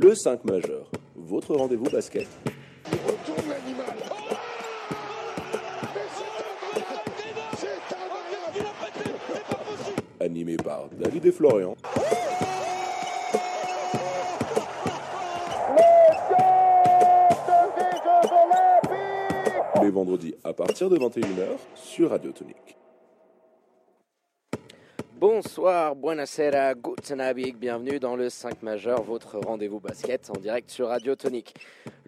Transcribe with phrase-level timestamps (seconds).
[0.00, 2.28] Le 5 majeur, votre rendez-vous basket.
[10.20, 11.74] Animé par David et Florian.
[19.82, 22.67] Les vendredis à partir de 21h sur Radio Tonique.
[25.20, 30.86] Bonsoir, buonasera, guten Abend, bienvenue dans le 5 majeur, votre rendez-vous basket en direct sur
[30.86, 31.54] Radio Tonique.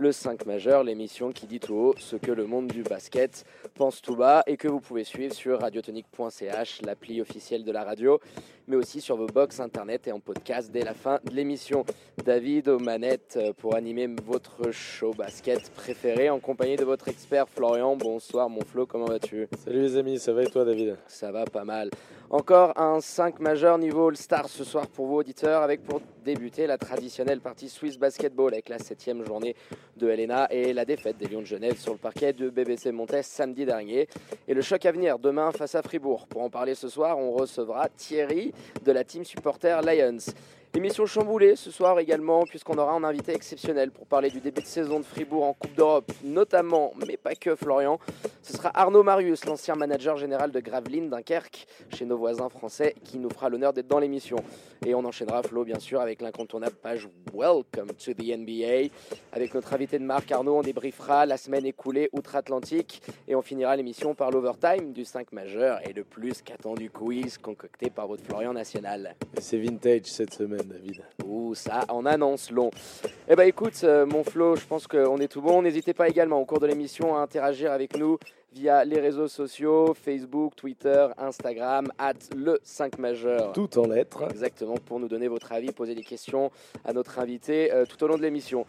[0.00, 4.00] Le 5 majeur, l'émission qui dit tout haut ce que le monde du basket pense
[4.00, 8.18] tout bas et que vous pouvez suivre sur radiotonique.ch, l'appli officielle de la radio,
[8.66, 11.84] mais aussi sur vos box internet et en podcast dès la fin de l'émission.
[12.24, 17.46] David aux manettes euh, pour animer votre show basket préféré en compagnie de votre expert
[17.51, 17.95] Florian.
[17.95, 19.48] Bonsoir mon Flo, comment vas-tu?
[19.62, 20.96] Salut les amis, ça va et toi David?
[21.09, 21.90] Ça va pas mal.
[22.30, 26.79] Encore un 5 majeur niveau All-Star ce soir pour vos auditeurs, avec pour débuter la
[26.79, 29.57] traditionnelle partie Swiss Basketball avec la septième journée
[29.96, 33.23] de Helena et la défaite des Lions de Genève sur le parquet de BBC Montes
[33.23, 34.09] samedi dernier.
[34.46, 36.26] Et le choc à venir demain face à Fribourg.
[36.26, 38.52] Pour en parler ce soir, on recevra Thierry
[38.85, 40.32] de la team supporter Lions.
[40.73, 44.66] Émission chamboulée ce soir également, puisqu'on aura un invité exceptionnel pour parler du début de
[44.66, 47.99] saison de Fribourg en Coupe d'Europe, notamment, mais pas que Florian.
[48.40, 53.18] Ce sera Arnaud Marius, l'ancien manager général de Gravelines Dunkerque, chez nos voisins français, qui
[53.18, 54.37] nous fera l'honneur d'être dans l'émission.
[54.87, 58.95] Et on enchaînera Flo, bien sûr, avec l'incontournable page Welcome to the NBA.
[59.32, 63.02] Avec notre invité de marque Arnaud, on débriefera la semaine écoulée outre-Atlantique.
[63.26, 67.91] Et on finira l'émission par l'overtime du 5 majeur et le plus qu'attendu quiz concocté
[67.91, 69.16] par votre Florian National.
[69.41, 71.03] C'est vintage cette semaine David.
[71.25, 72.71] Ouh, ça en annonce long.
[73.28, 75.62] Eh ben écoute, euh, mon Flo, je pense qu'on est tout bon.
[75.62, 78.19] N'hésitez pas également au cours de l'émission à interagir avec nous
[78.53, 83.53] via les réseaux sociaux, Facebook, Twitter, Instagram, at le 5 majeur.
[83.53, 84.25] Tout en lettres.
[84.31, 86.50] Exactement, pour nous donner votre avis, poser des questions
[86.84, 88.66] à notre invité euh, tout au long de l'émission.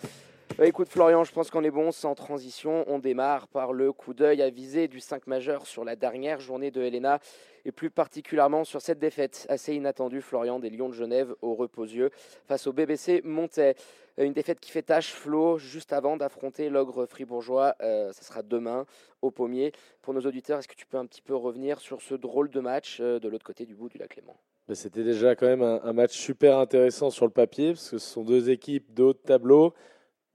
[0.57, 2.83] Bah, écoute Florian, je pense qu'on est bon, sans transition.
[2.87, 6.81] On démarre par le coup d'œil avisé du 5 majeur sur la dernière journée de
[6.81, 7.19] Helena
[7.63, 12.09] et plus particulièrement sur cette défaite assez inattendue, Florian, des Lions de Genève au reposieux
[12.47, 13.75] face au BBC Montais.
[14.17, 17.75] Une défaite qui fait tâche, Flo, juste avant d'affronter l'ogre fribourgeois.
[17.81, 18.85] Euh, ça sera demain
[19.21, 19.71] au Pommier.
[20.01, 22.59] Pour nos auditeurs, est-ce que tu peux un petit peu revenir sur ce drôle de
[22.59, 24.35] match euh, de l'autre côté du bout du lac Léman?
[24.73, 28.09] C'était déjà quand même un, un, match super intéressant sur le papier, parce que ce
[28.09, 29.73] sont deux équipes de haut de tableau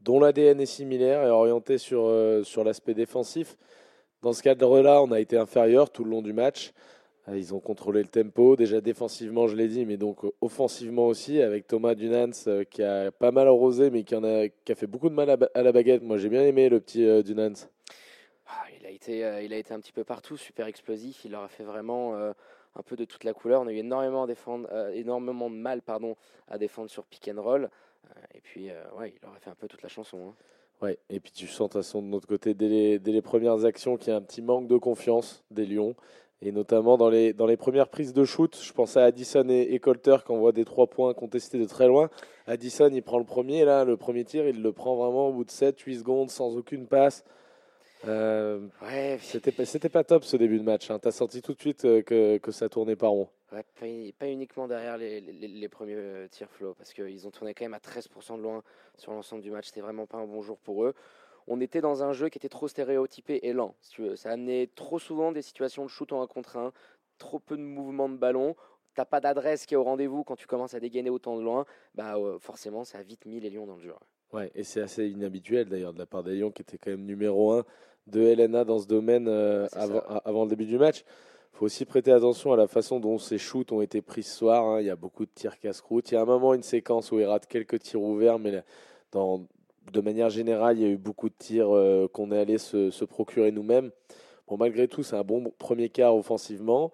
[0.07, 3.57] dont l'ADN est similaire et orienté sur, euh, sur l'aspect défensif.
[4.23, 6.73] Dans ce cadre-là, on a été inférieur tout le long du match.
[7.29, 11.09] Euh, ils ont contrôlé le tempo, déjà défensivement, je l'ai dit, mais donc euh, offensivement
[11.09, 14.77] aussi, avec Thomas Dunans qui a pas mal arrosé, mais qui, en a, qui a
[14.77, 16.05] fait beaucoup de mal à, la baguette.
[16.05, 17.67] Moi, j'ai bien aimé le petit Dunans.
[18.47, 21.25] Ah, il, a été, il a été un petit peu partout, super explosif.
[21.25, 23.61] Il leur a fait vraiment un peu de toute la couleur.
[23.61, 24.29] On a eu énormément
[25.51, 26.17] de mal pardon,
[26.47, 27.69] à défendre sur pick and roll.
[28.35, 30.29] Et puis, ouais, il leur a fait un peu toute la chanson.
[30.29, 30.35] Hein.
[30.83, 33.65] Ouais, et puis tu sens de façon de notre côté, dès les, dès les premières
[33.65, 35.95] actions, qu'il y a un petit manque de confiance des Lions.
[36.43, 39.69] Et notamment dans les, dans les premières prises de shoot, je pensais à Addison et,
[39.71, 42.11] et Colter qui envoient des trois points contestés de très loin.
[42.47, 45.45] Addison, il prend le premier, là, le premier tir, il le prend vraiment au bout
[45.45, 47.25] de 7-8 secondes, sans aucune passe.
[48.07, 50.91] Euh, ouais, c'était, c'était pas top ce début de match.
[50.91, 50.99] Hein.
[51.01, 53.29] Tu as senti tout de suite euh, que, que ça tournait pas rond.
[53.53, 53.87] Ouais, pas,
[54.19, 57.75] pas, uniquement derrière les, les, les premiers tirs flow, parce qu'ils ont tourné quand même
[57.75, 58.63] à 13% de loin
[58.97, 59.67] sur l'ensemble du match.
[59.67, 60.95] C'était vraiment pas un bon jour pour eux
[61.47, 64.17] on était dans un jeu qui était trop stéréotypé et lent, si tu veux.
[64.17, 66.73] Ça amenait trop souvent des situations de shoot en un contre un,
[67.19, 68.57] trop peu de mouvements de ballon.
[68.95, 71.67] T'as pas d'adresse qui est au rendez-vous quand tu commences à dégainer autant de loin,
[71.95, 74.01] bah euh, forcément ça a vite mis les Lions dans le dur.
[74.33, 77.05] Ouais, et c'est assez inhabituel d'ailleurs de la part des Lions qui étaient quand même
[77.05, 77.65] numéro un
[78.07, 79.67] de LNA dans ce domaine euh,
[80.25, 81.05] avant le début du match.
[81.57, 84.37] Il faut aussi prêter attention à la façon dont ces shoots ont été pris ce
[84.37, 84.63] soir.
[84.67, 84.81] Hein.
[84.83, 86.11] Il y a beaucoup de tirs casse-croûte.
[86.11, 88.63] Il y a un moment, une séquence où il rate quelques tirs ouverts, mais
[89.11, 89.47] dans,
[89.91, 92.91] de manière générale, il y a eu beaucoup de tirs euh, qu'on est allé se,
[92.91, 93.91] se, procurer nous-mêmes.
[94.47, 96.93] Bon, malgré tout, c'est un bon premier quart offensivement.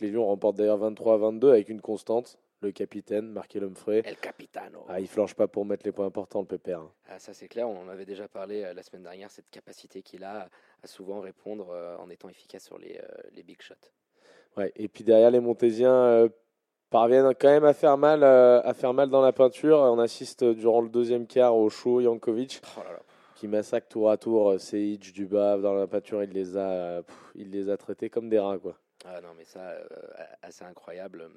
[0.00, 2.36] Les Lions remportent d'ailleurs 23 à 22 avec une constante.
[2.62, 4.02] Le capitaine, Markel Humphrey.
[4.04, 4.86] El Capitano.
[4.88, 6.80] Ah, il flanche pas pour mettre les points importants, le pépère.
[6.80, 6.92] Hein.
[7.08, 7.68] Ah, ça, c'est clair.
[7.68, 10.48] On en avait déjà parlé euh, la semaine dernière, cette capacité qu'il a
[10.82, 13.00] à souvent répondre euh, en étant efficace sur les,
[13.34, 13.76] les big shots.
[14.56, 16.28] Ouais, et puis derrière, les Montésiens euh,
[16.90, 19.78] parviennent quand même à faire mal, euh, à faire mal dans la peinture.
[19.78, 23.00] On assiste durant le deuxième quart au show Jankovic oh là là.
[23.36, 26.22] qui massacre tour à tour Seic, Dubav dans la peinture.
[26.22, 28.76] Il les a, pff, il les a traités comme des rats, quoi.
[29.04, 29.84] Ah non, mais ça, euh,
[30.42, 31.28] assez incroyable.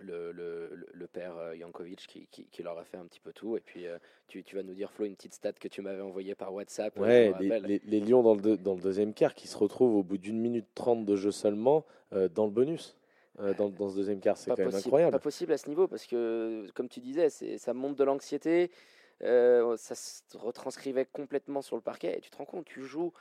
[0.00, 3.56] Le, le, le, père Jankovic qui, qui, qui, leur a fait un petit peu tout.
[3.56, 6.02] Et puis, euh, tu, tu, vas nous dire, Flo, une petite stat que tu m'avais
[6.02, 6.98] envoyée par WhatsApp.
[6.98, 10.02] Ouais, les, les, les, Lions dans le, dans le deuxième quart qui se retrouvent au
[10.02, 12.96] bout d'une minute trente de jeu seulement euh, dans le bonus.
[13.40, 15.12] Euh, dans, dans, ce deuxième quart, c'est quand possible, même incroyable.
[15.12, 18.72] Pas possible à ce niveau parce que, comme tu disais, ça monte de l'anxiété.
[19.20, 22.18] ça se retranscrivait complètement sur le parquet.
[22.18, 23.12] Et tu te rends compte, tu joues.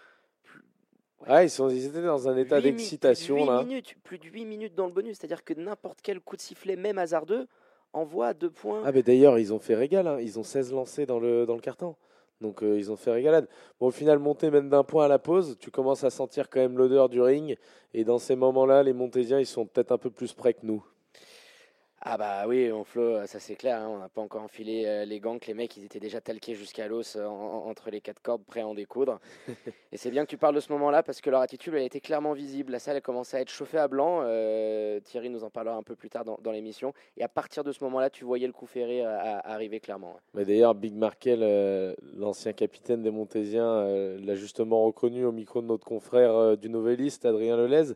[1.27, 3.63] Ah, ils, sont, ils étaient dans un état d'excitation là.
[3.63, 6.75] Minutes, plus de 8 minutes dans le bonus, c'est-à-dire que n'importe quel coup de sifflet,
[6.75, 7.47] même hasardeux,
[7.93, 8.81] envoie deux points.
[8.85, 10.17] Ah, mais d'ailleurs, ils ont fait régal, hein.
[10.19, 11.95] ils ont 16 lancés dans le, dans le carton.
[12.41, 13.47] Donc euh, ils ont fait régalade.
[13.79, 16.59] Bon, au final, monter même d'un point à la pause, tu commences à sentir quand
[16.59, 17.57] même l'odeur du ring.
[17.93, 20.83] Et dans ces moments-là, les Montésiens, ils sont peut-être un peu plus prêts que nous.
[22.05, 25.05] Ah bah oui, on flot, ça c'est clair, hein, on n'a pas encore enfilé euh,
[25.05, 28.21] les gants, que les mecs ils étaient déjà talqués jusqu'à l'os euh, entre les quatre
[28.21, 29.21] cordes, prêts à en découdre.
[29.93, 32.01] et c'est bien que tu parles de ce moment-là parce que leur attitude elle était
[32.01, 32.73] clairement visible.
[32.73, 34.19] La salle elle commençait à être chauffée à blanc.
[34.23, 36.93] Euh, Thierry nous en parlera un peu plus tard dans, l'émission.
[37.15, 40.17] Et à partir de ce moment-là, tu voyais le coup ferré arriver clairement.
[40.33, 43.85] Mais d'ailleurs, Big Markel, l'ancien capitaine des Montésiens,
[44.17, 47.93] l'a justement reconnu au micro de notre confrère du Noveliste, Adrien Lelez.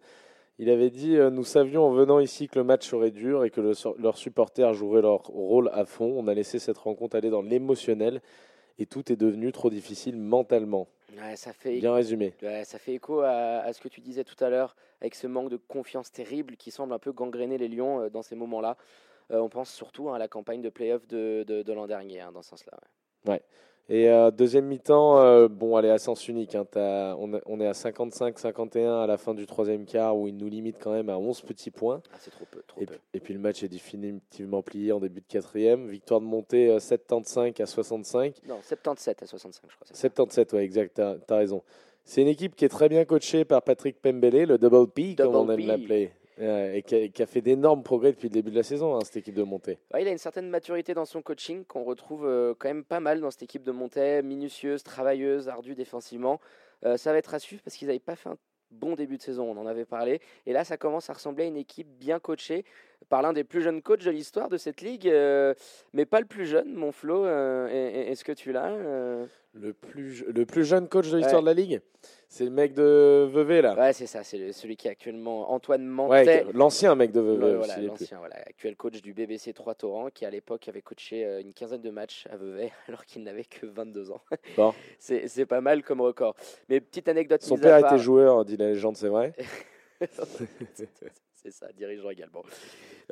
[0.59, 3.49] Il avait dit euh, Nous savions en venant ici que le match serait dur et
[3.49, 6.15] que leurs supporters joueraient leur rôle à fond.
[6.17, 8.21] On a laissé cette rencontre aller dans l'émotionnel
[8.79, 10.87] et tout est devenu trop difficile mentalement.
[11.35, 12.33] ça fait Bien résumé.
[12.63, 15.57] ça fait écho à, ce que tu disais tout à l'heure, avec ce manque de
[15.57, 18.77] confiance terrible qui semble un peu gangréner les Lions euh, dans ces moments-là.
[19.31, 22.41] Euh, on pense surtout à la campagne de playoff de, de, l'an dernier, hein, dans
[22.41, 22.77] ce sens-là.
[23.25, 23.41] ouais.
[23.89, 26.55] Et euh, deuxième mi-temps, euh, bon, allez, à sens unique.
[26.55, 30.75] Hein, on, est à 55-51 à la fin du troisième quart où il nous limite
[30.77, 32.01] quand même à 11 petits points.
[32.11, 32.61] Ah, c'est trop peu.
[33.13, 35.87] et, Puis, le match est définitivement plié en début de quatrième.
[35.87, 38.35] Victoire de montée 75 euh, à 65.
[38.45, 39.87] Non, 77 à 65, je crois.
[39.87, 41.01] 77, ouais, exact, tu
[41.33, 41.63] as, raison.
[42.03, 45.35] C'est une équipe qui est très bien coachée par Patrick Pembele, le Double P, comme
[45.35, 48.95] on aime l'appeler et qui a, fait d'énormes progrès depuis le début de la saison,
[48.95, 49.79] hein, cette équipe de montée.
[49.99, 53.21] il a une certaine maturité dans son coaching qu'on retrouve euh, quand même pas mal
[53.21, 56.39] dans cette équipe de montée, minutieuse, travailleuse, ardue défensivement.
[56.85, 58.37] Euh, ça va être à suivre parce qu'ils n'avaient pas fait un
[58.69, 60.19] bon début de saison, on en avait parlé.
[60.45, 62.65] Et là, ça commence à ressembler à une équipe bien coachée
[63.09, 65.53] par l'un des plus jeunes coachs de l'histoire de cette ligue, euh,
[65.93, 67.25] mais pas le plus jeune, mon Flo.
[67.25, 68.75] Est-ce que tu l'as
[69.59, 71.81] le plus, le plus jeune coach de l'histoire de la ligue
[72.29, 73.73] c'est le mec de Vevey là.
[73.75, 76.45] Ouais, c'est ça, c'est celui qui est actuellement Antoine Mantet.
[76.53, 77.55] l'ancien mec de Vevey.
[77.55, 81.41] voilà, l'ancien, voilà, actuel coach du BBC 3 Torrent, qui à l'époque avait coaché euh,
[81.41, 84.21] une quinzaine de matchs à Vevey, alors qu'il n'avait que 22 ans.
[84.57, 84.73] Bon.
[84.99, 86.35] c'est pas mal comme record.
[86.69, 87.41] Mais petite anecdote.
[87.41, 89.33] Son père était joueur, dit la légende, c'est vrai.
[91.33, 92.43] c'est ça, dirigeant également.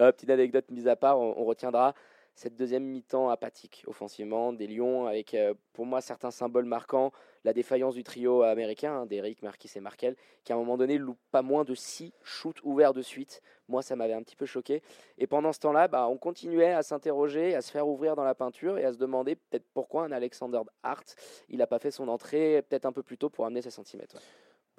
[0.02, 1.96] Euh, petite anecdote mise à part, on retiendra
[2.36, 7.12] cette deuxième mi-temps apathique offensivement des Lions avec euh, pour moi certains symboles marquants.
[7.46, 10.98] La défaillance du trio américain hein, d'Eric, Marquis et Markel qui à un moment donné
[10.98, 13.42] loupe pas moins de six shoots ouverts de suite.
[13.70, 14.84] Moi ça m'avait un petit peu choqué.
[15.18, 18.36] Et pendant ce temps-là bah, on continuait à s'interroger à se faire ouvrir dans la
[18.36, 21.16] peinture et à se demander peut-être pourquoi un Alexander Hart
[21.50, 24.18] il n'a pas fait son entrée peut-être un peu plus tôt pour amener ses centimètres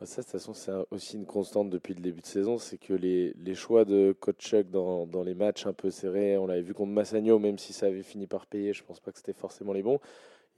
[0.05, 2.93] ça, de toute façon, c'est aussi une constante depuis le début de saison, c'est que
[2.93, 6.61] les, les, choix de coach Chuck dans, dans, les matchs un peu serrés, on l'avait
[6.61, 9.33] vu contre Massagno, même si ça avait fini par payer, je pense pas que c'était
[9.33, 9.99] forcément les bons.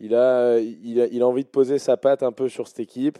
[0.00, 2.80] Il a, il, a, il a envie de poser sa patte un peu sur cette
[2.80, 3.18] équipe.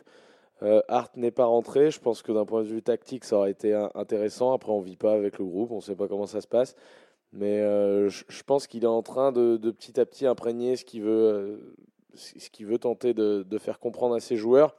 [0.62, 1.90] Euh, Hart n'est pas rentré.
[1.90, 4.52] Je pense que d'un point de vue tactique, ça aurait été intéressant.
[4.52, 6.74] Après, on vit pas avec le groupe, on ne sait pas comment ça se passe.
[7.32, 10.76] Mais euh, je, je, pense qu'il est en train de, de, petit à petit imprégner
[10.76, 11.74] ce qu'il veut, euh,
[12.14, 14.74] ce qu'il veut tenter de, de, faire comprendre à ses joueurs.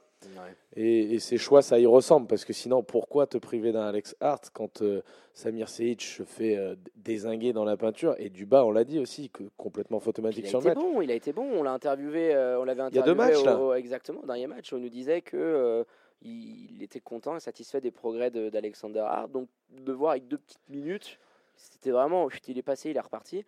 [0.76, 4.50] Et, ses choix, ça y ressemble, parce que sinon, pourquoi te priver d'un Alex Hart
[4.52, 5.02] quand euh,
[5.34, 8.14] Samir Seic se fait euh, désinguer dans la peinture?
[8.18, 10.74] Et du bas, on l'a dit aussi, que complètement photomatique sur le match.
[10.76, 13.04] Bon, il a été bon, on l'a interviewé, euh, on l'avait interviewé.
[13.04, 13.74] Il y a deux matchs, là.
[13.76, 15.84] exactement, dernier match, on nous disait que
[16.22, 19.30] il était content et satisfait des progrès d'Alexander Hart.
[19.30, 21.18] Donc, de voir avec deux petites minutes,
[21.56, 23.44] c'était vraiment, il est passé, il est reparti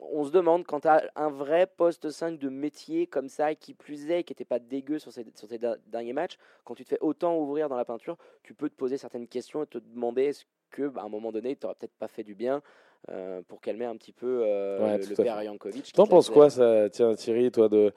[0.00, 3.74] on se demande quand tu as un vrai poste 5 de métier comme ça, qui
[3.74, 5.48] plus est, qui n'était pas dégueu sur ces, sur
[5.86, 8.96] derniers matchs, quand tu te fais autant ouvrir dans la peinture, tu peux te poser
[8.96, 11.96] certaines questions et te demander est-ce que, bah, à un moment donné, tu n'auras peut-être
[11.98, 12.62] pas fait du bien
[13.10, 15.92] euh, pour calmer un petit peu euh, le père Jankovic.
[15.92, 17.92] T'en penses quoi, ça, tiens, Thierry, toi, de.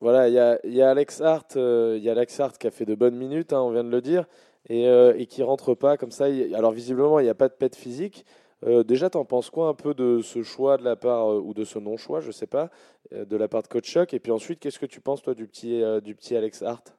[0.00, 0.34] Voilà, il
[0.74, 3.54] y a, Alex Hart, euh, y a Alex Hart qui a fait de bonnes minutes,
[3.54, 4.26] hein, on vient de le dire,
[4.68, 6.26] et, et qui rentre pas comme ça.
[6.54, 8.26] alors visiblement, il n'y a pas de pète physique.
[8.64, 11.40] Euh, déjà, tu en penses quoi un peu de ce choix de la part, euh,
[11.40, 12.70] ou de ce non-choix, je sais pas,
[13.12, 15.34] euh, de la part de Coach Chuck Et puis ensuite, qu'est-ce que tu penses, toi,
[15.34, 16.96] du petit, du petit Alex Hart?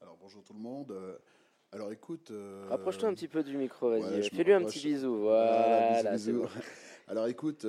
[0.00, 0.94] Alors, bonjour tout le monde.
[1.70, 2.32] Alors, écoute.
[2.68, 4.28] Rapproche-toi un petit peu du micro, vas-y.
[4.30, 5.18] Fais-lui un petit bisou.
[5.18, 6.00] Voilà,
[7.08, 7.66] Alors, écoute,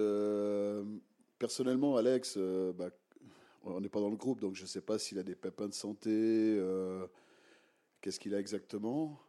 [1.37, 2.37] personnellement, Alex,
[2.75, 2.89] bah,
[3.63, 5.67] on n'est pas dans le groupe, donc je ne sais pas s'il a des pépins
[5.67, 6.59] de santé.
[8.01, 9.19] Qu'est-ce qu'il a exactement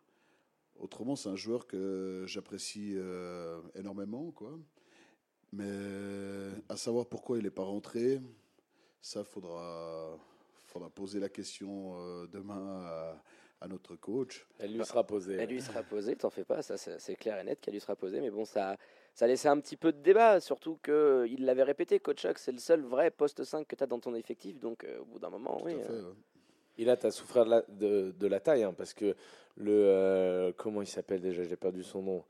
[0.81, 4.59] Autrement, c'est un joueur que j'apprécie euh, énormément, quoi.
[5.53, 5.69] Mais
[6.69, 8.21] à savoir pourquoi il n'est pas rentré,
[9.03, 10.17] ça faudra,
[10.67, 13.19] faudra poser la question euh, demain
[13.61, 14.47] à notre coach.
[14.59, 15.35] Elle lui sera posée.
[15.35, 17.97] Elle lui sera posée, t'en fais pas, ça c'est clair et net qu'elle lui sera
[17.97, 18.77] posée, mais bon, ça,
[19.13, 22.59] ça laissait un petit peu de débat, surtout qu'il l'avait répété, coach Chuck, c'est le
[22.59, 25.61] seul vrai poste 5 que tu as dans ton effectif, donc au bout d'un moment,
[25.65, 25.75] oui.
[26.79, 29.15] Et là, tu as souffert de la, de, la taille, hein, parce que
[29.57, 30.53] le.
[30.57, 32.25] comment il s'appelle déjà J'ai perdu son nom.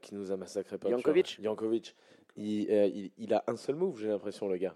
[0.00, 1.38] qui nous a massacré pas Jankovic.
[1.42, 1.94] Jankovic.
[2.36, 4.74] Il, il, a un seul move, j'ai l'impression, le gars.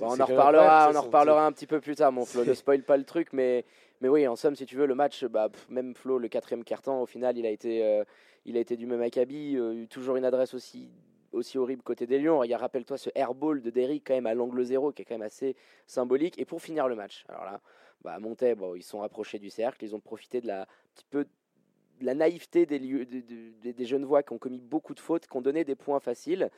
[0.00, 2.44] on en reparlera, on en reparlera un petit peu plus tard, mon Flo.
[2.44, 3.64] Ne spoil pas le truc, mais,
[4.00, 7.00] mais oui, en somme, si tu veux, le match, bah, même Flo, le quatrième carton,
[7.00, 8.04] au final, il a été, euh,
[8.44, 9.56] il a été du même acabit.
[9.56, 10.90] Euh, toujours une adresse aussi,
[11.32, 12.38] aussi horrible côté des Lions.
[12.38, 15.22] Regarde, rappelle-toi ce airball de Derrick, quand même, à l'angle zéro, qui est quand même
[15.22, 16.38] assez symbolique.
[16.38, 17.60] Et pour finir le match, alors là,
[18.02, 21.24] bah, Montaigne, bon, ils sont approchés du cercle, ils ont profité de la petit peu
[21.24, 25.36] de la naïveté des, des, des jeunes voix qui ont commis beaucoup de fautes, qui
[25.36, 26.50] ont donné des points faciles.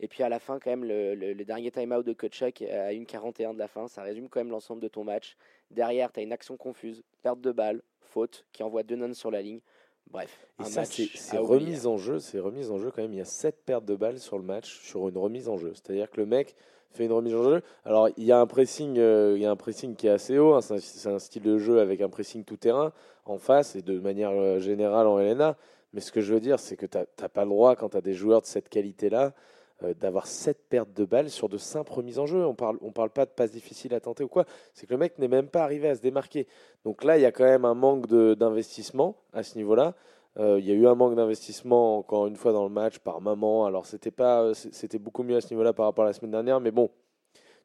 [0.00, 3.58] Et puis à la fin, quand même, le, dernier time-out de Kotchak à 1,41 de
[3.58, 5.36] la fin, ça résume quand même l'ensemble de ton match.
[5.70, 9.30] Derrière, tu as une action confuse, perte de balle, faute, qui envoie deux nons sur
[9.30, 9.60] la ligne.
[10.10, 13.14] Bref, et ça, c'est remise en jeu, c'est remise en jeu quand même.
[13.14, 15.72] Il y a 7 pertes de balles sur le match sur une remise en jeu.
[15.74, 16.54] C'est-à-dire que le mec
[16.94, 17.62] fait une remise en jeu.
[17.84, 20.38] Alors, il y a un pressing, euh, il y a un pressing qui est assez
[20.38, 20.54] haut.
[20.54, 20.60] Hein.
[20.62, 22.92] c'est un, style de jeu avec un pressing tout terrain
[23.24, 25.56] en face et de manière euh, générale en LNA.
[25.92, 27.96] Mais ce que je veux dire, c'est que tu n'as pas le droit, quand tu
[27.96, 29.32] as des joueurs de cette qualité-là,
[29.82, 32.46] euh, d'avoir 7 pertes de balles sur de simples remises en jeu.
[32.46, 34.44] On parle, on parle pas de passes difficiles à tenter ou quoi.
[34.72, 36.46] C'est que le mec n'est même pas arrivé à se démarquer.
[36.84, 39.94] Donc là, il y a quand même un manque d'investissement à ce niveau-là.
[40.38, 43.20] Euh, il y a eu un manque d'investissement encore une fois dans le match par
[43.20, 43.66] maman.
[43.66, 46.60] Alors c'était pas, c'était beaucoup mieux à ce niveau-là par rapport à la semaine dernière,
[46.60, 46.90] mais bon,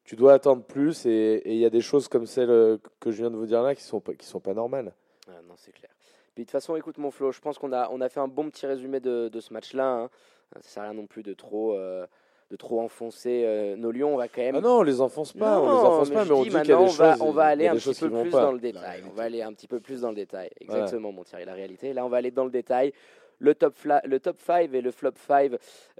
[0.03, 3.17] tu dois attendre plus et il y a des choses comme celles euh, que je
[3.17, 4.93] viens de vous dire là qui sont qui sont pas normales.
[5.27, 5.91] Ah, non, c'est clair.
[6.35, 8.27] Puis de toute façon, écoute mon Flo, je pense qu'on a on a fait un
[8.27, 9.87] bon petit résumé de, de ce match-là.
[9.87, 10.09] Hein.
[10.55, 12.05] Ça sert à rien non plus de trop, euh,
[12.49, 14.13] de trop enfoncer euh, nos lions.
[14.13, 14.55] On va quand même.
[14.55, 16.71] Ah non, on les enfonce pas, on les enfonce pas, mais on dit qu'il y
[16.71, 17.21] a des choses.
[17.21, 19.03] On va aller un petit peu plus dans le détail.
[19.09, 20.49] On va aller un petit peu plus dans le détail.
[20.59, 21.93] Exactement, mon Thierry, la réalité.
[21.93, 22.93] Là, on va aller dans le détail.
[23.41, 25.53] Le top, le top 5 et le flop 5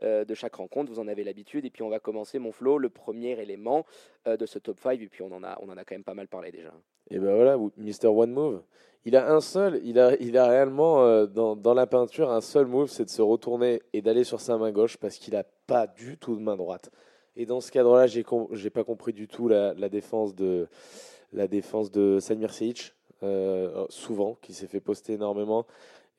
[0.03, 1.63] euh, de chaque rencontre, vous en avez l'habitude.
[1.63, 3.85] Et puis on va commencer, mon flow, le premier élément
[4.25, 4.99] de ce top 5.
[4.99, 6.73] Et puis on en, a, on en a quand même pas mal parlé déjà.
[7.09, 8.61] Et ben voilà, Mister One Move.
[9.05, 12.41] Il a un seul, il a, il a réellement euh, dans, dans, la peinture un
[12.41, 15.43] seul move, c'est de se retourner et d'aller sur sa main gauche parce qu'il n'a
[15.67, 16.91] pas du tout de main droite.
[17.35, 20.67] Et dans ce cadre-là, j'ai n'ai pas compris du tout la, défense de
[21.31, 22.19] la défense de
[23.23, 25.65] euh, souvent, qui s'est fait poster énormément.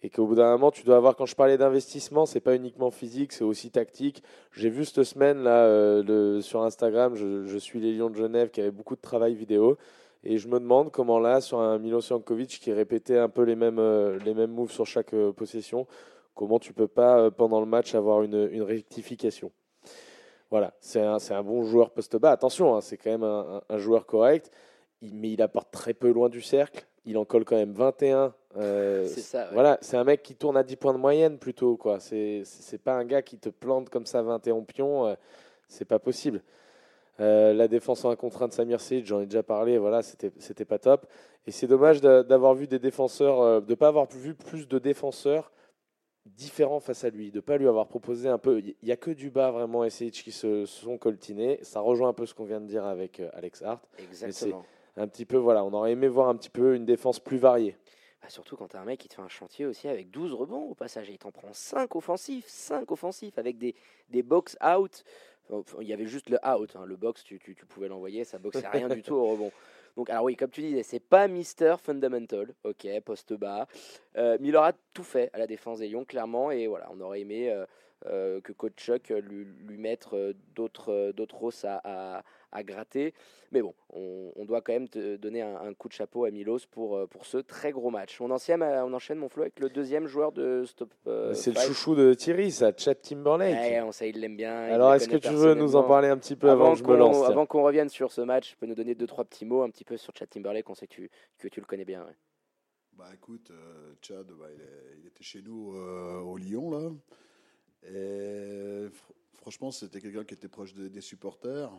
[0.02, 2.90] Et qu'au bout d'un moment, tu dois avoir, quand je parlais d'investissement, c'est pas uniquement
[2.90, 4.22] physique, c'est aussi tactique.
[4.52, 8.50] J'ai vu cette semaine là euh, sur Instagram, je, je, suis les Lions de Genève
[8.50, 9.76] qui avait beaucoup de travail vidéo.
[10.22, 13.56] Et je me demande comment là, sur un Milos Jankovic qui répétait un peu les
[13.56, 15.86] mêmes, euh, les mêmes moves sur chaque euh, possession,
[16.34, 19.50] comment tu peux pas, euh, pendant le match, avoir une, une rectification.
[20.50, 22.32] Voilà, c'est un, un, bon joueur post-bas.
[22.32, 24.50] Attention, hein, c'est quand même un, un, joueur correct,
[25.00, 26.86] mais il apporte très peu loin du cercle.
[27.06, 28.34] Il en colle quand même 21.
[28.56, 29.48] c'est ça.
[29.52, 31.76] Voilà, c'est un mec qui tourne à 10 points de moyenne plutôt.
[31.76, 31.98] quoi.
[31.98, 32.44] C'est
[32.84, 35.16] pas un gars qui te plante comme ça 21 pions.
[35.68, 36.42] c'est pas possible.
[37.20, 40.64] Euh, la défense en un contre de Samir Seyd, j'en ai déjà parlé, voilà, c'était
[40.64, 41.06] pas top.
[41.46, 44.78] Et c'est dommage d'avoir vu des défenseurs, euh, de ne pas avoir vu plus de
[44.78, 45.52] défenseurs
[46.26, 48.60] différents face à lui, de ne pas lui avoir proposé un peu.
[48.60, 51.58] Il n'y a que du bas vraiment et qui se, sont coltinés.
[51.62, 53.82] Ça rejoint un peu ce qu'on vient de dire avec euh, Alex Hart.
[53.98, 54.64] Exactement.
[54.96, 57.76] Un petit peu, voilà, on aurait aimé voir un petit peu une défense plus variée.
[58.22, 60.34] Bah, surtout quand tu as un mec qui te fait un chantier aussi avec 12
[60.34, 61.08] rebonds au passage.
[61.08, 63.74] il t'en prend 5 offensifs, 5 offensifs avec des,
[64.10, 65.04] des box-out
[65.80, 66.84] il y avait juste le out, hein.
[66.86, 69.52] le box, tu, tu, pouvais l'envoyer, ça boxait rien du tout au rebond.
[69.96, 73.66] Donc, alors oui, comme tu disais, c'est pas Mister Fundamental, ok, poste bas.
[74.16, 77.00] Euh, mais il aura tout fait à la défense des Lions, clairement, et voilà, on
[77.00, 77.66] aurait aimé euh,
[78.06, 82.22] euh, que coach Chuck lui, lui mettre d'autres rosses à, à
[82.62, 83.14] gratter.
[83.52, 86.96] Mais bon, on, doit quand même te donner un, coup de chapeau à Milos pour,
[86.96, 88.20] euh, pour ce très gros match.
[88.20, 90.92] On enchaîne, euh, on enchaîne mon flow avec le deuxième joueur de Stop.
[91.06, 93.54] Euh, c'est le chouchou de Thierry, ça, Chad Timberlake.
[93.54, 94.54] Ouais, on sait, il l'aime bien.
[94.54, 96.96] Alors, est-ce que tu veux nous en parler un petit peu avant, que je me
[96.96, 99.62] lance Avant qu'on revienne sur ce match, tu peux nous donner deux, trois petits mots
[99.62, 100.68] un petit peu sur Chad Timberlake.
[100.70, 102.06] On sait que tu, que tu le connais bien.
[102.92, 103.50] Bah écoute,
[104.02, 104.46] Chad, bah,
[104.98, 106.90] il, était chez nous au Lyon, là.
[107.88, 108.88] Et
[109.34, 111.72] franchement, c'était quelqu'un qui était proche des supporters.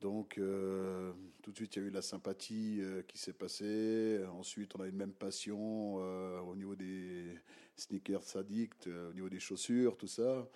[0.00, 1.12] Donc, euh,
[1.42, 4.24] tout de suite, il y a eu la sympathie euh, qui s'est passée.
[4.32, 7.34] Ensuite, on a une même passion euh, au niveau des
[7.76, 10.48] sneakers addicts, au niveau des chaussures, tout ça.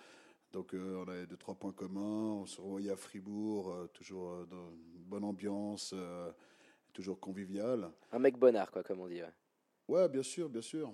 [0.53, 2.41] Donc, on a deux, trois points communs.
[2.41, 5.95] On se revoyait à Fribourg, toujours dans une bonne ambiance,
[6.93, 7.89] toujours convivial.
[8.11, 9.23] Un mec bonnard, quoi, comme on dit.
[9.23, 9.31] Ouais,
[9.87, 10.93] ouais bien sûr, bien sûr.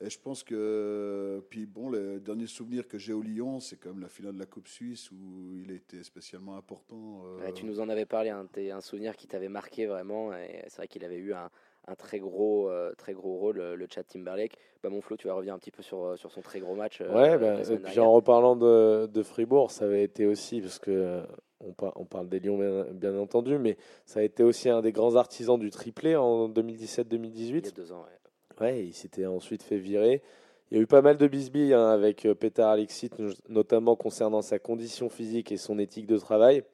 [0.00, 4.00] Et je pense que, puis bon, le dernier souvenir que j'ai au Lyon, c'est comme
[4.00, 7.22] la finale de la Coupe Suisse où il était spécialement important.
[7.26, 7.50] Euh.
[7.52, 10.32] tu nous en avais parlé, un, un souvenir qui t'avait marqué vraiment.
[10.32, 11.50] Et c'est vrai qu'il avait eu un,
[11.88, 14.56] un très gros, très gros rôle, le Chad Timberlake.
[14.84, 17.00] Bah, mon Flo, tu vas revenir un petit peu sur, sur son très gros match.
[17.00, 21.24] ouais, bah, et puis en reparlant de, de, Fribourg, ça avait été aussi, parce que
[21.60, 25.16] on, on parle des Lions bien, entendu, mais ça a été aussi un des grands
[25.16, 27.32] artisans du triplé en 2017-2018.
[27.34, 28.27] Il y a deux ans, ouais.
[28.60, 30.22] Ouais, il s'était ensuite fait virer.
[30.70, 33.10] Il y a eu pas mal de bisbilles hein, avec euh, Peter Alexis,
[33.48, 36.64] notamment concernant sa condition physique et son éthique de travail.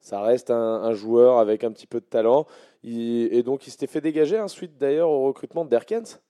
[0.00, 2.46] Ça reste un, joueur avec un petit peu de talent.
[2.82, 6.20] et donc, il s'était fait dégager ensuite, d'ailleurs, au recrutement de Derkens.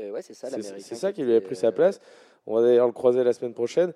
[0.00, 2.00] Euh, ouais, c'est ça, C'est ça qui lui a pris sa place.
[2.46, 3.92] On va d'ailleurs le croiser la semaine prochaine.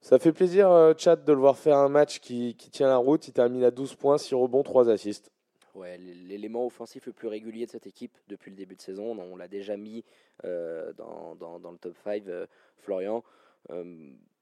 [0.00, 2.96] Ça fait plaisir, euh, Chad, de le voir faire un match qui, qui tient la
[2.96, 3.26] route.
[3.28, 5.30] Il termine à 12 points, 6 rebonds, 3 assists.
[5.74, 9.16] Ouais, l'élément offensif le plus régulier de cette équipe depuis le début de saison.
[9.18, 10.04] On l'a déjà mis
[10.44, 12.46] euh, dans, dans, le top 5, euh,
[12.78, 13.22] Florian.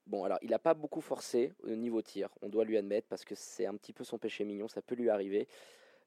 [0.06, 3.25] bon, alors, il n'a pas beaucoup forcé au niveau tir, on doit lui admettre, parce
[3.25, 5.49] que c'est un petit peu son péché mignon, ça peut lui arriver.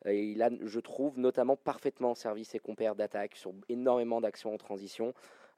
[0.06, 4.58] Et il a, je trouve, notamment parfaitement servi ses compères d'attaque sur énormément d'actions en
[4.58, 5.14] transition.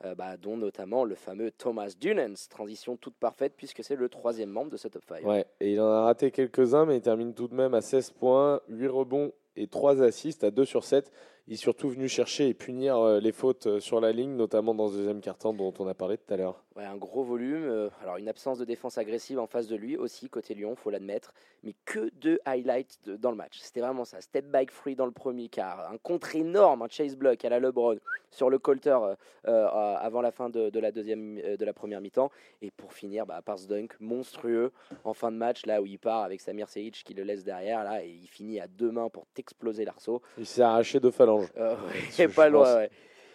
[0.06, 4.50] Euh, bah, dont notamment le fameux Thomas Dunens, transition toute parfaite puisque c'est le troisième
[4.50, 5.24] membre de ce top 5.
[5.24, 8.12] Ouais, et il en a raté quelques-uns, mais il termine tout de même à 16
[8.12, 11.12] points, 8 rebonds et 3 assists à 2 sur 7
[11.48, 14.74] il est surtout venu chercher et punir euh, les fautes euh, sur la ligne, notamment
[14.74, 16.64] dans ce deuxième quart-temps dont on a parlé tout à l'heure.
[16.78, 17.66] Ouais, un gros volume.
[17.66, 20.90] Euh, alors une absence de défense agressive en face de lui aussi côté Lyon, faut
[20.90, 21.34] l'admettre.
[21.64, 23.60] Mais que de highlights dans le match.
[23.60, 24.22] C'était vraiment ça.
[24.22, 27.60] Step back free dans le premier quart, un contre énorme, un chase block à la
[27.60, 27.98] LeBron
[28.32, 28.98] sur le Colter
[29.44, 32.32] avant la fin de, la deuxième, de la première mi-temps.
[32.62, 34.72] Et pour finir, bah, par ce dunk monstrueux
[35.04, 37.84] en fin de match, là où il part avec Samir Sejic qui le laisse derrière,
[37.84, 40.22] là et il finit à deux mains pour t'exploser l'arceau.
[40.38, 41.50] Il s'est arraché de phalange.
[41.58, 42.88] Euh, pas loin,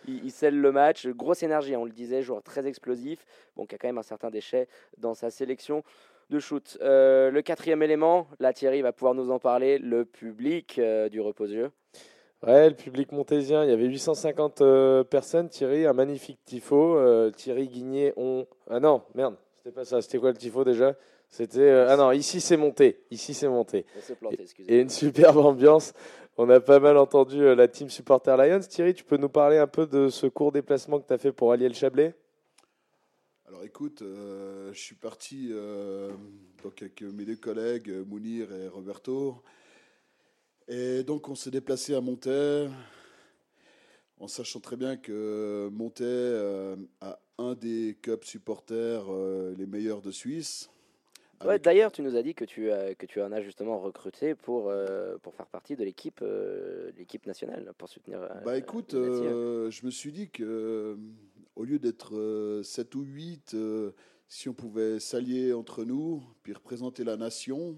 [0.06, 1.06] il, scelle le match.
[1.08, 3.24] Grosse énergie, on le disait, joueur très explosif.
[3.56, 5.82] Bon, qui a quand même un certain déchet dans sa sélection
[6.30, 6.78] de shoot.
[6.80, 11.20] Euh, le quatrième élément, là Thierry va pouvoir nous en parler, le public euh, du
[11.20, 11.70] reposieux.
[12.46, 14.62] Ouais, le public montésien, il y avait 850
[15.10, 17.30] personnes, Thierry, un magnifique tifo.
[17.32, 18.46] Thierry Guigné, on...
[18.70, 20.94] Ah non, merde, c'était pas ça, c'était quoi le tifo déjà?
[21.30, 21.70] C'était...
[21.70, 23.84] ah non, ici c'est monté, ici c'est monté.
[24.18, 25.92] Planté, et, une superbe ambiance.
[26.40, 28.60] On a pas mal entendu euh, la team supporter Lions.
[28.60, 31.32] Thierry, tu peux nous parler un peu de ce court déplacement que tu as fait
[31.32, 32.14] pour allier le Chablais?
[33.48, 36.12] Alors écoute, euh, je suis parti euh,
[36.62, 39.42] donc avec mes deux collègues, Mounir et Roberto.
[40.68, 42.68] Et donc on s'est déplacé à Montaix,
[44.20, 49.06] en sachant très bien que Montaix a un des clubs supporters
[49.56, 50.70] les meilleurs de Suisse.
[51.44, 54.34] Ouais, D'ailleurs, tu nous as dit que tu, as, que tu en as justement recruté
[54.34, 58.20] pour, euh, pour faire partie de l'équipe euh, l'équipe nationale, pour soutenir.
[58.22, 60.96] Euh, bah écoute, je me suis dit que
[61.54, 63.56] au lieu d'être 7 ou 8,
[64.28, 67.76] si on pouvait s'allier entre nous, puis représenter la nation,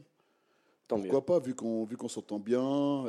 [0.89, 3.05] pourquoi pas, vu qu'on qu'on s'entend bien.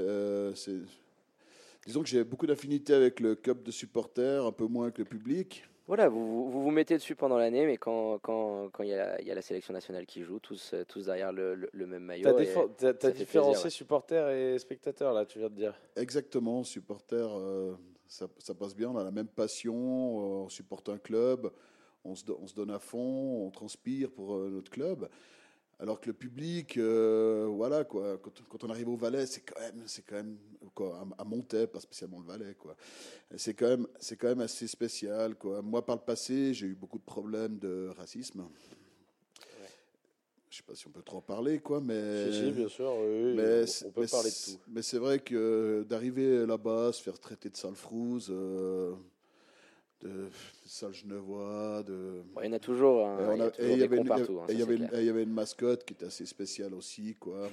[1.85, 5.05] disons que j'ai beaucoup d'affinité avec le club de supporters, un peu moins avec le
[5.05, 5.65] public.
[5.91, 9.21] Voilà, vous, vous, vous mettez dessus pendant l'année, mais quand il quand, quand y, a,
[9.21, 12.29] y, a la sélection nationale qui joue, tous, euh, tous derrière le, le, même maillot.
[12.77, 15.77] Tu as, différencié supporters et spectateurs, là, tu viens de dire.
[15.97, 17.75] Exactement, supporters, euh,
[18.07, 21.51] ça, ça, passe bien, on a la même passion, on supporte un club,
[22.05, 25.09] on se, on se donne à fond, on transpire pour euh, notre club.
[25.81, 29.81] Alors que le public, euh, voilà quoi, quand, on arrive au Valais, c'est quand même,
[29.87, 30.37] c'est quand même
[30.75, 32.75] quoi, à, Montaix, pas spécialement le Valais quoi.
[33.35, 35.63] C'est quand même, c'est quand même assez spécial quoi.
[35.63, 38.47] Moi, par le passé, j'ai eu beaucoup de problèmes de racisme.
[40.51, 42.31] Je Je sais pas si on peut trop en parler, quoi, mais.
[42.31, 42.93] Si, bien sûr,
[43.35, 44.59] mais on, peut parler de tout.
[44.67, 48.93] Mais c'est vrai que d'arriver là-bas, se faire traiter de sale frouze, euh,
[50.01, 50.29] de
[50.65, 51.83] sale genevois.
[51.83, 52.23] De...
[52.41, 53.07] il y en a toujours,
[53.59, 54.39] il y, avait une, partout.
[54.49, 57.15] il, y avait une, mascotte qui était assez spéciale aussi.
[57.19, 57.49] Quoi.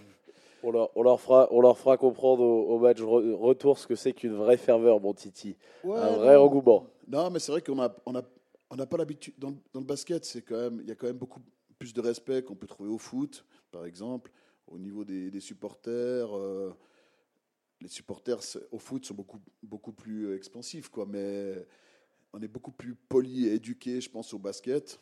[0.63, 4.13] On leur, on leur, fera, on leur fera comprendre au, match retour ce que c'est
[4.13, 5.57] qu'une vraie ferveur, mon Titi.
[5.85, 6.87] un vrai engouement.
[7.07, 8.23] Non, mais c'est vrai qu'on n'a on a,
[8.71, 9.35] on a pas l'habitude.
[9.39, 11.41] Dans, dans, le basket, c'est quand même, il y a quand même beaucoup
[11.79, 14.33] plus de respect qu'on peut trouver au foot, par exemple,
[14.67, 16.37] au niveau des, des supporters.
[16.37, 16.75] Euh,
[17.81, 18.41] les supporters
[18.73, 21.55] au foot sont beaucoup, beaucoup plus expansifs, quoi, mais
[22.33, 24.99] on est beaucoup plus poli et éduqué, je pense, au basket.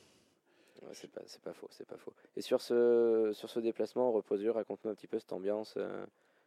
[0.92, 2.12] c'est pas, pas, faux, c'est pas faux.
[2.36, 5.74] Et sur ce, sur ce déplacement, reposure, raconte-nous un petit peu cette ambiance.
[5.76, 6.04] Euh,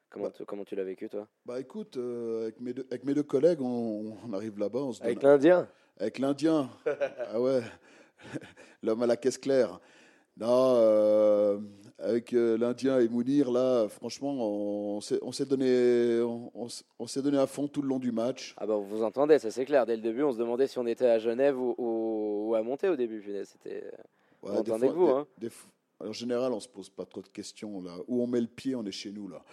[0.09, 0.33] comment, bah.
[0.35, 1.27] tu, comment tu l'as vécu, toi?
[1.45, 4.89] Bah écoute, euh, avec, mes deux, avec mes deux collègues, on, arrive là-bas.
[5.01, 5.67] Avec l'Indien?
[5.97, 6.69] Avec l'Indien.
[6.85, 7.61] ah ouais,
[8.83, 9.79] l'homme à la caisse claire.
[10.39, 11.57] Non, euh,
[11.97, 17.67] avec euh, l'Indien et Mounir, là, franchement, on s'est donné, on, s'est donné à fond
[17.67, 18.55] tout le long du match.
[18.57, 19.85] Ah bah vous entendez, ça c'est clair.
[19.85, 22.87] Dès le début, on se demandait si on était à Genève ou, ou, à Monter
[22.87, 23.21] au début.
[23.43, 23.91] C'était.
[24.41, 25.27] Ouais, vous, hein.
[25.99, 27.91] En général, on se pose pas trop de questions là.
[28.07, 29.43] Où on met le pied, on est chez nous là.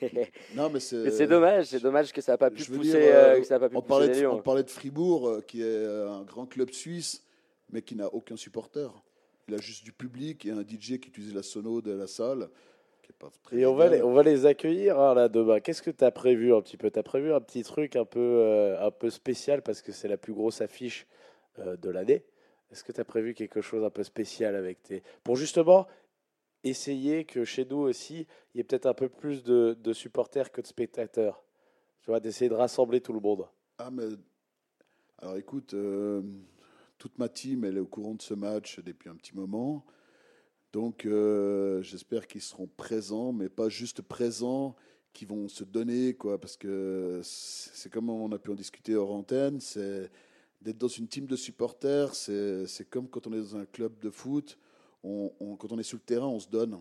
[0.54, 3.10] non, mais c'est dommage, c'est dommage que ça n'a pas pu pousser.
[3.12, 6.46] Euh, pas pu on, parlait de, on, parlait de, Fribourg, euh, qui est un grand
[6.46, 7.22] club suisse,
[7.70, 8.90] mais qui n'a aucun supporter.
[9.48, 12.48] Il a juste du public et un DJ qui utilise la sono de la salle.
[13.52, 15.60] et on va, les, on va les accueillir hein, là demain.
[15.60, 16.90] Qu'est-ce que tu as prévu un petit peu?
[16.90, 20.08] Tu as prévu un petit truc un peu, euh, un peu spécial parce que c'est
[20.08, 21.06] la plus grosse affiche
[21.58, 22.24] de l'année?
[22.70, 25.02] Est-ce que tu as prévu quelque chose un peu spécial avec tes.
[25.22, 25.86] Pour justement
[26.64, 30.60] essayer que chez nous aussi, il y ait peut-être un peu plus de, supporters que
[30.60, 31.42] de spectateurs?
[32.02, 33.46] Tu vois, d'essayer de rassembler tout le monde.
[33.78, 34.04] Ah, mais.
[35.18, 36.22] Alors écoute, euh,
[36.98, 39.84] toute ma team, elle est au courant de ce match depuis un petit moment.
[40.72, 44.76] Donc euh, j'espère qu'ils seront présents, mais pas juste présents,
[45.12, 49.14] qui vont se donner, quoi, parce que c'est comme on a pu en discuter hors
[49.14, 50.10] antenne, c'est
[50.60, 54.10] d'être dans une team de supporters, c'est comme quand on est dans un club de
[54.10, 54.58] foot
[55.58, 56.78] quand on est sur le terrain, on se donne.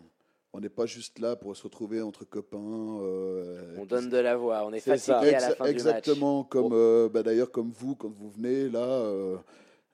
[0.53, 2.57] On n'est pas juste là pour se retrouver entre copains.
[3.01, 6.49] Euh, on donne de la voix, on est, fatigué à la fin Exactement, du match.
[6.49, 8.79] comme euh, bah, d'ailleurs comme vous quand vous venez là.
[8.79, 9.37] Euh,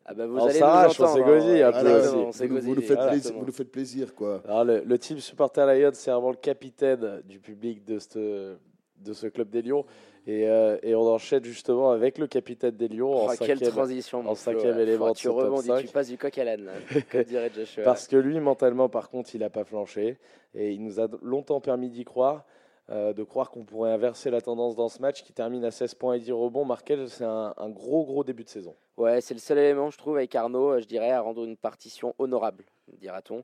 [0.05, 1.21] ah bah vous on s'arrache, on s'est
[1.63, 4.41] un peu vous, vous, nous faites plaisir, vous nous faites plaisir, quoi.
[4.45, 8.55] Alors, le, le team supporter Lions, c'est vraiment le capitaine du public de ce,
[8.97, 9.85] de ce club des Lions.
[10.27, 14.19] Et, euh, et, on enchaîne justement avec le capitaine des Lions oh, en cinquième, transition,
[14.27, 15.13] en cinquième élément.
[15.13, 16.69] tu rebondis, tu passes du coq à l'âne,
[17.09, 17.83] que dirait Joshua.
[17.83, 20.19] Parce que lui, mentalement, par contre, il n'a pas flanché.
[20.53, 22.45] Et il nous a longtemps permis d'y croire,
[22.89, 25.95] euh, de croire qu'on pourrait inverser la tendance dans ce match qui termine à 16
[25.95, 26.65] points et 10 rebonds.
[26.65, 28.75] Markel, c'est un, un, gros, gros début de saison.
[28.97, 32.13] Ouais, c'est le seul élément, je trouve, avec Arnaud, je dirais, à rendre une partition
[32.17, 32.65] honorable,
[32.99, 33.43] dira-t-on.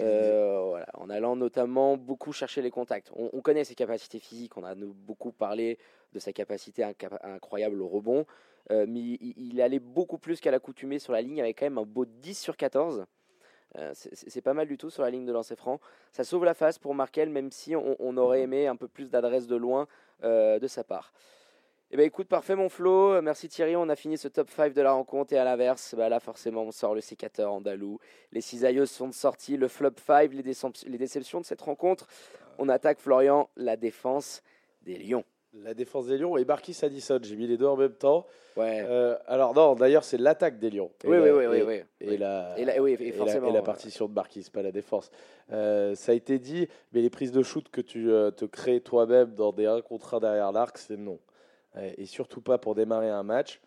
[0.00, 3.10] Euh, voilà, en allant notamment beaucoup chercher les contacts.
[3.14, 5.78] On, connaît ses capacités physiques, on a beaucoup parlé
[6.12, 6.84] de sa capacité
[7.22, 8.26] incroyable au rebond,
[8.70, 11.86] euh, mais il, allait beaucoup plus qu'à l'accoutumée sur la ligne avec quand même un
[11.86, 13.06] beau 10 sur 14.
[13.76, 15.80] Euh, c'est pas mal du tout sur la ligne de lancer franc.
[16.12, 19.46] Ça sauve la face pour Markel, même si on, aurait aimé un peu plus d'adresse
[19.46, 19.86] de loin
[20.22, 21.12] de sa part.
[21.90, 23.22] Eh ben écoute, parfait mon Flo.
[23.22, 23.74] Merci Thierry.
[23.74, 25.32] On a fini ce top 5 de la rencontre.
[25.32, 27.98] Et à l'inverse, bah là forcément, on sort le sécateur andalou.
[28.30, 29.56] Les cisailleuses sont sortis.
[29.56, 32.06] Le flop 5, les, les déceptions de cette rencontre.
[32.58, 34.42] On attaque Florian, la défense
[34.82, 35.24] des Lions.
[35.54, 37.18] La défense des Lions et Marquis Addison.
[37.22, 38.26] J'ai mis les deux en même temps.
[38.56, 38.84] Ouais.
[38.86, 40.90] Euh, alors non, d'ailleurs c'est l'attaque des Lions.
[41.04, 44.46] oui, oui, oui, oui, Et, la, et, la, oui, forcément, et la, partition de Marquis,
[44.52, 45.10] pas la défense.
[45.52, 48.80] Euh, ça a été dit, mais les prises de shoot que tu euh, te crées
[48.80, 51.18] toi-même dans des 1 contre 1 derrière l'arc, c'est non
[51.96, 53.60] et surtout pas pour démarrer un match.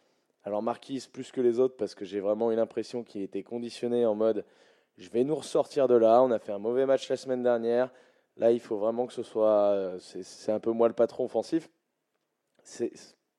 [0.43, 4.05] Alors Marquis plus que les autres parce que j'ai vraiment eu l'impression qu'il était conditionné
[4.05, 4.43] en mode
[4.97, 7.89] je vais nous ressortir de là, on a fait un mauvais match la semaine dernière,
[8.37, 11.69] là il faut vraiment que ce soit, c'est un peu moi le patron offensif.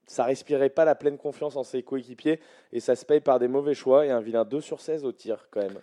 [0.06, 2.40] Ça respirait pas la pleine confiance en ses coéquipiers
[2.72, 5.12] et ça se paye par des mauvais choix et un vilain 2 sur 16 au
[5.12, 5.80] tir quand même.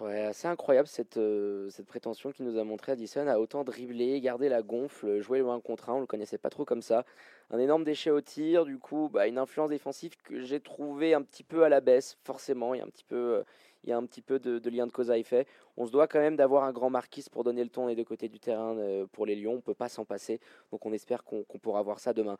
[0.00, 4.20] Ouais, c'est incroyable cette, euh, cette prétention qu'il nous a montré Addison à autant dribbler,
[4.20, 7.04] garder la gonfle, jouer le 1 contre 1, on le connaissait pas trop comme ça.
[7.50, 11.22] Un énorme déchet au tir, du coup, bah, une influence défensive que j'ai trouvé un
[11.22, 13.42] petit peu à la baisse, forcément, il y a un petit peu, euh,
[13.84, 15.46] il y a un petit peu de, lien de cause à effet.
[15.76, 18.04] On se doit quand même d'avoir un grand marquis pour donner le ton des deux
[18.04, 20.40] côtés du terrain euh, pour les Lions, on peut pas s'en passer,
[20.72, 22.36] donc on espère qu'on pourra voir ça demain.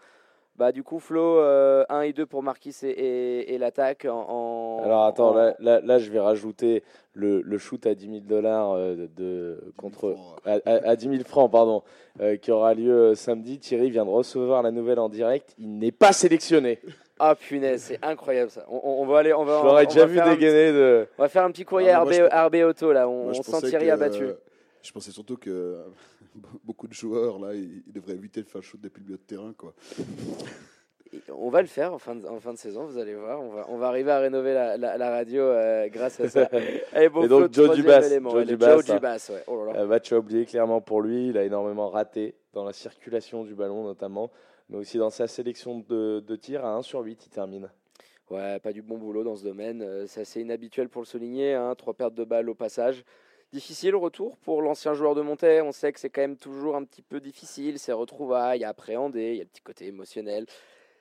[0.56, 4.06] Bah, du coup, Flo, 1 euh, et 2 pour Marquis et, et, l'attaque.
[4.08, 8.72] En, Alors, attends, Là, là, je vais rajouter le, le shoot à 10 000 dollars
[8.72, 10.14] euh, de, contre.
[10.44, 11.82] À, 10 000 francs, pardon,
[12.20, 13.58] euh, qui aura lieu samedi.
[13.58, 15.56] Thierry vient de recevoir la nouvelle en direct.
[15.58, 16.78] Il n'est pas sélectionné.
[17.18, 18.64] Ah punaise, c'est incroyable ça.
[18.68, 19.60] On, va aller, on va.
[19.60, 21.06] Je l'aurais déjà vu dégainer de.
[21.18, 23.08] On va faire un petit courrier à RB, Auto là.
[23.08, 24.26] On, on sent Thierry abattu.
[24.82, 25.78] Je pensais surtout que
[26.64, 29.54] beaucoup de joueurs, là, ils, devraient éviter de faire shoot depuis le milieu de terrain.
[29.56, 29.74] Quoi.
[31.32, 33.40] On va le faire en fin de, en fin de saison, vous allez voir.
[33.40, 36.48] On va, on va arriver à rénover la, la, radio euh, grâce à ça.
[36.96, 38.02] Et, donc, Joe Dubas.
[38.08, 38.44] Joe
[38.84, 39.44] Dubas, ouais.
[39.46, 41.28] Oh là match à oublier clairement pour lui.
[41.28, 44.30] Il a énormément raté dans la circulation du ballon, notamment,
[44.68, 47.26] mais aussi dans sa sélection de, de tirs à 1 sur 8.
[47.26, 47.70] Il termine.
[48.30, 49.82] Ouais, pas du bon boulot dans ce domaine.
[49.82, 51.54] Euh, c'est assez inhabituel pour le souligner.
[51.54, 51.74] Hein.
[51.76, 53.04] Trois pertes de balles au passage.
[53.52, 55.62] Difficile le retour pour l'ancien joueur de Montaigne.
[55.62, 59.32] On sait que c'est quand même toujours un petit peu difficile, c'est retrouvailles, à appréhender,
[59.32, 60.46] il y a le petit côté émotionnel.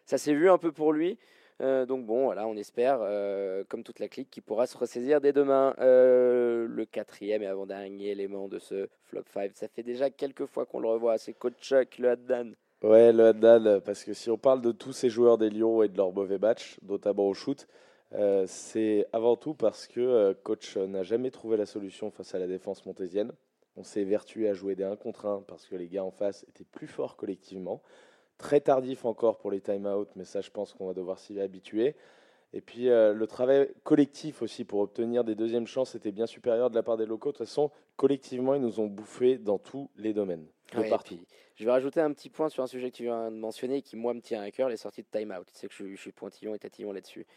[0.06, 1.18] Ça s'est vu un peu pour lui.
[1.62, 5.22] Euh, donc bon, voilà, on espère, euh, comme toute la clique, qu'il pourra se ressaisir
[5.22, 5.74] dès demain.
[5.80, 9.52] Le quatrième et avant-dernier élément de ce flop 5.
[9.56, 11.18] Ça fait déjà quelques fois qu'on le revoit.
[11.18, 12.54] C'est Coach le Haddan.
[12.84, 15.96] Ouais, le parce que si on parle de tous ces joueurs des Lions et de
[15.96, 17.66] leur mauvais match, notamment au shoot,
[18.14, 22.40] euh, c'est avant tout parce que euh, coach n'a jamais trouvé la solution face à
[22.40, 23.32] la défense montésienne.
[23.78, 26.44] On s'est vertué à jouer des 1 contre 1 parce que les gars en face
[26.50, 27.82] étaient plus forts collectivement.
[28.38, 31.96] Très tardif encore pour les time-out, mais ça, je pense qu'on va devoir s'y habituer.
[32.54, 36.76] Et puis le travail collectif aussi pour obtenir des deuxièmes chances était bien supérieur de
[36.76, 37.32] la part des locaux.
[37.32, 40.46] De toute façon, collectivement, ils nous ont bouffé dans tous les domaines.
[40.72, 40.84] De
[41.56, 43.96] je vais rajouter un petit point sur un sujet que tu viens de mentionner qui,
[43.96, 45.48] moi, me tient à cœur les sorties de time-out.
[45.54, 47.28] Tu sais que je, je suis pointillon et tatillon là-dessus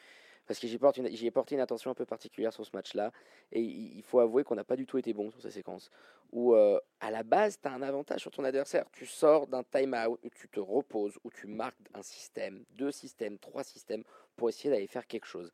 [0.46, 3.12] parce que j'y ai porté une attention un peu particulière sur ce match-là.
[3.52, 5.90] Et il faut avouer qu'on n'a pas du tout été bon sur ces séquences.
[6.32, 8.84] Où euh, à la base, tu as un avantage sur ton adversaire.
[8.92, 13.38] Tu sors d'un time-out où tu te reposes, où tu marques un système, deux systèmes,
[13.38, 14.04] trois systèmes
[14.36, 15.52] pour essayer d'aller faire quelque chose.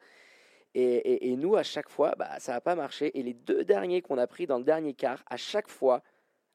[0.75, 3.19] Et, nous, à chaque fois, bah, ça n'a pas marché.
[3.19, 6.03] Et les deux derniers qu'on a pris dans le dernier quart, à chaque fois,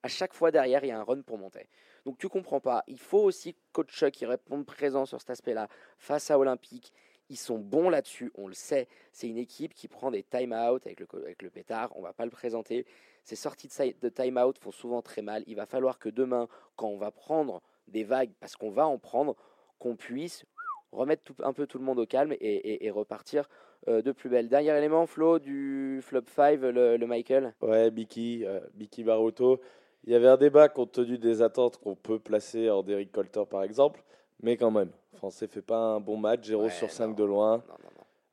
[0.02, 1.68] à chaque fois derrière, il y a un run pour monter.
[2.06, 2.84] Donc tu comprends pas.
[2.88, 6.94] Il faut aussi Coach qui réponde présent sur cet aspect-là face à Olympique
[7.30, 8.88] ils sont bons là-dessus, on le sait.
[9.12, 12.86] C'est une équipe qui prend des time-out avec le, pétard, on va pas le présenter.
[13.24, 13.70] Ces sorties
[14.02, 15.44] de time-out font souvent très mal.
[15.48, 18.98] Il va falloir que demain, quand on va prendre des vagues, parce qu'on va en
[18.98, 19.36] prendre,
[19.80, 20.46] qu'on puisse
[20.92, 23.50] remettre un peu tout le monde au calme et, repartir
[23.88, 24.48] euh, de plus belle.
[24.48, 27.54] Dernier élément, Flo, du flop 5, le, Michael?
[27.62, 29.60] Ouais, Biki, euh, Biki Baruto.
[30.06, 33.44] Il y avait un débat compte tenu des attentes qu'on peut placer en Derrick Colter,
[33.50, 34.02] par exemple.
[34.42, 37.64] Mais quand même, Français fait pas un bon match, 0 sur 5 de loin.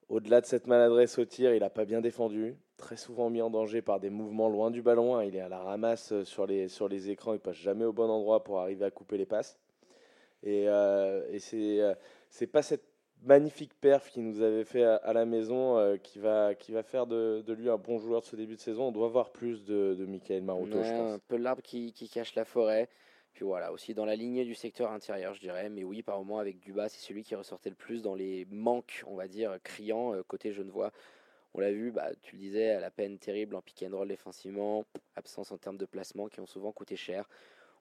[0.08, 2.56] Au-delà de cette maladresse au tir, il n'a pas bien défendu.
[2.76, 5.16] Très souvent mis en danger par des mouvements loin du ballon.
[5.16, 5.24] Hein.
[5.24, 7.32] Il est à la ramasse euh, sur les, sur les écrans.
[7.32, 9.58] Il passe jamais au bon endroit pour arriver à couper les passes.
[10.42, 11.94] Et, euh, et c'est euh,
[12.28, 12.84] c'est pas cette
[13.22, 17.42] magnifique perf qu'il nous avait fait à, la maison qui, va, qui va faire de,
[17.46, 18.88] de, lui un bon joueur de ce début de saison.
[18.88, 21.12] On doit voir plus de, de Michael Maroto, je pense.
[21.14, 22.90] Un peu l'arbre qui, qui cache la forêt.
[23.34, 25.68] Puis voilà, aussi dans la lignée du secteur intérieur, je dirais.
[25.68, 29.02] Mais oui, par moment, avec Dubas, c'est celui qui ressortait le plus dans les manques,
[29.06, 30.92] on va dire, criants euh, côté Genevois.
[31.54, 34.08] On l'a vu, bah, tu le disais, à la peine terrible en pick and roll
[34.08, 34.84] défensivement,
[35.16, 37.28] absence en termes de placement qui ont souvent coûté cher.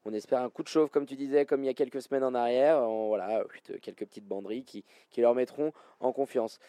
[0.05, 2.23] On espère un coup de chauffe, comme tu disais, comme il y a quelques semaines
[2.23, 2.81] en arrière.
[2.81, 3.43] voilà,
[3.81, 6.59] quelques petites banderies qui, qui leur mettront en confiance.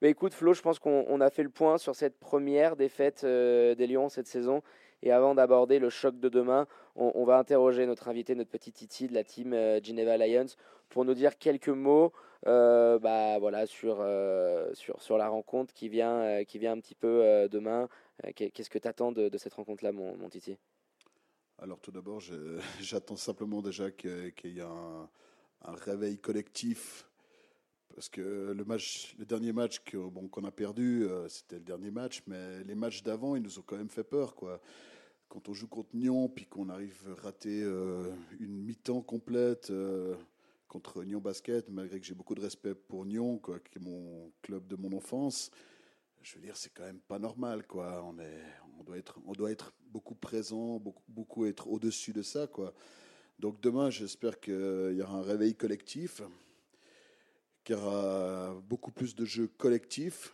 [0.00, 3.74] Mais écoute, Flo, je pense qu'on a fait le point sur cette première défaite euh,
[3.74, 4.62] des Lions cette saison.
[5.02, 9.08] Et avant d'aborder le choc de demain, on, va interroger notre invité, notre petit Titi
[9.08, 10.46] de la team euh, Geneva Lions,
[10.88, 12.12] pour nous dire quelques mots
[12.46, 16.94] euh, bah, voilà, sur, euh, sur, sur la rencontre qui vient, qui vient un petit
[16.94, 17.88] peu demain.
[18.36, 20.56] Qu'est-ce que tu attends de, cette rencontre-là, mon, mon, Titi?
[21.58, 22.20] Alors tout d'abord,
[22.80, 25.08] j'attends simplement déjà qu'il y ait un,
[25.62, 27.08] réveil collectif
[27.94, 31.90] parce que le, match, le dernier match qu'on bon, qu'on a perdu, c'était le dernier
[31.90, 34.34] match, mais les matchs d'avant, ils nous ont quand même fait peur.
[34.34, 34.60] Quoi
[35.34, 40.14] quand on joue contre Nyon, puis qu'on arrive à rater euh, une mi-temps complète euh,
[40.68, 44.68] contre Nyon Basket, malgré que j'ai beaucoup de respect pour Nyon, qui est mon club
[44.68, 45.50] de mon enfance,
[46.22, 48.04] je veux dire, c'est quand même pas normal, quoi.
[48.04, 48.44] On, est,
[48.78, 52.72] on, doit, être, on doit être beaucoup présent, beaucoup, beaucoup être au-dessus de ça, quoi.
[53.40, 56.22] Donc demain, j'espère qu'il y aura un réveil collectif,
[57.64, 60.32] qu'il y aura beaucoup plus de jeux collectifs,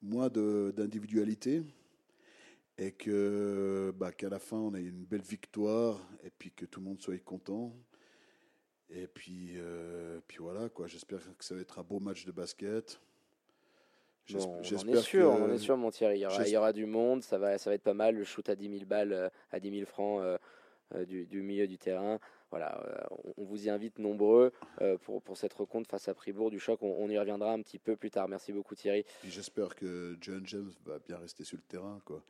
[0.00, 1.62] moins d'individualité
[2.78, 6.80] et que bah, qu'à la fin on ait une belle victoire et puis que tout
[6.80, 7.74] le monde soit content
[8.88, 12.32] et puis euh, puis voilà quoi j'espère que ça va être un beau match de
[12.32, 13.00] basket
[14.34, 16.86] on est sûr on est sûr mon Thierry il y, aura, il y, aura, du
[16.86, 19.28] monde ça va ça va être pas mal le shoot à 10 000 balles euh,
[19.50, 22.18] à 10 000 francs euh, du, du, milieu du terrain
[22.50, 22.82] voilà,
[23.36, 24.54] on, vous y invite nombreux
[25.02, 26.82] pour, pour cette rencontre face à Fribourg du choc.
[26.82, 28.26] On, on, y reviendra un petit peu plus tard.
[28.26, 29.04] Merci beaucoup Thierry.
[29.22, 32.00] J'espère que John James va bien rester sur le terrain.
[32.06, 32.24] Quoi.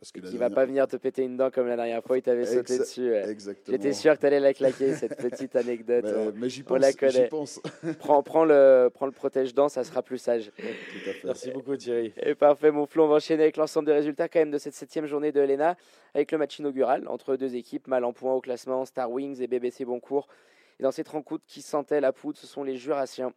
[0.00, 2.46] Parce que va pas venir te péter une dent comme la dernière fois, il t'avait
[2.46, 3.12] sauté dessus.
[3.68, 6.04] J'étais sûr que tu allais la claquer, cette petite anecdote.
[6.36, 7.28] mais, j'y pense, la connaît.
[7.98, 10.52] prends, prends, le, prends le protège-dents, ça sera plus sage.
[11.24, 12.12] Merci beaucoup Thierry.
[12.22, 14.74] Et parfait, mon flot, on va enchaîner avec l'ensemble des résultats quand même de cette
[14.74, 15.76] septième journée de Helena,
[16.14, 19.48] avec le match inaugural entre deux équipes mal en point au classement, Star Wings et
[19.48, 20.28] BBC Boncourt.
[20.78, 23.32] Et dans cette rencontre qui sentait la poudre, ce sont les Jurassiens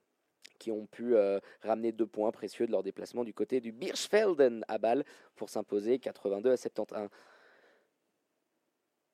[0.60, 4.64] qui ont pu euh, ramener deux points précieux de leur déplacement du côté du Birchfelden
[4.68, 5.04] à Bâle
[5.36, 7.10] pour s'imposer 82 à 71.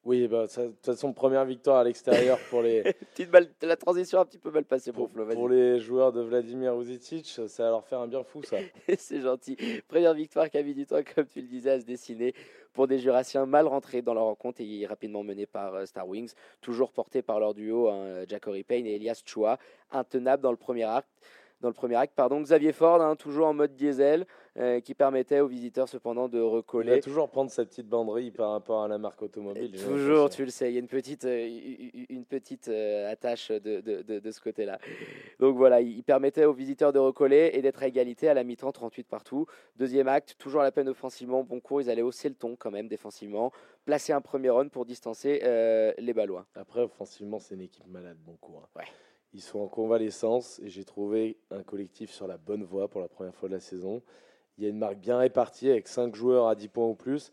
[0.08, 2.82] Oui, bah, de toute façon, première victoire à l'extérieur pour les.
[3.62, 6.80] la transition a un petit peu mal passée pour, pour Pour les joueurs de Vladimir
[6.80, 8.56] Uzic, ça va leur faire un bien fou, ça.
[8.98, 9.58] C'est gentil.
[9.90, 12.34] Première victoire qui a mis du temps, comme tu le disais, à se dessiner
[12.72, 16.32] pour des Jurassiens mal rentrés dans leur rencontre et rapidement menés par euh, Star Wings,
[16.62, 19.58] toujours portés par leur duo, hein, Jacory Payne et Elias Chua,
[19.92, 21.10] intenables dans le premier acte
[21.62, 22.14] dans le premier acte.
[22.16, 24.26] Pardon, Xavier Ford, hein, toujours en mode diesel,
[24.58, 26.94] euh, qui permettait aux visiteurs cependant de recoller.
[26.94, 29.72] Il va toujours prendre sa petite banderille par rapport à la marque automobile.
[29.72, 31.48] toujours, tu le sais, il y a une petite, euh,
[32.10, 34.80] une petite euh, attache de, de, de, ce côté-là.
[35.40, 38.72] Donc voilà, il permettait aux visiteurs de recoller et d'être à égalité à la mi-temps,
[38.72, 39.46] 38 partout.
[39.76, 42.72] Deuxième acte, toujours à la peine offensivement, bon cours, ils allaient hausser le ton quand
[42.72, 43.52] même défensivement,
[43.86, 45.42] placer un premier run pour distancer
[45.98, 46.46] les Ballois.
[46.56, 48.64] Après, offensivement, c'est une équipe malade, bon cours.
[48.64, 48.80] Hein.
[48.80, 48.86] Ouais
[49.38, 53.08] Ils sont en convalescence et j'ai trouvé un collectif sur la bonne voie pour la
[53.08, 54.02] première fois de la saison.
[54.58, 57.32] Il y a une marque bien répartie avec 5 joueurs à 10 points ou plus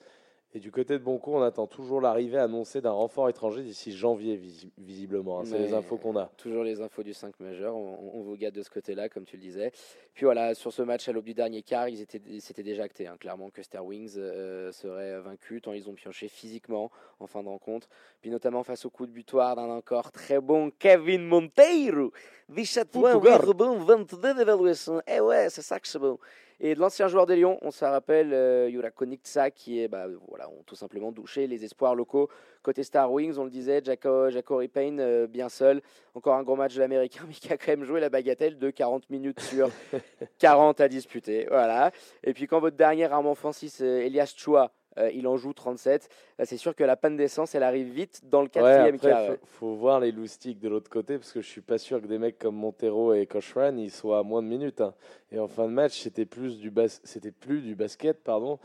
[0.56, 4.40] et du côté de Boncourt, on attend toujours l'arrivée annoncée d'un renfort étranger d'ici janvier,
[4.78, 5.40] visiblement.
[5.40, 5.44] Hein.
[5.46, 6.26] c'est les infos qu'on a.
[6.36, 7.74] Toujours les infos du 5 majeur.
[7.74, 9.72] On, vous gâte de ce côté-là, comme tu le disais.
[10.14, 13.08] Puis voilà, sur ce match à l'aube du dernier quart, ils étaient, c'était déjà acté.
[13.08, 13.16] Hein.
[13.18, 17.48] clairement que Star Wings euh, serait vaincu, tant ils ont pioché physiquement en fin de
[17.48, 17.88] rencontre.
[18.20, 22.12] Puis notamment face au coup de butoir d'un encore très bon Kevin Monteiro.
[22.50, 25.02] 17 points, 8 rebonds, 22 d'évaluation.
[25.08, 26.16] Eh ouais, c'est ça que c'est bon.
[26.60, 30.06] Et de l'ancien joueur des Lions, on se rappelle euh, Yura Koniksa qui est, bah,
[30.28, 32.28] voilà, ont tout simplement douché les espoirs locaux.
[32.62, 35.82] Côté Star Wings, on le disait, Jaco, Jaco Payne euh, bien seul.
[36.14, 38.70] Encore un gros match de l'Américain, mais qui a quand même joué la bagatelle de
[38.70, 39.68] 40 minutes sur
[40.38, 41.46] 40 à disputer.
[41.50, 41.90] Voilà.
[42.22, 46.08] Et puis quand votre dernier arme offensif, Elias Chua, euh, il en joue 37.
[46.44, 49.26] c'est sûr que la panne d'essence, elle arrive vite dans le quatrième ouais, quart.
[49.26, 52.06] Faut, faut, voir les loustiques de l'autre côté parce que je suis pas sûr que
[52.06, 54.80] des mecs comme Montero et Cochran ils soient à moins de minutes.
[54.80, 54.94] Hein.
[55.32, 56.72] Et en fin de match, c'était plus du
[57.04, 58.58] c'était plus du basket, pardon.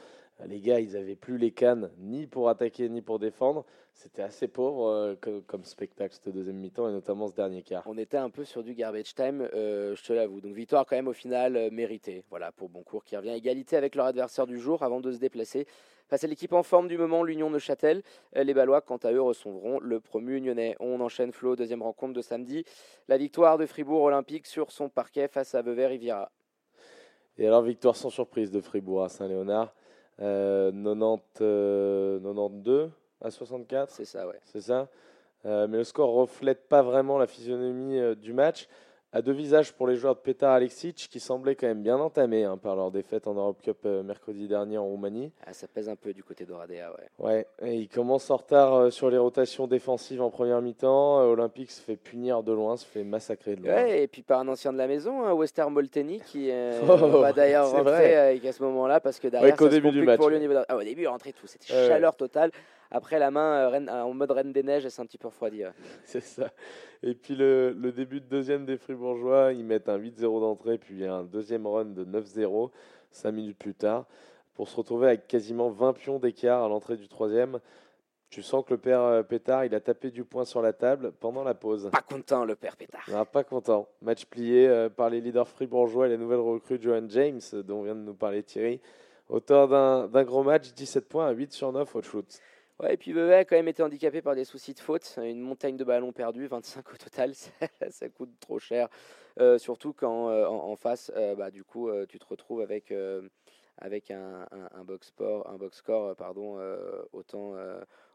[0.45, 3.65] Les gars, ils avaient plus les cannes ni pour attaquer ni pour défendre.
[3.93, 7.84] C'était assez pauvre euh, comme, spectacle cette deuxième mi-temps et notamment ce dernier quart.
[7.88, 10.39] On était un peu sur du garbage time, euh, je te l'avoue.
[10.39, 12.23] Donc victoire quand même au final méritée.
[12.30, 15.67] Voilà pour Boncourt qui revient égalité avec leur adversaire du jour avant de se déplacer
[16.10, 18.02] Face à l'équipe en forme du moment, l'Union Neuchâtel,
[18.36, 20.75] euh, les Ballois, quant à eux, recevront le promu Unionnais.
[20.80, 22.65] On enchaîne Flo, deuxième rencontre de samedi.
[23.08, 26.32] La victoire de Fribourg Olympique sur son parquet face à Vevey-Riviera.
[27.38, 29.71] Et alors, victoire sans surprise de Fribourg à Saint-Léonard.
[30.19, 32.88] 90, euh, 92 euh,
[33.21, 34.39] à 64 C'est ça, ouais.
[34.45, 34.88] C'est ça.
[35.43, 38.67] mais le score reflète pas vraiment la physionomie du match
[39.12, 42.43] à deux visages pour les joueurs de Petar Alexic qui semblaient quand même bien entamés
[42.43, 45.32] hein, par leur défaite en Europe Cup euh, mercredi dernier en Roumanie.
[45.45, 47.08] Ah, ça pèse un peu du côté d'Oradea, ouais.
[47.17, 51.22] Ouais, et ils commencent en retard euh, sur les rotations défensives en première mi-temps.
[51.22, 53.74] Euh, Olympique se fait punir de loin, se fait massacrer de loin.
[53.74, 56.52] Ouais, et puis par un ancien de la maison, hein, Wester Molteni, qui
[56.84, 60.19] oh, va d'ailleurs rentrer à ce moment-là parce que derrière, ça au début du match.
[60.19, 62.52] Pour lui, au, niveau ah, au début, rentrer tout, c'était chaleur totale.
[62.91, 65.63] Après, la main euh, en mode Reine des Neiges, c'est un petit peu refroidi.
[66.04, 66.52] C'est ça.
[67.04, 71.23] Et puis le, début de deuxième des Fribourgeois, ils mettent un 8-0 d'entrée, puis un
[71.23, 72.71] deuxième run de 9-0,
[73.12, 74.06] 5 minutes plus tard,
[74.54, 77.60] pour se retrouver avec quasiment 20 pions d'écart à l'entrée du troisième.
[78.30, 81.13] Tu sens que le père euh, Pétard, il a tapé du poing sur la table
[81.19, 81.89] pendant la pause.
[81.91, 83.04] Pas content, le père Pétard.
[83.12, 83.88] Non, pas content.
[84.04, 87.95] Match plié euh, par les leaders fribourgeois et les nouvelles recrues Johan James, dont vient
[87.95, 88.82] de nous parler Thierry.
[89.30, 92.39] Auteur d'un gros match, 17 points à 8 sur 9 au shoot.
[92.82, 95.20] Ouais, et puis Vevey a quand même été handicapé par des soucis de faute.
[95.22, 97.34] Une montagne de ballons perdus, 25 au total,
[97.89, 98.88] ça, coûte trop cher.
[99.39, 102.94] Euh, surtout quand euh, en, face, euh, bah, du coup, tu te retrouves avec,
[103.78, 106.58] avec un, un, box sport, un box score pardon,
[107.12, 107.56] autant,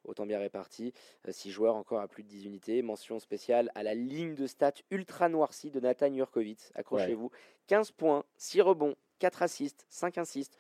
[0.04, 0.94] autant bien réparti.
[1.28, 2.80] 6 joueurs encore à plus de 10 unités.
[2.80, 6.70] Mention spéciale à la ligne de stats ultra noircie de Nathan Jurkovic.
[6.74, 7.30] Accrochez-vous.
[7.66, 10.58] 15 points, 6 rebonds, 4 assists, 5 assists,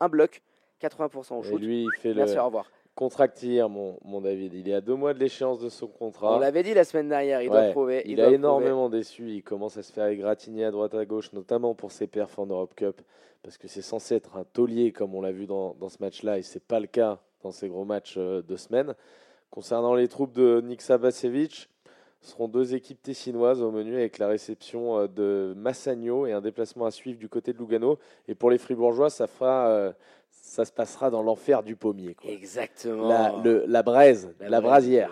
[0.00, 0.42] un bloc.
[0.82, 1.54] 80% au shoot.
[1.54, 4.54] Et lui, il fait Merci, le, au revoir contractir, mon, mon David.
[4.54, 6.34] Il est à deux mois de l'échéance de son contrat.
[6.34, 8.02] On l'avait dit la semaine dernière, il doit prouver.
[8.06, 9.30] Il, a énormément déçu.
[9.30, 12.46] Il commence à se faire égratigner à droite à gauche, notamment pour ses perfs en
[12.46, 13.00] Europe Cup,
[13.42, 16.38] parce que c'est censé être un taulier, comme on l'a vu dans, dans ce match-là,
[16.38, 18.94] et c'est pas le cas dans ces gros matchs euh, de semaine.
[19.50, 21.68] Concernant les troupes de Nick Sabasevic,
[22.22, 26.40] ce seront deux équipes tessinoises au menu avec la réception euh, de Massagno et un
[26.40, 27.98] déplacement à suivre du côté de Lugano.
[28.26, 29.92] Et pour les Fribourgeois, ça fera euh,
[30.46, 32.14] ça se passera dans l'enfer du pommier.
[32.14, 32.30] Quoi.
[32.30, 33.08] Exactement.
[33.08, 35.10] La, le, la braise, la, brasière.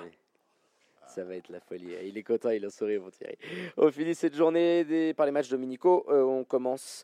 [1.09, 1.93] Ça va être la folie.
[2.05, 3.37] Il est content, il a sourire, mon Thierry.
[3.77, 6.07] On finit cette journée des, par les matchs dominicaux.
[6.09, 7.03] Euh, on commence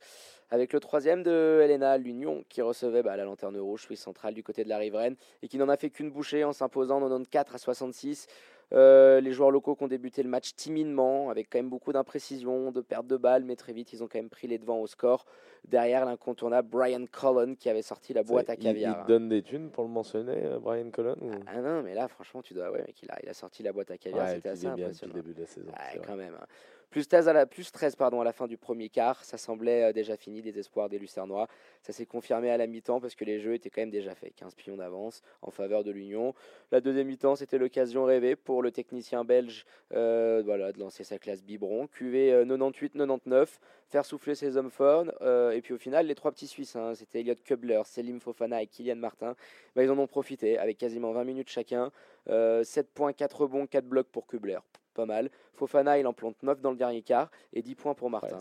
[0.51, 4.45] avec le troisième de Helena, l'Union, qui recevait bah, la lanterne rouge, Suisse centrale du
[4.45, 7.59] côté de la riveraine, et qui n'en a fait qu'une bouchée en s'imposant 94 à
[7.59, 8.27] 66.
[8.73, 12.71] Euh, les joueurs locaux qui ont débuté le match timidement, avec quand même beaucoup d'imprécision,
[12.71, 14.87] de perte de balles, mais très vite ils ont quand même pris les devants au
[14.87, 15.27] score.
[15.69, 19.05] Derrière l'incontournable Brian Cullen qui avait sorti la boîte à caviar.
[19.05, 22.43] Il, donne des thunes pour le mentionner, euh, Brian Cullen ah, non, mais là franchement
[22.43, 24.67] tu dois, ouais, mec, il a, il a sorti la boîte à caviar, c'était assez
[24.67, 25.15] impressionnant.
[25.15, 25.73] début de la saison.
[26.07, 26.35] quand même.
[26.41, 26.47] Hein.
[26.91, 29.85] Plus 13, à la, plus 13 pardon, à la fin du premier quart, ça semblait
[29.85, 31.47] euh, déjà fini des espoirs des Lucernois.
[31.83, 34.35] Ça s'est confirmé à la mi-temps parce que les jeux étaient quand même déjà faits.
[34.35, 36.35] 15 pions d'avance en faveur de l'Union.
[36.73, 41.45] La deuxième mi-temps, c'était l'occasion rêvée pour le technicien belge euh, de lancer sa classe
[41.45, 41.87] biberon.
[41.87, 43.47] QV 98-99,
[43.89, 45.05] faire souffler ses hommes forts.
[45.23, 48.63] Euh, et puis au final, les trois petits Suisses, hein, c'était Elliot Kubler, Selim Fofana
[48.63, 49.37] et Kylian Martin,
[49.77, 51.93] bah, ils en ont profité avec quasiment 20 minutes chacun.
[52.27, 54.59] 7 points, 4 rebonds, 4 blocs pour Kubler
[54.93, 55.31] pas mal.
[55.55, 58.39] Fofana, il en plante 9 dans le dernier quart et 10 points pour Martin.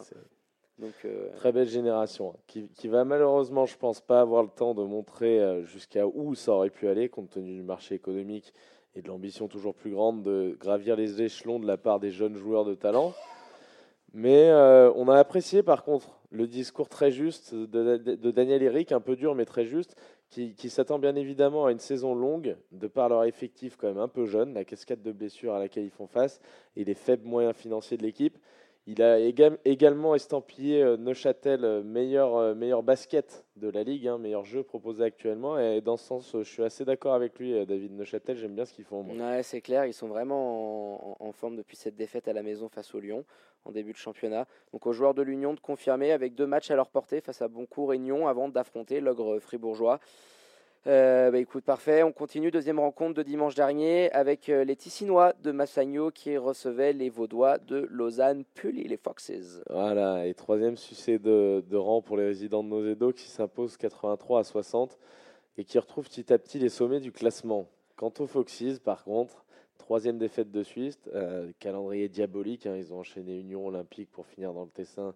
[0.80, 4.50] Donc, euh, Très belle génération, hein, qui, qui, va malheureusement, je pense, pas avoir le
[4.50, 8.54] temps de montrer euh, jusqu'à où ça aurait pu aller, compte tenu du marché économique
[8.96, 12.36] et de l'ambition toujours plus grande de gravir les échelons de la part des jeunes
[12.36, 13.14] joueurs de talent.
[14.14, 19.02] Mais euh, on a apprécié par contre le discours très juste de, Daniel Eric, un
[19.02, 19.96] peu dur mais très juste,
[20.30, 24.08] qui, s'attend bien évidemment à une saison longue, de par leur effectif quand même un
[24.08, 26.40] peu jeune, la cascade de blessures à laquelle ils font face
[26.76, 28.38] et les faibles moyens financiers de l'équipe.
[28.92, 29.20] Il a
[29.66, 34.64] également estampillé euh, Neuchâtel euh, meilleur, euh, meilleur basket de la ligue, hein, meilleur jeu
[34.64, 35.60] proposé actuellement.
[35.60, 38.36] Et dans ce sens, je suis assez d'accord avec lui, David Neuchâtel.
[38.38, 39.06] J'aime bien ce qu'ils font.
[39.06, 42.96] Ouais, c'est clair, ils sont vraiment en, forme depuis cette défaite à la maison face
[42.96, 43.26] au Lyon
[43.64, 44.48] en début de championnat.
[44.74, 47.48] Donc aux joueurs de l'Union de confirmer avec deux matchs à leur portée face à
[47.48, 50.00] Boncourt et Nyon avant d'affronter l'ogre fribourgeois.
[50.88, 52.04] Euh, bah, écoute, parfait.
[52.04, 52.52] On continue.
[52.52, 57.58] Deuxième rencontre de dimanche dernier avec euh, les Ticinois de Massagno qui recevaient les Vaudois
[57.58, 59.62] de Lausanne, Pully, les Foxes.
[59.70, 64.44] Voilà, et troisième succès de, rang pour les résidents de Nozedo qui s'impose 83 à
[64.44, 64.98] 60
[65.58, 67.68] et qui retrouve petit à petit les sommets du classement.
[67.98, 69.44] Quant aux Foxes, par contre,
[69.78, 72.66] troisième défaite de Suisse, euh, calendrier diabolique.
[72.66, 72.78] Hein.
[72.78, 75.14] ils ont enchaîné Union Olympique pour finir dans le Tessin.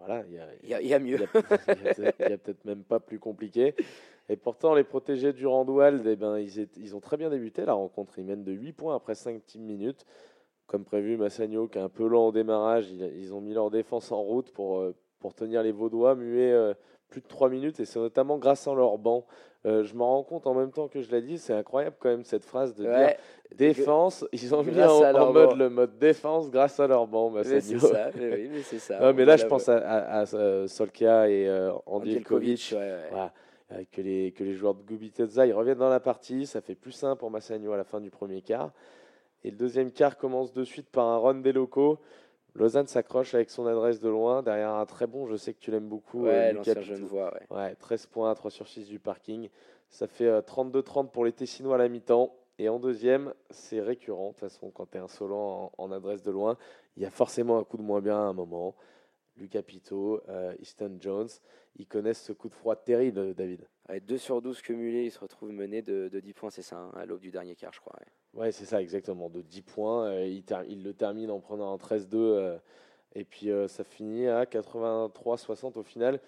[0.00, 1.16] voilà, il y, a, mieux.
[1.16, 3.74] Il n'y a, peut-être même pas plus compliqué.
[4.28, 7.74] Et pourtant, les protégés du Randwald, eh ben, ils, ils, ont très bien débuté la
[7.74, 8.18] rencontre.
[8.18, 10.04] Ils mènent de 8 points après 5 petites minutes.
[10.66, 14.10] Comme prévu, Massagno, qui est un peu lent au démarrage, ils, ont mis leur défense
[14.10, 16.74] en route pour, euh, pour tenir les Vaudois muets euh,
[17.08, 17.78] plus de 3 minutes.
[17.78, 19.24] Et c'est notamment grâce à leur banc.
[19.64, 22.08] Euh, je me rends compte en même temps que je l'ai dit, c'est incroyable quand
[22.08, 23.14] même cette phrase de dire
[23.54, 24.24] défense.
[24.32, 27.32] Ils ont mis en, mode le mode défense grâce à leur banc.
[27.44, 29.12] C'est ça, mais oui, mais c'est ça.
[29.14, 30.26] mais là, je pense à, à,
[30.66, 31.48] Solkia et
[31.86, 32.74] Andilkovic.
[33.10, 33.32] Voilà.
[33.72, 36.46] Euh, que, les, que les joueurs de Gubiteza ils reviennent dans la partie.
[36.46, 38.72] Ça fait plus simple pour Massagno à la fin du premier quart.
[39.42, 41.98] Et le deuxième quart commence de suite par un run des locaux.
[42.54, 45.70] Lausanne s'accroche avec son adresse de loin, derrière un très bon, je sais que tu
[45.70, 46.22] l'aimes beaucoup.
[46.22, 47.46] Ouais, euh, l'ancien Ouais.
[47.50, 47.74] ouais.
[47.74, 49.50] 13 points, 3 sur 6 du parking.
[49.90, 52.34] Ça fait 32-30 euh, pour les Tessinois à la mi-temps.
[52.58, 54.28] Et en deuxième, c'est récurrent.
[54.28, 56.56] De toute façon, quand tu es insolent en, en, adresse de loin,
[56.96, 58.74] il y a forcément un coup de moins bien à un moment.
[59.36, 61.28] Lucas Pito, euh, Easton Jones,
[61.78, 63.66] ils connaissent ce coup de froid terrible, David.
[63.88, 67.06] 2 sur 12 cumulés, ils se retrouvent menés de, 10 points, c'est ça, hein, à
[67.06, 67.94] l'aube du dernier quart, je crois.
[68.34, 69.28] Ouais, c'est ça, exactement.
[69.28, 72.58] De 10 points, euh, il, le termine en prenant un 13-2, euh,
[73.14, 76.20] et puis ça finit à 83-60 au final.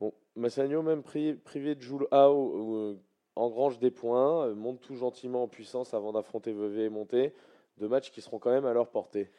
[0.00, 2.96] Bon, Massagno, même privé de Jules Hao,
[3.36, 7.34] engrange des points, monte tout gentiment en puissance avant d'affronter Vevey et Monté.
[7.78, 9.30] Deux matchs qui seront quand même à leur portée.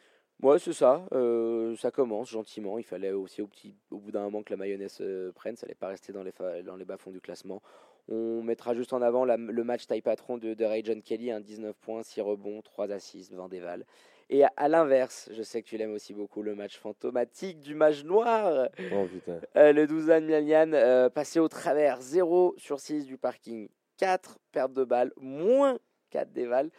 [0.42, 1.06] Ouais, c'est ça.
[1.12, 2.78] Euh, ça commence gentiment.
[2.78, 5.56] Il fallait aussi au, petit, au bout d'un moment que la mayonnaise euh, prenne.
[5.56, 6.32] Ça n'allait pas rester dans les,
[6.64, 7.62] dans les bas-fonds du classement.
[8.08, 11.40] On mettra juste en avant le match taille patron de, de Ray John Kelly, un
[11.40, 13.86] 19 points, 6 rebonds, 3 assists, 20 dévals.
[14.28, 18.04] Et à, l'inverse, je sais que tu l'aimes aussi beaucoup, le match fantomatique du mage
[18.04, 18.68] noir.
[18.92, 19.38] Oh, putain.
[19.56, 23.68] Euh, le 12 Mialian passé au travers 0 sur 6 du parking,
[23.98, 25.78] 4 pertes de balles, moins
[26.10, 26.70] 4 dévals.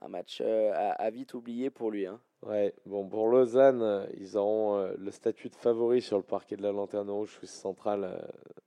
[0.00, 2.06] Un match à, vite oublié pour lui.
[2.06, 2.20] Hein.
[2.46, 6.56] Ouais, bon, pour Lausanne, euh, ils auront euh, le statut de favori sur le parquet
[6.56, 8.16] de la Lanterne Rouge Suisse centrale euh,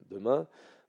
[0.10, 0.46] demain,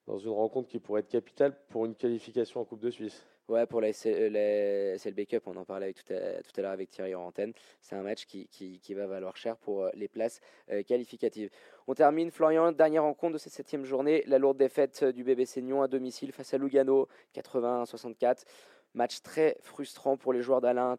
[0.09, 3.25] dans une rencontre qui pourrait être capitale pour une qualification en Coupe de Suisse.
[3.49, 7.15] Ouais, pour la SLB Cup, on en parlait tout à, tout à l'heure avec Thierry
[7.15, 7.33] en.
[7.81, 10.41] C'est un match qui, qui, qui, va valoir cher pour les places
[10.87, 11.51] qualificatives.
[11.89, 15.83] On termine, Florian, dernière rencontre de cette septième journée, la lourde défaite du BBC Nyon
[15.83, 18.45] à domicile face à Lugano, 80-64.
[18.95, 20.97] Match très frustrant pour les joueurs d'Alain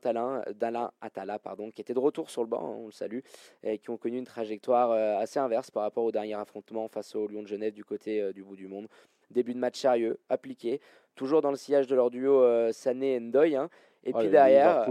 [0.55, 3.19] d'Alain Atala, pardon, qui étaient de retour sur le banc, hein, on le salue,
[3.63, 7.15] et qui ont connu une trajectoire euh, assez inverse par rapport au dernier affrontement face
[7.15, 8.87] au Lyon de Genève du côté euh, du bout du monde.
[9.29, 10.81] Début de match sérieux, appliqué,
[11.15, 13.55] toujours dans le sillage de leur duo euh, Sané et Ndoye.
[13.55, 13.69] Hein.
[14.03, 14.85] et oh, puis derrière.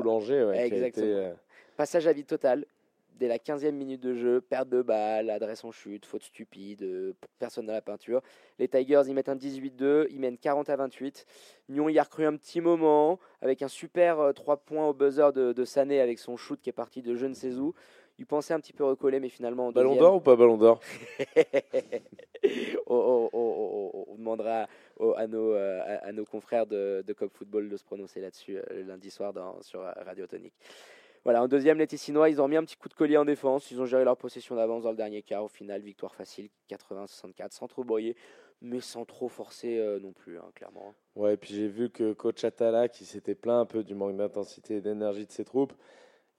[1.76, 2.66] Passage à vide total
[3.18, 7.12] dès la 15e minute de jeu, perte de balle, adresse en chute, faute stupide, euh,
[7.38, 8.22] personne dans la peinture.
[8.58, 11.26] Les Tigers, ils mettent un 18-2, ils mènent 40 à 28.
[11.68, 15.32] Nyon y a recru un petit moment, avec un super 3 euh, points au buzzer
[15.32, 17.74] de, Sané avec son shoot qui est parti de je ne sais où.
[18.18, 19.72] Il pensait un petit peu recoller, mais finalement.
[19.72, 20.80] Ballon d'or ou pas ballon d'or?
[22.86, 24.66] On, demandera
[25.16, 29.10] à, nos, euh, à, nos, confrères de, de Cop Football de se prononcer là-dessus lundi
[29.10, 30.54] soir dans, sur Radio Tonique.
[31.24, 33.70] Voilà, en deuxième, les Tessinois, ils ont mis un petit coup de collier en défense.
[33.70, 35.44] Ils ont géré leur possession d'avance dans le dernier quart.
[35.44, 38.16] Au final, victoire facile, 80-64, sans trop broyer,
[38.60, 40.94] mais sans trop forcer euh, non plus, hein, clairement.
[41.14, 44.16] Ouais, et puis j'ai vu que coach Atala, qui s'était plaint un peu du manque
[44.16, 45.74] d'intensité et d'énergie de ses troupes,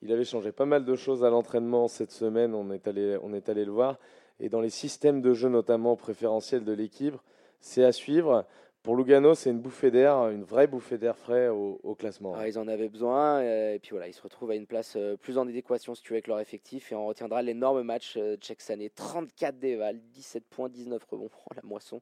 [0.01, 2.53] il avait changé pas mal de choses à l'entraînement cette semaine.
[2.53, 3.99] On est, allé, on est allé le voir.
[4.41, 7.15] Et dans les systèmes de jeu, notamment préférentiels de l'équipe,
[7.61, 8.45] c'est à suivre.
[8.83, 12.35] Pour Lugano, c'est une bouffée d'air, une vraie bouffée d'air frais au, classement.
[12.37, 14.95] Ah, ils en avaient besoin, euh, et puis voilà, ils se retrouvent à une place
[14.97, 18.15] euh, plus en adéquation si tu veux avec leur effectif, et on retiendra l'énorme match
[18.17, 22.01] euh, de Sané, 34 déval, 17 points, 19 rebonds, oh, la moisson.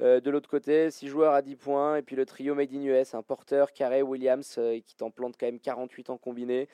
[0.00, 3.12] de l'autre côté, 6 joueurs à 10 points, et puis le trio Made in US,
[3.12, 6.68] un porteur, Carré, Williams, qui t'en plante quand même 48 en combiné,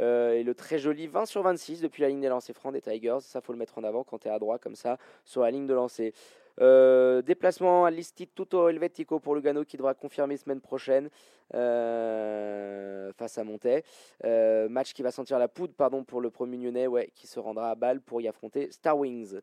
[0.00, 3.18] et le très joli 20 sur 26 depuis la ligne des lancers francs des Tigers.
[3.20, 5.50] Ça, faut le mettre en avant quand tu es à droite comme ça sur la
[5.52, 6.12] ligne de lancer.
[6.60, 11.08] Euh, déplacement à l'Istituto Helvetico pour Lugano qui devra confirmer semaine prochaine
[11.54, 13.82] euh, face à Montais.
[14.24, 17.40] Euh, match qui va sentir la poudre pardon, pour le premier Lyonnais ouais, qui se
[17.40, 19.38] rendra à Bâle pour y affronter Star Wings.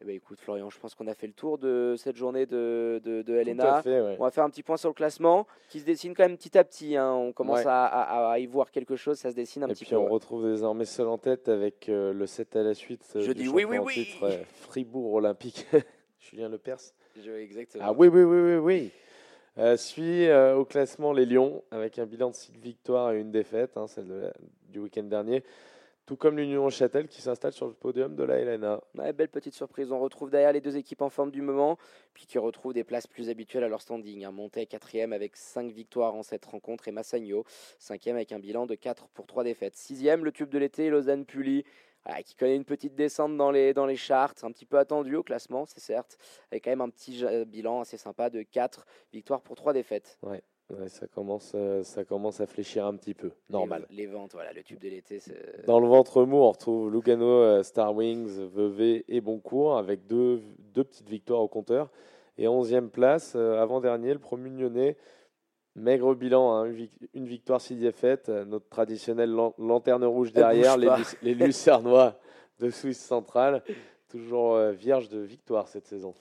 [0.00, 3.00] Eh ben, écoute Florian, je pense qu'on a fait le tour de cette journée de,
[3.02, 3.82] de, de Helena.
[4.18, 6.56] On va faire un petit point sur le classement qui se dessine quand même petit
[6.56, 6.94] à petit.
[6.94, 7.10] Hein.
[7.14, 9.96] On commence à, à, y voir quelque chose, ça se dessine un petit peu.
[9.96, 13.04] Et puis on retrouve désormais seul en tête avec le 7 à la suite.
[13.16, 14.14] Je dis oui, oui, oui.
[14.52, 15.66] Fribourg Olympique.
[16.30, 16.92] Julien Lepers.
[17.40, 17.84] exactement.
[17.86, 18.90] Ah oui, oui, oui, oui, oui.
[19.56, 23.32] Euh, suit euh, au classement les Lions avec un bilan de 6 victoires et une
[23.32, 24.32] défaite, hein, celle
[24.68, 25.42] du week-end dernier.
[26.06, 28.80] Tout comme l'Union Châtel qui s'installe sur le podium de la LNA.
[29.12, 29.90] belle petite surprise.
[29.92, 31.76] On retrouve derrière les deux équipes en forme du moment,
[32.14, 34.24] puis qui retrouvent des places plus habituelles à leur standing.
[34.24, 34.30] Hein.
[34.30, 37.44] Monté quatrième avec 5 victoires en cette rencontre et Massagno,
[37.78, 39.76] cinquième avec un bilan de 4 pour 3 défaites.
[39.76, 41.26] Sixième, le tube de l'été, Lausanne
[42.24, 45.22] Qui connaît une petite descente dans les, dans les charts, un petit peu attendu au
[45.22, 46.18] classement, c'est certes,
[46.50, 50.18] avec quand même un petit bilan assez sympa de 4 victoires pour 3 défaites.
[50.22, 50.42] Ouais.
[50.88, 53.30] ça, commence, euh, ça commence à fléchir un petit peu.
[53.50, 53.86] Normal.
[53.90, 55.20] Les, ventes, voilà, le tube de l'été.
[55.66, 60.42] Dans le ventre mou, on retrouve Lugano, euh, Star Wings, Vevey et Boncourt avec deux,
[60.74, 61.90] deux petites victoires au compteur.
[62.38, 64.96] Et 11e place, euh, avant-dernier, le premier lyonnais
[65.78, 66.74] Maigre bilan, hein,
[67.14, 68.28] une victoire, six défaites.
[68.28, 70.88] Euh, notre traditionnelle lanterne rouge derrière, les,
[71.34, 72.18] Lucernois
[72.58, 73.62] de Suisse centrale,
[74.08, 76.14] toujours euh, vierge de victoire cette saison.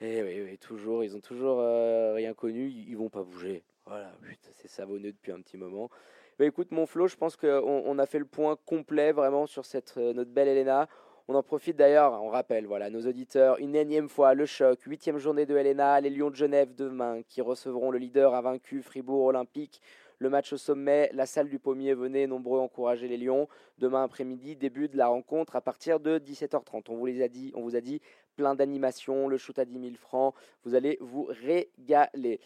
[0.00, 3.62] Eh oui, toujours, ils ont toujours euh, rien connu, ils, vont pas bouger.
[3.86, 4.12] Voilà,
[4.56, 5.90] c'est savonneux depuis un petit moment.
[6.38, 7.48] Bah, écoute, mon Flo, je pense qu'on
[7.86, 10.86] on a fait le point complet vraiment sur cette, notre belle Elena.
[11.28, 15.18] On en profite d'ailleurs, on rappelle voilà, nos auditeurs, une énième fois, le choc, huitième
[15.18, 19.80] journée de LNA, les Lions de Genève demain, qui recevront le leader invaincu Fribourg Olympique.
[20.20, 23.48] Le match au sommet, la salle du pommier, venez nombreux encourager les Lions.
[23.78, 26.84] Demain après-midi, début de la rencontre à partir de 17h30.
[26.90, 28.00] On vous, les a dit, on vous a dit
[28.36, 30.32] plein d'animations, le shoot à 10 000 francs.
[30.62, 32.38] Vous allez vous régaler.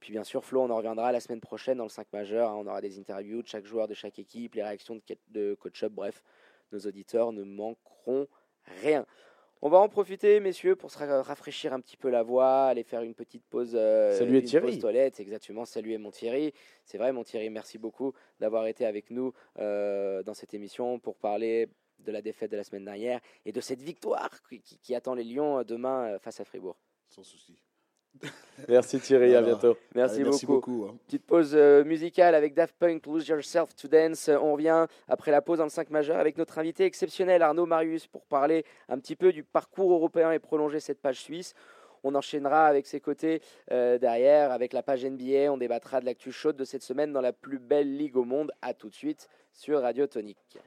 [0.00, 2.50] Puis bien sûr, Flo, on en reviendra la semaine prochaine dans le 5 majeur.
[2.50, 2.56] Hein.
[2.58, 5.92] on aura des interviews de chaque joueur de chaque équipe, les réactions de, de coach-up,
[5.92, 6.20] bref
[6.74, 8.26] nos auditeurs ne manqueront
[8.82, 9.06] rien.
[9.62, 13.00] On va en profiter, messieurs, pour se rafraîchir un petit peu la voix, aller faire
[13.00, 13.72] une petite pause.
[13.74, 14.72] Euh, Salut Thierry.
[14.72, 15.64] Pause toilette, exactement.
[15.64, 16.52] Salut mon Thierry.
[16.84, 21.16] C'est vrai, mon Thierry, merci beaucoup d'avoir été avec nous euh, dans cette émission pour
[21.16, 21.70] parler
[22.00, 24.28] de la défaite de la semaine dernière et de cette victoire
[24.82, 26.76] qui, attend les Lions euh, demain face à Fribourg.
[27.08, 27.56] Sans souci.
[28.68, 29.76] Merci Thierry, à bientôt.
[29.94, 30.86] Merci, beaucoup.
[30.88, 30.96] Hein.
[31.06, 34.28] Petite pause euh, musicale avec Daft Punk, Lose Yourself to Dance.
[34.28, 38.06] On revient après la pause dans le 5 majeur avec notre invité exceptionnel Arnaud Marius
[38.06, 41.54] pour parler un petit peu du parcours européen et prolonger cette page suisse.
[42.04, 43.40] On enchaînera avec ses côtés
[43.72, 45.50] euh, derrière avec la page NBA.
[45.50, 48.52] On débattra de l'actu chaude de cette semaine dans la plus belle ligue au monde.
[48.62, 50.58] A tout de suite sur Radio Tonique.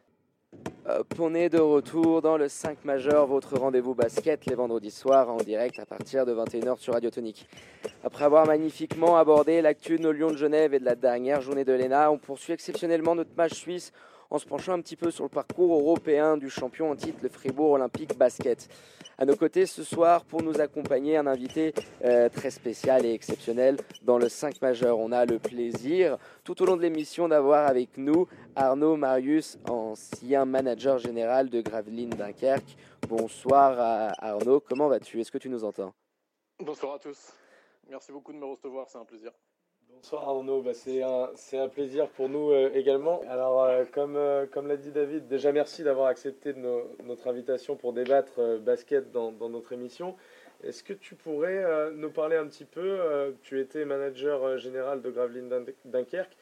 [0.90, 5.30] Hop, on est de retour dans le 5 majeur, votre rendez-vous basket les vendredis soirs
[5.30, 7.46] en direct à partir de 21h sur Radio Tonique.
[8.06, 11.66] Après avoir magnifiquement abordé l'actu de nos Lions de Genève et de la dernière journée
[11.66, 13.92] de l'ENA, on poursuit exceptionnellement notre match suisse
[14.30, 17.30] en se penchant un petit peu sur le parcours européen du champion en titre, le
[17.30, 18.68] Fribourg Olympique Basket.
[19.18, 21.74] À nos côtés ce soir, pour nous accompagner, un invité
[22.04, 25.00] euh, très spécial et exceptionnel dans le 5 majeur.
[25.00, 30.46] On a le plaisir, tout au long de l'émission, d'avoir avec nous Arnaud Marius, ancien
[30.46, 32.78] manager général de Gravelines Dunkerque.
[33.08, 35.20] Bonsoir Arnaud, comment vas-tu?
[35.20, 35.94] Est-ce que tu nous entends?
[36.60, 37.34] Bonsoir à tous.
[37.90, 39.32] Merci beaucoup de me recevoir, c'est un plaisir.
[39.94, 43.22] Bonsoir Arnaud, bah, c'est un, plaisir pour nous euh, également.
[43.28, 47.94] Alors euh, comme, euh, comme l'a dit David, déjà merci d'avoir accepté notre invitation pour
[47.94, 50.16] débattre basket dans, dans, notre émission.
[50.64, 55.66] Est-ce que tu pourrais nous parler un petit peu, tu étais manager général de Gravelines
[55.86, 56.36] Dunkerque,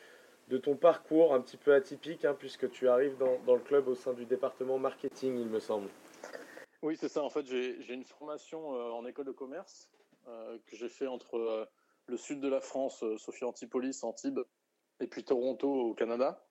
[0.47, 3.87] de ton parcours un petit peu atypique, hein, puisque tu arrives dans, dans, le club
[3.87, 5.89] au sein du département marketing, il me semble.
[6.81, 7.23] Oui, c'est ça.
[7.23, 9.89] En fait, j'ai une formation en école de commerce
[10.27, 11.67] que j'ai fait entre
[12.07, 14.41] le sud de la France, euh, Sophie Antipolis, Antibes,
[14.99, 16.45] et puis Toronto au Canada.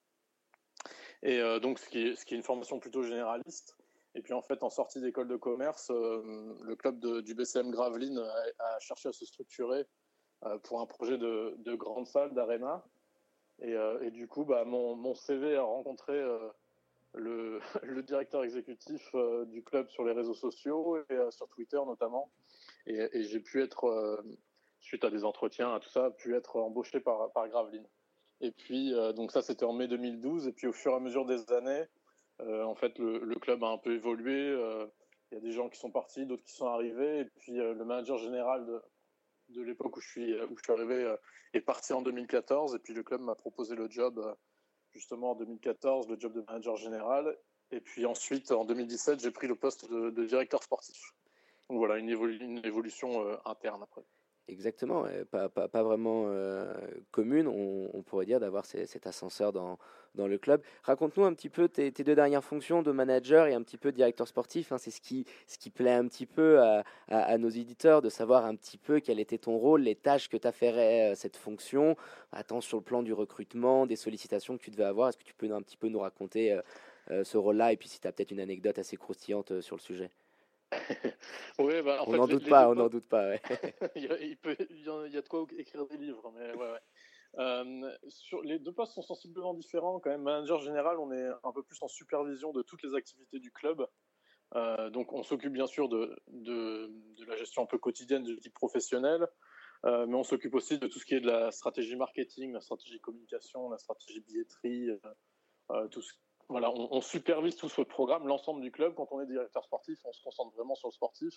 [1.22, 3.76] Et euh, donc, ce qui, est, une formation plutôt généraliste.
[4.14, 8.18] Et puis, en fait, en sortie d'école de commerce, euh, le club du BCM Gravelines
[8.58, 9.84] a, cherché à se structurer
[10.64, 12.84] pour un projet de, de grande salle, d'arena.
[13.60, 16.12] Et, du coup, bah, mon, CV a rencontré
[17.14, 19.14] le, directeur exécutif
[19.46, 22.30] du club sur les réseaux sociaux et sur Twitter notamment.
[22.86, 24.22] Et j'ai pu être
[24.84, 27.86] suite à des entretiens, à tout ça, a pu être embauché par, Graveline.
[28.40, 30.46] Et puis, euh, donc ça, c'était en mai 2012.
[30.46, 31.84] Et puis, au fur et à mesure des années,
[32.42, 34.50] euh, en fait, le, club a un peu évolué.
[34.50, 34.86] Euh,
[35.30, 37.20] il y a des gens qui sont partis, d'autres qui sont arrivés.
[37.20, 38.82] Et puis, le manager général de,
[39.48, 41.14] de l'époque où je suis, où je suis arrivé
[41.54, 42.74] est parti en 2014.
[42.74, 44.20] Et puis, le club m'a proposé le job
[44.92, 47.36] justement en 2014 le job de manager général.
[47.72, 51.14] Et puis ensuite, en 2017, j'ai pris le poste de, directeur sportif.
[51.68, 54.04] Donc voilà, une, une évolution interne après.
[54.46, 56.74] Exactement, pas, pas, pas, vraiment euh,
[57.12, 59.78] commune, on, pourrait dire, d'avoir cet ascenseur dans,
[60.16, 60.60] dans, le club.
[60.82, 64.28] Raconte-nous un petit peu tes, deux dernières fonctions de manager et un petit peu directeur
[64.28, 64.70] sportif.
[64.70, 64.76] Hein.
[64.76, 68.44] c'est ce qui, ce qui plaît un petit peu à, à, nos éditeurs, de savoir
[68.44, 71.96] un petit peu quel était ton rôle, les tâches que tu affairais euh, cette fonction.
[72.30, 75.34] Attends, sur le plan du recrutement, des sollicitations que tu devais avoir, est-ce que tu
[75.34, 76.60] peux un petit peu nous raconter
[77.10, 77.72] euh, ce rôle-là?
[77.72, 80.10] Et puis si tu as peut-être une anecdote assez croustillante sur le sujet
[81.58, 83.34] oui, bah, on n'en doute pas, on n'en doute pas.
[83.94, 84.36] il, y a, il,
[85.12, 86.80] y a, de quoi écrire des livres, mais ouais, ouais.
[87.38, 90.22] Euh, sur, les deux postes sont sensiblement différents quand même.
[90.22, 93.86] Manager général, on est un peu plus en supervision de toutes les activités du club.
[94.54, 98.32] Euh, donc on s'occupe bien sûr de, de, de, la gestion un peu quotidienne de
[98.32, 99.26] l'équipe professionnelle,
[99.84, 102.60] euh, mais on s'occupe aussi de tout ce qui est de la stratégie marketing, la
[102.60, 104.90] stratégie communication, la stratégie billetterie,
[105.90, 106.12] tout ce
[106.48, 108.94] voilà, on, supervise tout ce programme, l'ensemble du club.
[108.94, 111.34] Quand on est directeur sportif, on se concentre vraiment sur le sportif.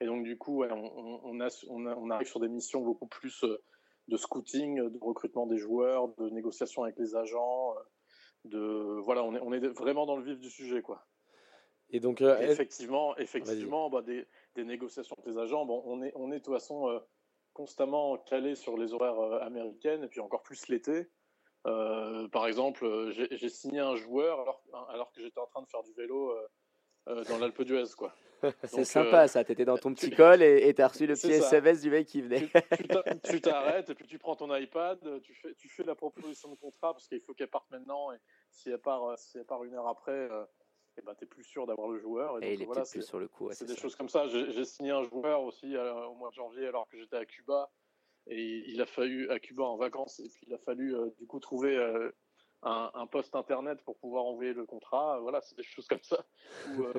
[0.00, 3.62] Et donc, du coup, on, arrive sur des missions beaucoup plus euh,
[4.08, 7.74] de scouting, de recrutement des joueurs, de négociation avec les agents.
[7.76, 7.80] Euh,
[8.44, 10.82] de, voilà, on est, on est vraiment dans le vif du sujet.
[10.82, 11.06] Quoi.
[11.90, 14.26] Et donc, euh, effectivement, effectivement bah, des,
[14.56, 17.00] négociations avec les agents, bon, on, est, on est de toute façon
[17.52, 21.06] constamment calé sur les horaires américaines, et puis encore plus l'été.
[21.66, 25.68] Euh, par exemple, euh, j'ai signé un joueur alors, alors que j'étais en train de
[25.68, 26.34] faire du vélo
[27.08, 28.14] euh, dans l'Alpe d'Huez, quoi.
[28.64, 31.90] C'est sympa ça, t'étais dans ton petit col et t'as reçu le petit SMS du
[31.90, 32.48] mec qui venait.
[33.24, 36.56] tu t'arrêtes et puis tu prends ton iPad, tu fais, tu fais la proposition de
[36.56, 38.16] contrat parce qu'il faut qu'elle parte maintenant et
[38.50, 40.26] si elle part, si elle part une heure après,
[40.94, 42.42] et eh ben, t'es plus sûr d'avoir le joueur.
[42.42, 43.48] Et, il était plus sur le coup.
[43.52, 44.26] c'est des choses comme ça.
[44.26, 47.70] J'ai signé un joueur aussi au mois de janvier alors que j'étais à Cuba
[48.26, 51.26] et il a fallu à Cuba en vacances et puis il a fallu euh, du
[51.26, 52.10] coup trouver euh,
[52.62, 55.18] un, poste internet pour pouvoir envoyer le contrat.
[55.20, 56.24] Voilà, c'est des choses comme ça
[56.76, 56.94] où, euh,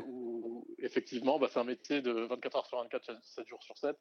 [0.80, 3.96] effectivement, bah, c'est un métier de 24 heures sur 24, 7 jours sur 7.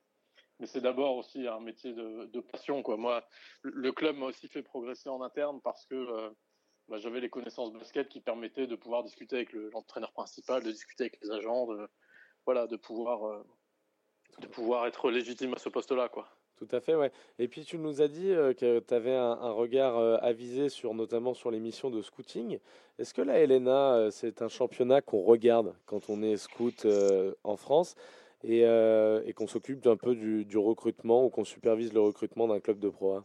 [0.58, 2.82] Mais c'est d'abord aussi un métier de, passion.
[2.82, 2.96] Quoi.
[2.96, 3.24] Moi,
[3.62, 6.30] le club m'a aussi fait progresser en interne parce que
[6.88, 11.04] bah, j'avais les connaissances basket qui permettaient de pouvoir discuter avec l'entraîneur principal, de discuter
[11.04, 11.88] avec les agents, de,
[12.44, 13.44] voilà, de pouvoir,
[14.40, 16.08] de pouvoir être légitime à ce poste-là.
[16.08, 16.28] quoi.
[16.56, 17.10] Tout à fait, ouais.
[17.38, 20.94] Et puis tu nous as dit euh, que tu avais un, regard euh, avisé sur
[20.94, 22.58] notamment sur les missions de scouting.
[22.98, 26.86] Est-ce que la LNA, euh, c'est un championnat qu'on regarde quand on est scout
[27.42, 27.96] en France
[28.44, 28.62] et,
[29.34, 33.14] qu'on s'occupe un peu du, recrutement ou qu'on supervise le recrutement d'un club de Pro
[33.14, 33.24] A?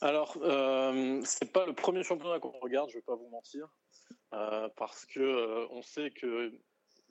[0.00, 0.36] Alors,
[1.24, 3.68] c'est pas le premier championnat qu'on regarde, je vais pas vous mentir,
[4.30, 6.52] parce que on sait que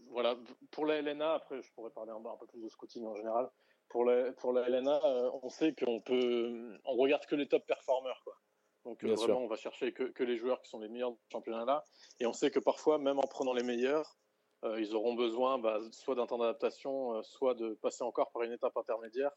[0.09, 0.36] voilà,
[0.72, 3.49] pour la LNA, après je pourrais parler un, un peu plus de scouting en général
[3.91, 7.65] pour la, pour la LNA, euh, on sait qu'on peut, on regarde que les top
[7.67, 8.37] performers, quoi.
[8.85, 11.19] Donc euh, vraiment, on va chercher que, que, les joueurs qui sont les meilleurs du
[11.31, 11.83] championnat-là.
[12.19, 14.17] Et on sait que parfois, même en prenant les meilleurs,
[14.63, 18.53] euh, ils auront besoin bah, soit d'un temps d'adaptation, soit de passer encore par une
[18.53, 19.31] étape intermédiaire.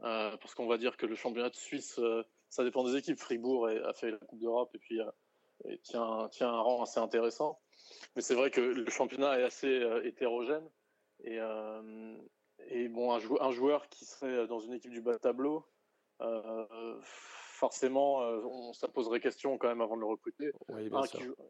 [0.00, 2.00] parce qu'on va dire que le championnat de Suisse,
[2.48, 3.18] ça dépend des équipes.
[3.18, 4.98] Fribourg a fait la Coupe d'Europe et puis
[5.66, 7.60] et tient, tient un rang assez intéressant.
[8.16, 10.68] Mais c'est vrai que le championnat est assez hétérogène.
[11.22, 11.38] Et,
[12.68, 15.64] et bon, un, joueur qui serait dans une équipe du bas tableau,
[16.20, 20.52] euh, forcément, euh, ça poserait question quand même avant de le recruter.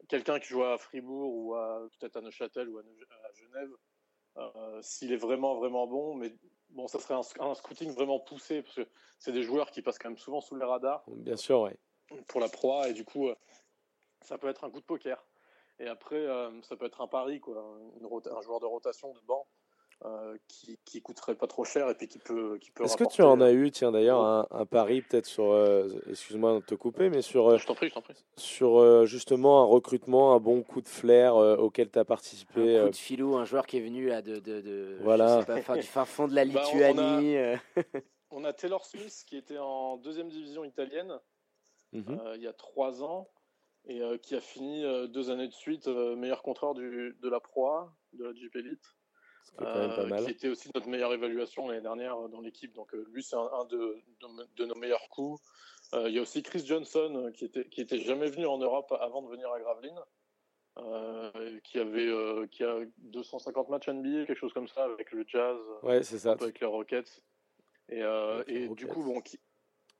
[0.07, 1.55] Quelqu'un qui joue à Fribourg ou
[1.99, 2.83] peut-être à Neuchâtel ou à,
[3.33, 3.71] Genève,
[4.37, 6.33] euh, s'il est vraiment vraiment bon, mais
[6.69, 8.87] bon, ça serait un, scouting vraiment poussé parce que
[9.17, 11.03] c'est des joueurs qui passent quand même souvent sous les radars.
[11.07, 11.71] Bien sûr, oui.
[12.27, 13.29] Pour la proie et du coup,
[14.21, 15.25] ça peut être un coup de poker.
[15.79, 16.25] Et après,
[16.63, 19.47] ça peut être un pari, quoi, un joueur de rotation de banc
[20.03, 23.05] euh, qui, qui coûterait pas trop cher et puis qui peut qui peut Est-ce que
[23.05, 26.75] tu en as eu tiens d'ailleurs un, un, pari peut-être sur euh, excuse-moi de te
[26.75, 28.13] couper mais sur euh, je t'en prie, je t'en prie.
[28.35, 32.89] sur justement un recrutement un bon coup de flair auquel tu as participé un coup
[32.91, 35.43] de filou un joueur qui est venu à de, de, de voilà.
[35.45, 37.37] Pas, du fin fond de la bah, Lituanie
[38.31, 41.19] on, a, Taylor Smith qui était en deuxième division italienne
[41.93, 42.19] mhm.
[42.35, 43.29] il y a trois ans
[43.87, 48.25] et qui a fini deux années de suite meilleur contreur du, de la proie de
[48.25, 48.33] la
[49.61, 52.73] Euh, qui était aussi notre meilleure évaluation l'année dernière dans l'équipe.
[52.73, 53.97] Donc euh, lui, c'est un, de,
[54.57, 55.41] de, nos meilleurs coups.
[55.93, 58.93] Euh, il y a aussi Chris Johnson qui était, qui était jamais venu en Europe
[58.99, 60.01] avant de venir à Gravelines.
[61.63, 66.03] qui avait qui a 250 matchs NBA, quelque chose comme ça, avec le Jazz, ouais,
[66.03, 66.31] c'est ça.
[66.33, 67.23] avec les Rockets.
[67.89, 68.01] Et,
[68.47, 69.39] et du coup, bon, qui,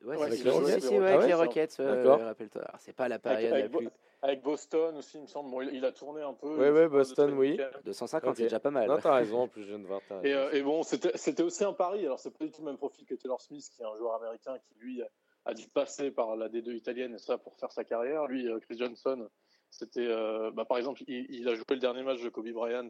[0.03, 2.71] Ouais, avec, les Rockets, ouais, avec les Rockets, rappelle-toi.
[2.79, 3.89] C'est pas la période avec, la plus...
[4.26, 5.49] avec, Boston aussi, il me semble.
[5.49, 6.47] Bon, il, a tourné un peu.
[6.47, 7.59] Oui, oui, Boston, oui.
[7.84, 8.88] 250, c'est déjà pas mal.
[8.88, 10.01] Non, t'as raison, plus jeune de voir.
[10.23, 12.05] Et, euh, et bon, c'était aussi un pari.
[12.05, 14.15] Alors, c'est pas du tout le même profil que Taylor Smith, qui est un joueur
[14.15, 15.01] américain qui, lui,
[15.45, 18.26] a dû passer par la D2 italienne et ça pour faire sa carrière.
[18.28, 19.30] Lui, Chris Johnson,
[19.69, 20.07] c'était,
[20.53, 22.89] bah, par exemple, il, a joué le dernier match de Kobe Bryant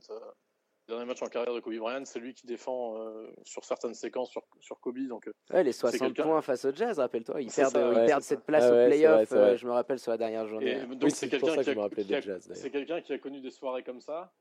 [0.87, 4.31] dernier match en carrière de Kobe Bryant, c'est lui qui défend euh, sur certaines séquences
[4.31, 5.07] sur, sur Kobe.
[5.07, 7.41] Donc, euh, les 60 points face au Jazz, rappelle-toi.
[7.41, 10.81] Ils perdent, cette place ah au playoff, euh, je me rappelle, sur la dernière journée.
[11.09, 14.33] c'est quelqu'un qui, qui, a connu des soirées comme ça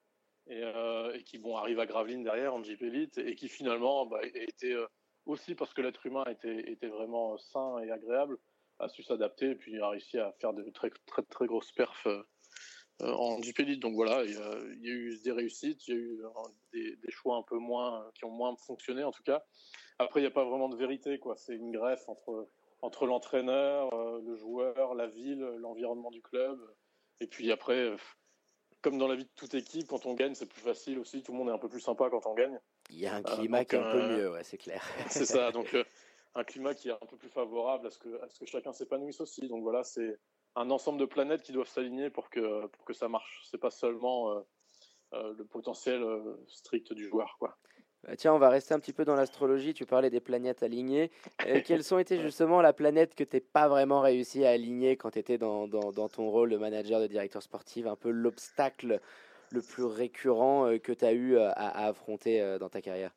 [0.47, 0.62] et,
[1.24, 4.74] qui bon, arrive à Gravelines derrière en Jeep Elite et qui finalement bah, était
[5.24, 8.38] aussi parce que l'être humain était, était vraiment sain et agréable
[8.78, 12.07] a su s'adapter et puis a réussi à faire de très très, très grosses perfs
[12.07, 12.22] euh,
[13.01, 13.80] en Jeep Elite.
[13.80, 17.42] Donc voilà, il y, a, eu des réussites, il y a eu des, choix un
[17.42, 19.45] peu moins, qui ont moins fonctionné en tout cas.
[19.99, 21.36] Après, il n'y a pas vraiment de vérité, quoi.
[21.36, 22.49] C'est une greffe entre,
[22.82, 26.59] entre l'entraîneur, euh, le joueur, la ville, l'environnement du club.
[27.20, 27.97] Et puis après, euh,
[28.82, 31.22] comme dans la vie de toute équipe, quand on gagne, c'est plus facile aussi.
[31.22, 32.59] Tout le monde est un peu plus sympa quand on gagne.
[32.90, 34.82] Il y a un climat qui est un peu mieux, ouais, c'est clair.
[35.11, 35.74] c'est ça, donc
[36.34, 38.72] un climat qui est un peu plus favorable à ce que, à ce que chacun
[38.72, 39.49] s'épanouisse aussi.
[39.49, 40.18] Donc voilà, c'est
[40.57, 43.42] un ensemble de planètes qui doivent s'aligner pour que, pour que ça marche.
[43.50, 44.40] C'est pas seulement euh,
[45.14, 47.36] euh, le potentiel euh, strict du joueur.
[47.38, 47.57] Quoi.
[48.05, 49.74] Bah, tiens, on va rester un petit peu dans l'astrologie.
[49.74, 51.11] Tu parlais des planètes alignées.
[51.66, 55.11] quelles ont été justement la planète que tu n'es pas vraiment réussi à aligner quand
[55.11, 57.86] tu étais dans, dans, dans, ton rôle de manager, de directeur sportif?
[57.86, 59.00] Un peu l'obstacle
[59.50, 63.12] le plus récurrent que tu as eu à, à affronter dans ta carrière?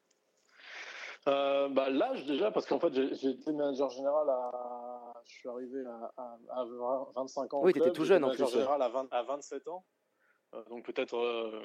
[1.25, 4.86] Bah, L'âge déjà, parce qu'en fait j'ai été manager général à.
[5.28, 6.65] Je suis arrivé à, à,
[7.15, 7.61] 25 ans.
[7.63, 8.39] Oui, tu étais tout jeune en plus.
[8.39, 9.86] Manager général à, 27 ans.
[10.53, 11.61] Euh, donc peut-être, euh,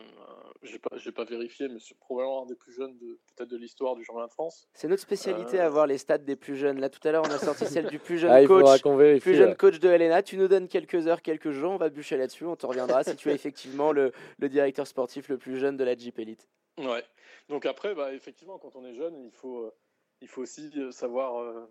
[0.63, 3.95] j'ai pas, pas vérifié, mais c'est probablement un des plus jeunes de peut-être de l'histoire
[3.95, 4.69] du championnat de France.
[4.75, 6.81] C'est notre spécialité à voir les stats des plus jeunes.
[6.81, 8.83] Là tout à l'heure on a sorti celle du plus jeune ah, coach,
[9.21, 10.25] plus jeune coach de Helena.
[10.25, 13.15] Tu nous donnes quelques heures, quelques jours, on va bûcher là-dessus, on te reviendra si
[13.15, 14.11] tu es effectivement le,
[14.41, 16.49] le, directeur sportif le plus jeune de la Jeep Elite.
[16.79, 17.05] Ouais.
[17.49, 19.75] Donc après, bah, effectivement, quand on est jeune, il faut, euh,
[20.21, 21.69] il faut aussi euh, savoir euh,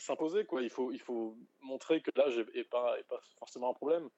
[0.00, 0.44] s'imposer.
[0.44, 0.62] Quoi.
[0.62, 4.08] Il, faut, il faut montrer que l'âge n'est pas, est pas forcément un problème.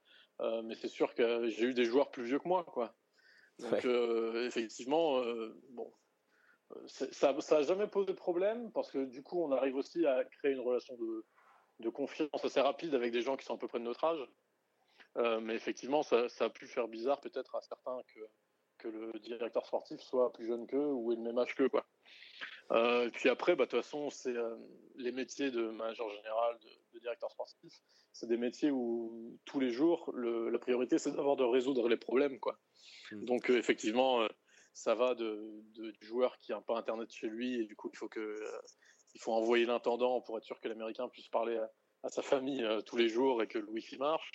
[0.65, 2.65] mais c'est sûr que j'ai eu des joueurs plus vieux que moi.
[2.65, 2.95] Quoi.
[3.59, 3.85] Donc
[4.47, 5.23] effectivement,
[5.71, 5.93] bon,
[6.87, 10.53] ça n'a jamais posé de problème parce que du coup, on arrive aussi à créer
[10.53, 11.25] une relation de,
[11.81, 14.27] de confiance assez rapide avec des gens qui sont à peu près de notre âge.
[15.43, 18.21] mais effectivement, ça, ça, a pu faire bizarre peut-être à certains que
[18.83, 21.69] que le directeur sportif soit plus jeune qu'eux ou ait le même âge qu'eux.
[21.69, 21.87] Quoi.
[22.73, 24.57] Euh, puis après, bah, de toute façon, c'est euh,
[24.97, 26.59] les métiers de manager général,
[26.95, 27.73] de, directeur sportif,
[28.13, 31.97] c'est des métiers où tous les jours, le, la priorité, c'est d'abord de résoudre les
[31.97, 32.39] problèmes.
[32.39, 32.59] Quoi.
[33.11, 33.25] Mmh.
[33.25, 34.27] Donc euh, effectivement,
[34.73, 37.97] ça va de, du joueur qui n'a pas Internet chez lui et du coup, il
[37.97, 38.41] faut, que,
[39.15, 41.71] il faut envoyer l'intendant pour être sûr que l'Américain puisse parler à,
[42.05, 44.31] à sa famille tous les jours et que le Wi-Fi marche.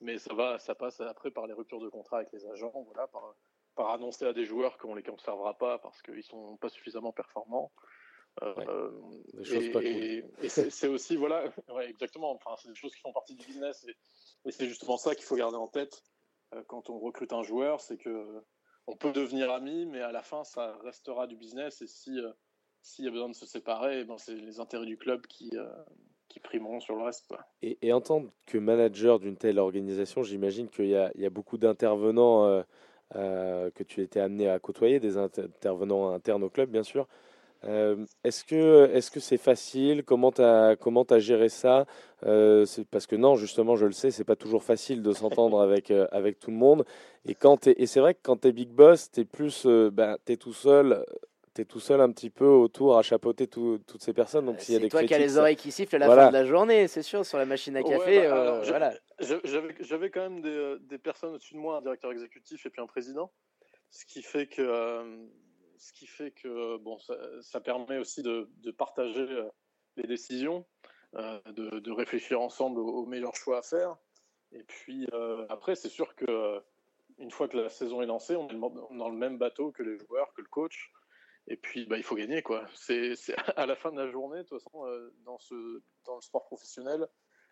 [0.00, 3.06] Mais ça, va, ça passe après par les ruptures de contrat avec les agents, voilà,
[3.06, 3.34] par
[3.74, 7.72] par annoncer à des joueurs qu'on les conservera pas parce qu'ils sont pas suffisamment performants.
[8.42, 8.90] Euh,
[10.42, 11.44] et, c'est aussi voilà,
[11.74, 12.32] ouais, exactement.
[12.32, 15.36] Enfin, c'est des choses qui font partie du business et, c'est justement ça qu'il faut
[15.36, 16.02] garder en tête
[16.54, 18.42] euh, quand on recrute un joueur, c'est que
[18.88, 22.32] on peut devenir ami, mais à la fin, ça restera du business et si euh,
[22.80, 25.50] s'il y a besoin de se séparer, eh ben c'est les intérêts du club qui
[26.28, 27.34] qui primeront sur le reste.
[27.60, 31.58] Et, et, en tant que manager d'une telle organisation, j'imagine qu'il y, y, a beaucoup
[31.58, 32.64] d'intervenants
[33.16, 37.06] euh, que tu étais amené à côtoyer, des intervenants internes au club, bien sûr.
[37.64, 40.02] Euh, est-ce que est-ce que c'est facile?
[40.04, 41.86] Comment tu as comment as géré ça?
[42.26, 45.90] Euh, Parce que non, justement, je le sais, c'est pas toujours facile de s'entendre avec
[45.90, 46.84] avec tout le monde.
[47.24, 50.16] Et quand et c'est vrai que quand tu es big boss, tu es plus ben,
[50.26, 51.04] es tout seul
[51.54, 54.46] tu es tout seul un petit peu autour à chapeauter toutes ces personnes.
[54.46, 56.28] Donc, s'il y a des toi qui as les oreilles qui sifflent à la fin
[56.28, 58.28] de la journée, c'est sûr, sur la machine à café.
[58.28, 58.92] Bah, euh, voilà.
[59.80, 62.86] J'avais quand même des, des personnes au-dessus de moi, un directeur exécutif et puis un
[62.86, 63.32] président,
[63.90, 65.26] ce qui fait que, euh,
[65.76, 69.48] ce qui fait que bon, ça, ça permet aussi de, de, partager euh,
[69.96, 70.64] les décisions,
[71.14, 73.96] de, de, réfléchir ensemble aux, meilleurs choix à faire.
[74.52, 75.06] Et puis
[75.50, 76.62] après, c'est sûr que
[77.18, 79.98] une fois que la saison est lancée, on est dans le même bateau que les
[79.98, 80.90] joueurs, que le coach.
[81.48, 82.66] Et puis, bah, il faut gagner, quoi.
[82.74, 83.14] C'est
[83.56, 86.44] à la fin de la journée, de toute façon, euh, dans, ce, dans le sport
[86.44, 87.06] professionnel,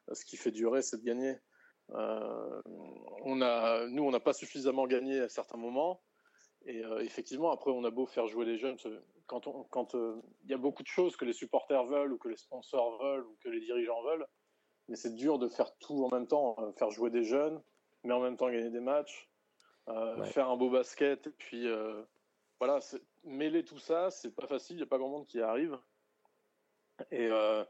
[0.08, 1.36] euh, ce qui fait durer, c'est de gagner.
[1.90, 2.62] Euh,
[3.24, 6.00] on a, nous, on n'a pas suffisamment gagné à certains moments.
[6.66, 8.76] Et effectivement, après, on a beau faire jouer les jeunes.
[9.26, 9.96] Quand il quand,
[10.44, 13.34] y a beaucoup de choses que les supporters veulent, ou que les sponsors veulent, ou
[13.42, 14.26] que les dirigeants veulent,
[14.86, 16.56] mais c'est dur de faire tout en même temps.
[16.76, 17.62] faire jouer des jeunes,
[18.04, 19.30] mais en même temps gagner des matchs,
[19.86, 21.66] faire un beau basket, et puis
[22.60, 22.78] voilà,
[23.24, 25.78] mêler tout ça, c'est pas facile, il n'y a pas grand monde qui y arrive.
[27.10, 27.64] Et, euh,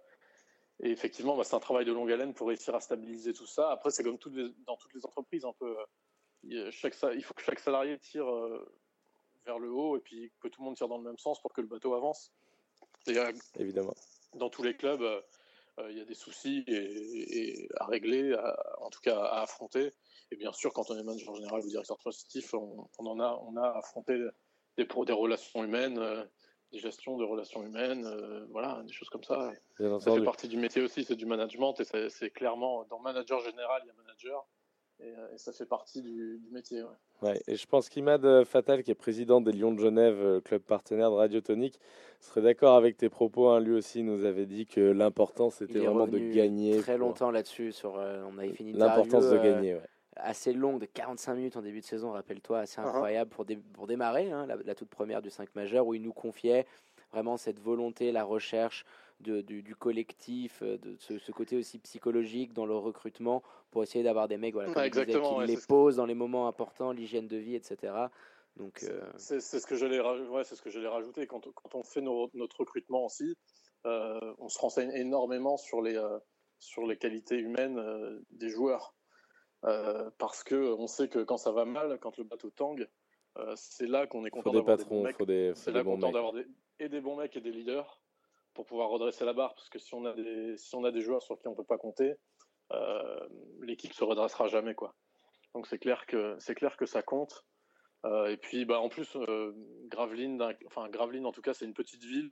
[0.81, 3.71] effectivement, bah, c'est un travail de longue haleine pour réussir à stabiliser tout ça.
[3.71, 4.19] Après, c'est comme
[4.67, 5.77] dans toutes les entreprises, un peu.
[6.43, 8.69] Il, chaque, il faut que chaque salarié tire euh,
[9.47, 11.53] vers le haut et puis que tout le monde tire dans le même sens pour
[11.53, 12.33] que le bateau avance.
[13.59, 13.95] Évidemment.
[14.35, 15.05] Dans tous les clubs,
[15.89, 18.37] il y a des soucis et, à régler,
[18.79, 19.93] en tout cas à affronter.
[20.33, 23.41] Et bien sûr, quand on est manager général ou directeur positif, on, on, en a,
[23.43, 24.19] on a affronté
[24.85, 26.01] des, des relations humaines,
[26.73, 28.07] des gestions de relations humaines,
[28.51, 29.53] voilà, des choses comme ça.
[29.79, 33.83] ça fait partie du métier aussi, c'est du management et c'est clairement dans manager général,
[33.85, 34.47] il y a manager
[35.03, 36.83] et, ça fait partie du, du métier.
[36.83, 36.89] Ouais.
[37.23, 40.41] Ouais, et je pense qu'Imad euh, Fatal, qui est président des Lions de Genève, euh,
[40.41, 41.79] club partenaire de Radio Tonique,
[42.21, 43.49] serait d'accord avec tes propos.
[43.49, 43.61] Hein.
[43.61, 46.79] Lui aussi nous avait dit que l'important c'était vraiment de gagner.
[46.79, 49.75] Très longtemps là-dessus, sur, euh, on avait fini l'importance de gagner.
[49.75, 49.89] Ouais.
[50.17, 52.87] Assez longue, de 45 minutes en début de saison, rappelle-toi, assez uh-huh.
[52.89, 56.13] incroyable pour, pour démarrer, hein, la, la, toute première du 5 majeur, où il nous
[56.13, 56.67] confiait
[57.13, 58.85] vraiment cette volonté, la recherche
[59.21, 64.29] de, du, collectif, euh, de ce, côté aussi psychologique dans le recrutement pour essayer d'avoir
[64.29, 65.01] des mecs voilà, qui
[65.47, 67.93] les posent dans les moments importants, l'hygiène de vie, etc.
[68.57, 71.83] Donc, euh, c'est ce que j'allais ouais, c'est ce que j'allais rajouter quand, quand, on
[71.83, 73.37] fait notre recrutement aussi,
[73.87, 76.01] euh, on se renseigne énormément sur les
[76.59, 77.81] sur les qualités humaines
[78.33, 78.95] des joueurs
[79.63, 82.89] parce que on sait que quand ça va mal, quand le bateau tangue,
[83.57, 85.17] c'est là qu'on est content d'avoir des, bons mecs.
[85.57, 86.47] C'est là qu'on est content d'avoir des,
[86.81, 88.01] et des bons mecs et des leaders
[88.55, 89.55] pour pouvoir redresser la barre.
[89.55, 91.57] Parce que si on a des, si on a des joueurs sur qui on ne
[91.57, 92.15] peut pas compter,
[92.73, 93.29] euh,
[93.61, 94.75] l'équipe se redressera jamais.
[94.75, 94.95] Quoi.
[95.55, 97.45] Donc c'est clair, que, c'est clair que ça compte.
[98.07, 99.53] Euh, et puis bah, en plus, euh,
[99.89, 102.31] Gravelines, enfin, Gravelines en tout cas, c'est une petite ville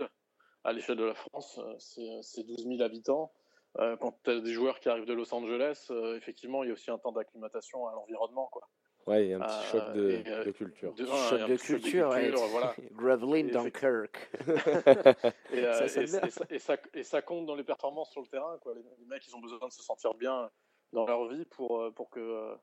[0.65, 1.61] à l'échelle de la France.
[1.79, 3.33] C'est, c'est 12 000 habitants.
[3.75, 6.91] Quand tu as des joueurs qui arrivent de Los Angeles, effectivement, il y a aussi
[6.91, 8.49] un temps d'acclimatation à l'environnement.
[8.51, 8.69] Quoi.
[9.09, 10.93] Ouais, il y a un petit choc de, de culture.
[10.93, 12.31] De, choc de culture, ouais.
[12.31, 12.75] voilà.
[12.93, 14.31] Gravelines, Dunkirk.
[15.51, 18.59] et, euh, ça, et, et, et, compte dans les performances sur le terrain.
[18.59, 18.75] Quoi.
[18.75, 20.51] Les, mecs, ils ont besoin de se sentir bien
[20.93, 22.55] dans leur vie pour, euh, pour que euh,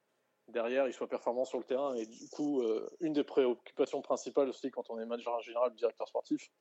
[0.50, 1.96] derrière, ils soient performants sur le terrain.
[1.96, 2.62] Et du coup,
[3.00, 6.52] une des préoccupations principales aussi quand on est manager général, directeur sportif,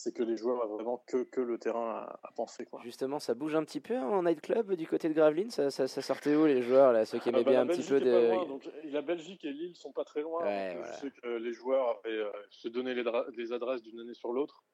[0.00, 2.64] c'est que les joueurs ont vraiment que, que le terrain à, penser.
[2.64, 2.80] Quoi.
[2.82, 6.34] Justement, ça bouge un petit peu en nightclub du côté de Gravelines ça, ça, sortait
[6.34, 8.90] où les joueurs, là, ceux qui ah aimaient bah, bien un petit peu de...
[8.90, 10.40] la Belgique et Lille sont pas très loin.
[10.42, 13.04] Je sais que les joueurs avaient euh, se donné les,
[13.36, 14.64] les adresses d'une année sur l'autre.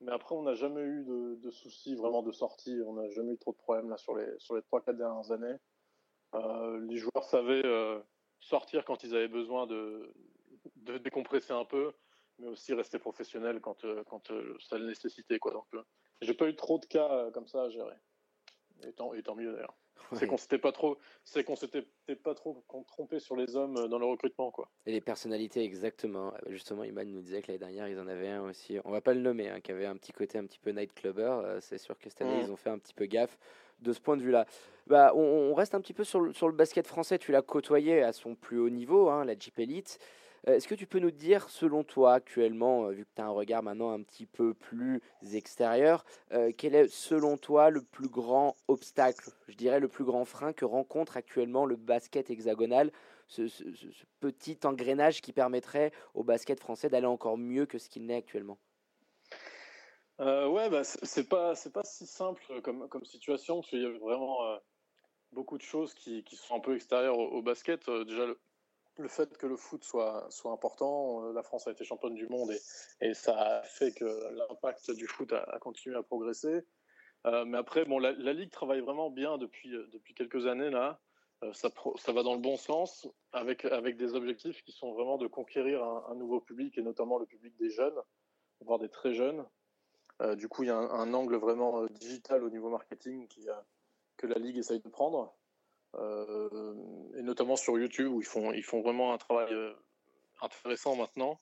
[0.00, 2.78] Mais après, on n'a jamais eu de, de, soucis vraiment de sortie.
[2.86, 5.56] On n'a jamais eu trop de problèmes là, sur les, sur les 3-4 dernières années.
[6.34, 7.98] Euh, les joueurs savaient euh,
[8.38, 10.12] sortir quand ils avaient besoin de,
[10.76, 11.92] de décompresser un peu
[12.38, 15.38] mais aussi rester professionnel quand, euh, quand euh, ça le nécessitait.
[15.38, 15.52] Quoi.
[15.52, 15.82] Donc, euh,
[16.20, 17.94] j'ai pas eu trop de cas comme ça à gérer.
[18.86, 19.76] Et tant, et tant mieux d'ailleurs.
[20.12, 21.84] C'est qu'on s'était pas trop, c'est qu'on s'était
[22.22, 24.70] pas trop trompé sur les hommes dans le recrutement, quoi.
[24.84, 26.32] Et les personnalités, exactement.
[26.46, 28.78] Justement, Iman nous disait que l'année dernière, ils en avaient un aussi.
[28.84, 31.58] On va pas le nommer, hein, qui avait un petit côté un petit peu nightclubber.
[31.60, 32.44] c'est sûr que cette année, mmh.
[32.44, 33.36] ils ont fait un petit peu gaffe
[33.80, 34.46] de ce point de vue-là.
[34.86, 37.18] Bah, on, reste un petit peu sur le, sur le basket français.
[37.18, 39.98] Tu l'as côtoyé à son plus haut niveau, hein, la Jeep Elite.
[40.48, 43.26] Euh, est-ce que tu peux nous dire, selon toi, actuellement, euh, vu que tu as
[43.26, 48.08] un regard maintenant un petit peu plus extérieur, euh, quel est, selon toi, le plus
[48.08, 52.92] grand obstacle, je dirais le plus grand frein que rencontre actuellement le basket hexagonal,
[53.28, 53.42] ce,
[54.20, 58.58] petit engrenage qui permettrait au basket français d'aller encore mieux que ce qu'il n'est actuellement?
[60.18, 64.38] Ouais, bah, c'est pas pas si simple comme comme situation parce qu'il y a vraiment
[65.32, 67.90] beaucoup de choses qui, qui, sont un peu extérieures au, basket.
[67.90, 68.26] déjà,
[68.98, 72.50] le fait que le foot soit, important, euh, la France a été championne du monde
[73.00, 76.64] et, ça a fait que l'impact du foot a, continué à progresser.
[77.26, 81.00] Euh, mais après, la, Ligue travaille vraiment bien depuis, euh, quelques années là.
[81.52, 81.70] ça,
[82.12, 83.66] va dans le bon sens avec,
[83.96, 87.70] des objectifs qui sont vraiment de conquérir un, nouveau public et notamment le public des
[87.70, 87.98] jeunes,
[88.60, 89.44] voire des très jeunes.
[90.36, 93.28] du coup, il y a un, angle vraiment digital au niveau marketing
[94.16, 95.36] que la Ligue essaye de prendre.
[95.98, 96.74] Euh,
[97.16, 99.72] et notamment sur YouTube où ils font, ils font vraiment un travail euh,
[100.42, 101.40] intéressant maintenant.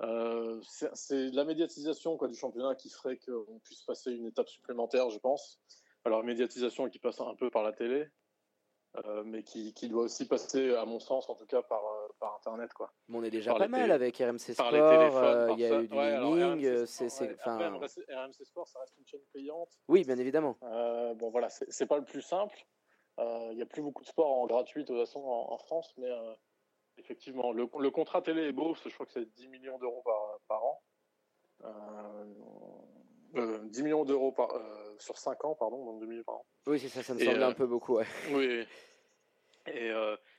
[0.00, 0.60] Euh,
[0.94, 5.18] c'est la médiatisation quoi, du championnat qui ferait qu'on puisse passer une étape supplémentaire, je
[5.18, 5.60] pense.
[6.04, 8.08] Alors, médiatisation qui passe un peu par la télé,
[9.26, 11.82] mais qui, qui, doit aussi passer, à mon sens, en tout cas, par,
[12.18, 12.72] par Internet.
[12.72, 12.90] Quoi.
[13.10, 17.10] on est déjà pas mal avec RMC Sport, il y a eu du ouais, RMC,
[18.44, 19.78] Sport, ça reste une chaîne payante.
[19.88, 20.56] Oui, bien évidemment.
[20.62, 22.66] bon, voilà, c'est pas le plus simple.
[23.20, 25.92] Euh, il n'y a plus beaucoup de sports en gratuit de toute façon en, France,
[25.98, 26.34] mais euh,
[26.96, 30.02] effectivement, le, contrat télé est beau, je crois que c'est 10 millions d'euros
[30.48, 30.82] par, an.
[31.62, 34.34] 10 euh, millions d'euros
[34.98, 36.46] sur 5 ans, pardon, donc 2 millions par an.
[36.66, 37.96] Oui, c'est ça, ça me semble un peu beaucoup.
[37.96, 38.06] Ouais.
[38.32, 38.66] Oui,
[39.66, 39.92] et,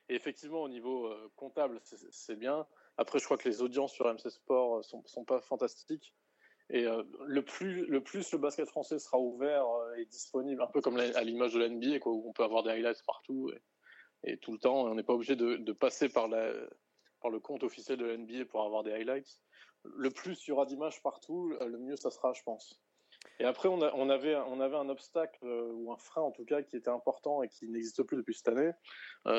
[0.10, 2.66] effectivement, au niveau comptable, c'est bien.
[2.98, 6.16] Après, je crois que les audiences sur MC Sport sont, sont pas fantastiques.
[6.74, 10.68] Et euh, le, plus, le plus le basket français sera ouvert euh, et disponible, un
[10.68, 13.52] peu comme à l'image de la où on peut avoir des highlights partout
[14.24, 14.88] et, tout le temps.
[14.88, 18.64] Et on n'est pas obligé de, passer par, le compte officiel de la NBA pour
[18.64, 19.42] avoir des highlights.
[19.84, 22.82] Le plus il y aura d'images partout, le mieux ça sera, je pense.
[23.40, 27.44] Et après, on avait un obstacle, ou un frein en tout cas, qui était important
[27.44, 28.72] et qui n'existe plus depuis cette année.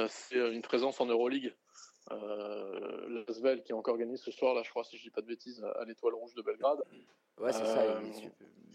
[0.08, 1.54] c'est une présence en Euroleague.
[2.10, 5.20] Euh, L'Asvel qui est encore gagné ce soir, là, je crois, si je dis pas
[5.20, 6.82] de bêtises, à l'Étoile Rouge de Belgrade.
[7.40, 8.00] Ouais, c'est ça,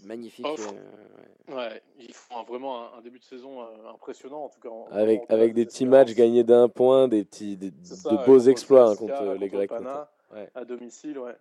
[0.05, 0.45] magnifique.
[1.49, 4.69] ouais, ils font vraiment un, début de saison impressionnant, en tout cas.
[4.91, 9.35] avec avec des petits matchs gagnés d'un point, des petits, de beaux exploits hein, contre
[9.39, 9.71] les Grecs.
[10.55, 11.35] à domicile, ouais.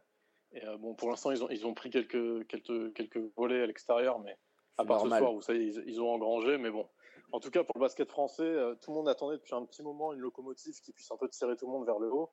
[0.57, 3.67] Et euh, bon, pour l'instant, ils ont, ils ont pris quelques, quelques, quelques volets à
[3.67, 4.37] l'extérieur, mais
[4.79, 6.57] à part ce soir, vous savez, ils, ils, ont engrangé.
[6.57, 6.87] Mais bon,
[7.33, 9.83] en tout cas, pour le basket français, euh, tout le monde attendait depuis un petit
[9.83, 12.31] moment une locomotive qui puisse un peu tirer tout le monde vers le haut.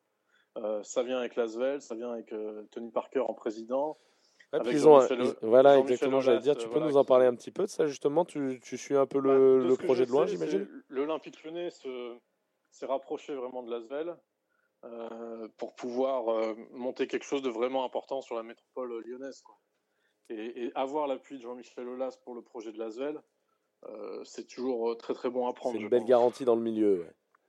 [0.57, 2.33] Euh, ça vient avec Lasvel, ça vient avec
[2.71, 3.97] Tony Parker en président.
[4.65, 4.99] ils ont,
[5.41, 6.55] voilà, exactement, j'allais dire.
[6.55, 9.07] Tu peux nous en parler un petit peu de ça, justement Tu, tu suis un
[9.07, 14.15] peu le, bah, le projet de loin, j'imagine L'Olympique lyonnais s'est rapproché vraiment de Lasvel.
[14.85, 19.41] Euh, pour pouvoir euh, monter quelque chose de vraiment important sur la métropole lyonnaise.
[19.41, 19.57] Quoi.
[20.29, 23.21] Et, avoir l'appui de Jean-Michel Aulas pour le projet de l'Asvel, euh,
[24.23, 25.75] c'est toujours très très bon à prendre.
[25.75, 27.05] C'est une belle garantie dans le milieu.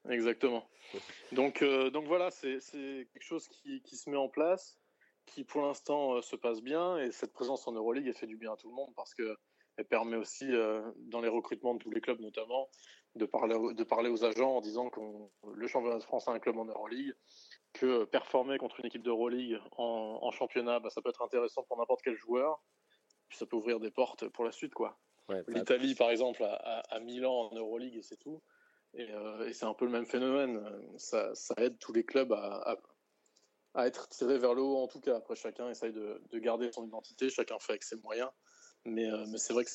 [0.09, 0.65] Exactement.
[1.33, 4.79] Donc, donc voilà, c'est quelque chose qui, qui, se met en place,
[5.27, 8.53] qui pour l'instant se passe bien, et cette présence en Euroleague, elle fait du bien
[8.53, 9.37] à tout le monde parce que
[9.77, 10.47] elle permet aussi,
[10.99, 12.69] dans les recrutements de tous les clubs notamment,
[13.17, 15.01] de parler, de parler aux agents en disant que
[15.53, 17.15] le championnat de France a un club en Euroleague,
[17.73, 21.79] que performer contre une équipe d'Euroleague en, en championnat, bah, ça peut être intéressant pour
[21.79, 22.63] n'importe quel joueur,
[23.29, 24.75] puis ça peut ouvrir des portes pour la suite.
[24.75, 24.99] quoi.
[25.49, 28.43] L'Italie, par exemple, a, Milan en Euroleague et c'est tout.
[28.99, 30.63] Euh, et, c'est un peu le même phénomène.
[30.99, 32.77] Ça, ça aide tous les clubs à,
[33.75, 35.17] à, être tirés vers le haut, en tout cas.
[35.17, 38.31] Après, chacun essaye de, de garder son identité, chacun fait avec ses moyens.
[38.85, 39.71] Mais, euh, mais c'est vrai que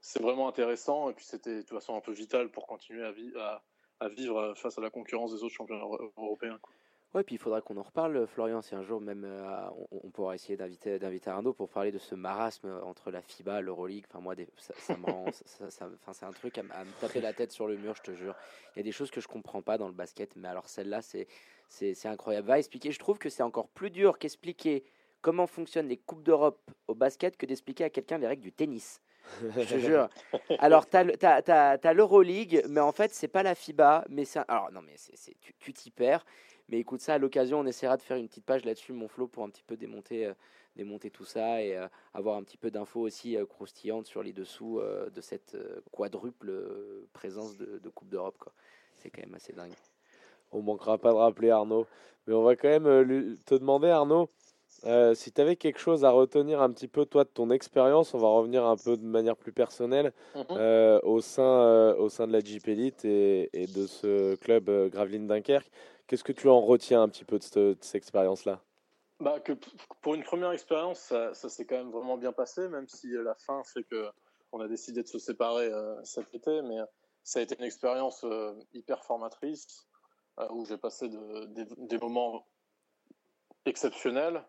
[0.00, 1.08] c'est vraiment intéressant.
[1.08, 3.62] Et puis c'était de toute façon un peu vital pour continuer à,
[4.00, 5.84] à, vivre face à la concurrence des autres championnats
[6.16, 6.58] européens.
[6.60, 6.74] Quoi.
[7.14, 10.34] Ouais, puis il faudra qu'on en reparle, Florian, si un jour même euh, on, pourra
[10.34, 14.06] essayer d'inviter, d'inviter Arnaud pour parler de ce marasme entre la FIBA, l'Euroleague.
[14.08, 15.68] Enfin, moi, ça, me rend, ça,
[16.12, 18.34] c'est un truc à, me taper la tête sur le mur, je te jure.
[18.74, 21.02] Il y a des choses que je comprends pas dans le basket, mais alors celle-là,
[21.02, 21.28] c'est,
[21.68, 22.48] c'est incroyable.
[22.48, 22.92] Va expliquer.
[22.92, 24.82] Je trouve que c'est encore plus dur qu'expliquer
[25.20, 29.02] comment fonctionnent les coupes d'Europe au basket que d'expliquer à quelqu'un les règles du tennis
[29.56, 30.08] je te jure.
[30.58, 34.04] Alors, tu as, l'Euroleague, mais en fait, c'est pas la FIBA.
[34.08, 36.24] Mais c'est alors, non, mais c'est, tu t'y perds.
[36.68, 39.26] Mais écoute, ça, à l'occasion, on essaiera de faire une petite page là-dessus, mon flow,
[39.26, 40.34] pour un petit peu démonter, euh,
[40.76, 44.32] démonter tout ça et euh, avoir un petit peu d'infos aussi euh, croustillantes sur les
[44.32, 45.56] dessous de cette
[45.90, 46.50] quadruple
[47.12, 48.48] présence de, Coupe d'Europe.
[48.96, 49.74] C'est quand même assez dingue.
[50.50, 51.86] On manquera pas de rappeler Arnaud.
[52.26, 54.30] Mais on va quand même te demander, Arnaud,
[54.84, 58.14] euh, si tu avais quelque chose à retenir un petit peu, toi, de ton expérience,
[58.14, 60.44] on va revenir un peu de manière plus personnelle mhm.
[60.50, 65.26] euh, au, sein, euh, au sein de la Jeep Elite et, de ce club Gravelines
[65.26, 65.70] Dunkerque.
[66.06, 68.60] Qu'est-ce que tu en retiens un petit peu de cette, expérience-là?
[69.20, 69.52] Bah, que
[70.00, 73.62] Pour une première expérience, ça, s'est quand même vraiment bien passé, même si la fin
[73.64, 74.08] fait que
[74.54, 75.70] on a décidé de se séparer
[76.02, 76.60] cet été.
[76.62, 76.76] Mais
[77.22, 78.26] ça a été une expérience
[78.74, 79.86] hyper formatrice
[80.50, 82.44] où j'ai passé des moments
[83.64, 84.44] exceptionnels.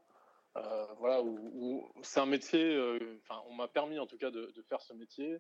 [0.58, 4.54] Euh, voilà, où, c'est un métier, euh, enfin, on m'a permis en tout cas de,
[4.70, 5.40] faire ce métier.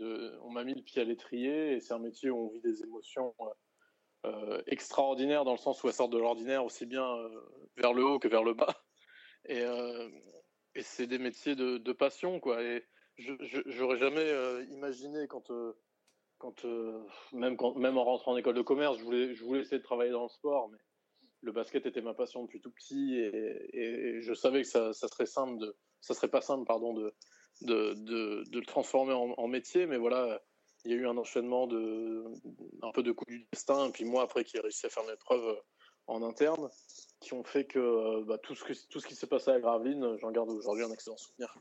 [0.00, 2.82] On m'a mis le pied à l'étrier et c'est un métier où on vit des
[2.82, 3.34] émotions
[4.24, 7.06] euh, extraordinaires dans le sens où elles sortent de l'ordinaire aussi bien
[7.76, 8.74] vers le haut que vers le bas.
[9.48, 9.64] Et,
[10.76, 12.62] et c'est des métiers de, passion, quoi.
[12.62, 12.86] Et
[13.18, 14.30] j'aurais jamais
[14.70, 15.50] imaginé quand,
[16.38, 16.64] quand,
[17.32, 19.82] même quand, même en rentrant en école de commerce, je voulais, je voulais essayer de
[19.82, 20.78] travailler dans le sport, mais
[21.42, 25.58] le basket était ma passion depuis tout petit et, je savais que ça, serait simple
[25.58, 27.14] de, ça serait pas simple pardon de
[27.60, 30.42] de, de, le transformer en, métier mais voilà
[30.84, 32.24] il y a eu un enchaînement de
[32.82, 35.04] un peu de coups du destin et puis moi après qui ai réussi à faire
[35.04, 35.60] mes preuves
[36.06, 36.68] en interne
[37.20, 40.30] qui ont fait que bah, tout ce tout ce qui s'est passé à Gravelines j'en
[40.30, 41.54] garde aujourd'hui un excellent souvenir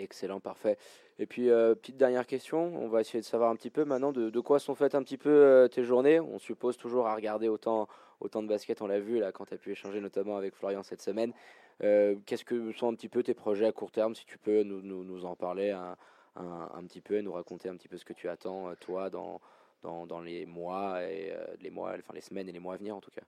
[0.00, 0.78] Excellent, parfait.
[1.18, 4.12] Et puis, euh, petite dernière question, on va essayer de savoir un petit peu maintenant
[4.12, 6.20] de, quoi sont faites un petit peu euh, tes journées.
[6.20, 7.86] On suppose toujours à regarder autant,
[8.20, 10.82] autant de basket, on l'a vu là quand tu as pu échanger notamment avec Florian
[10.82, 11.32] cette semaine.
[11.82, 14.62] Euh, qu'est-ce que sont un petit peu tes projets à court terme, si tu peux
[14.62, 15.96] nous, en parler un,
[16.84, 19.40] petit peu et nous raconter un petit peu ce que tu attends, toi, dans,
[20.20, 23.22] les mois, et, enfin les semaines et les mois à venir en tout cas?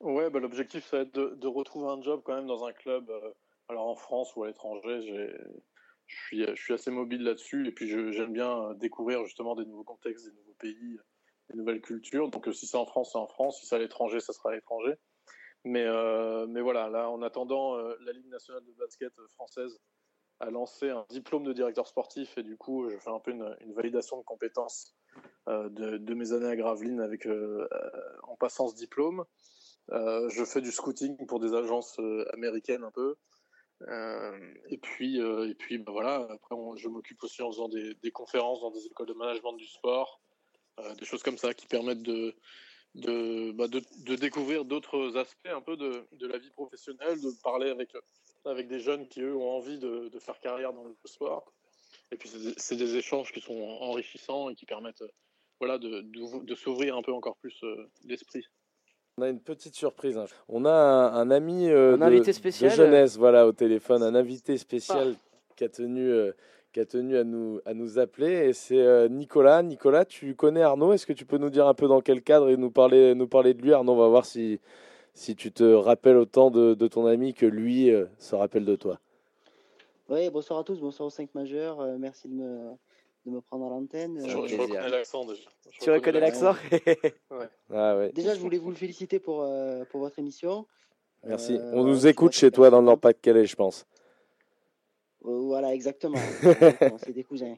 [0.00, 3.10] Ouais, bah, l'objectif, ça va être de, retrouver un job quand même dans un club,
[3.68, 5.32] alors en France ou à l'étranger.
[6.06, 10.26] Je suis, assez mobile là-dessus et puis j'aime bien euh, découvrir justement des nouveaux contextes,
[10.26, 10.98] des nouveaux pays,
[11.50, 12.30] des nouvelles cultures.
[12.30, 13.60] Donc euh, si c'est en France, c'est en France.
[13.60, 14.94] Si c'est à l'étranger, ça sera à l'étranger.
[15.64, 19.78] Mais, euh, mais voilà, là, en attendant, la Ligue nationale de basket française
[20.40, 23.72] a lancé un diplôme de directeur sportif et du coup, je fais un peu une,
[23.74, 24.94] validation de compétences
[25.46, 27.26] de, mes années à Gravelines avec,
[28.24, 29.24] en passant ce diplôme.
[29.88, 31.98] je fais du scouting pour des agences
[32.34, 33.16] américaines un peu.
[34.68, 38.70] et puis, et puis bah, voilà, après, je m'occupe aussi en faisant des, conférences dans
[38.70, 40.20] des écoles de management du sport,
[40.98, 42.34] des choses comme ça qui permettent de,
[42.94, 47.30] de, bah de, de, découvrir d'autres aspects un peu de, de, la vie professionnelle, de
[47.42, 47.90] parler avec,
[48.44, 51.52] avec des jeunes qui, eux, ont envie de, de faire carrière dans le sport.
[52.12, 55.04] Et puis, c'est des, échanges qui sont enrichissants et qui permettent
[55.60, 57.64] voilà, de, s'ouvrir un peu encore plus
[58.04, 58.40] d'esprit.
[58.40, 60.16] Euh, on a une petite surprise.
[60.16, 60.26] Hein.
[60.48, 62.72] On a un, ami euh, de, spécial.
[62.72, 65.36] jeunesse voilà, au téléphone, un invité spécial ah.
[65.56, 66.32] qui a tenu euh,
[66.74, 68.48] qui a tenu à nous, à nous appeler.
[68.48, 69.62] Et c'est euh, Nicolas.
[69.62, 70.92] Nicolas, tu connais Arnaud?
[70.92, 73.28] Est-ce que tu peux nous dire un peu dans quel cadre et nous parler, nous
[73.28, 73.72] parler de lui?
[73.72, 74.60] Arnaud, on va voir si,
[75.14, 78.74] si tu te rappelles autant de, de ton ami que lui euh, se rappelle de
[78.74, 78.98] toi.
[80.08, 81.80] Oui, bonsoir à tous, bonsoir aux 5 majeurs.
[81.80, 82.72] Euh, merci de me,
[83.24, 84.20] de me prendre à l'antenne.
[84.26, 85.48] Je, reconnais l'accent déjà.
[85.80, 86.54] tu reconnais l'accent
[87.72, 88.10] ah, ouais.
[88.12, 89.48] Déjà, je voulais vous le féliciter pour,
[89.90, 90.66] pour votre émission.
[91.22, 91.56] Merci.
[91.72, 93.86] On nous écoute chez toi dans le Nord-Pas-de-Calais, je pense.
[95.24, 96.18] Euh, voilà, exactement.
[96.98, 97.56] c'est des cousins.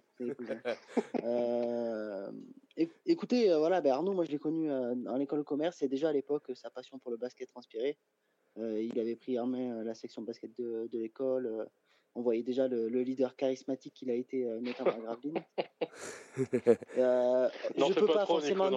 [1.23, 2.31] Euh,
[3.07, 6.09] écoutez, euh, voilà, ben Arnaud, moi je l'ai connu en école de commerce et déjà
[6.11, 7.97] à l'époque, sa passion pour le basket transpirait.
[8.57, 11.67] il avait pris en main la section basket de, de l'école.
[12.15, 15.45] on voyait déjà le, leader charismatique qu'il a été, notamment à Gravelines.
[16.37, 18.71] je peux pas, forcément.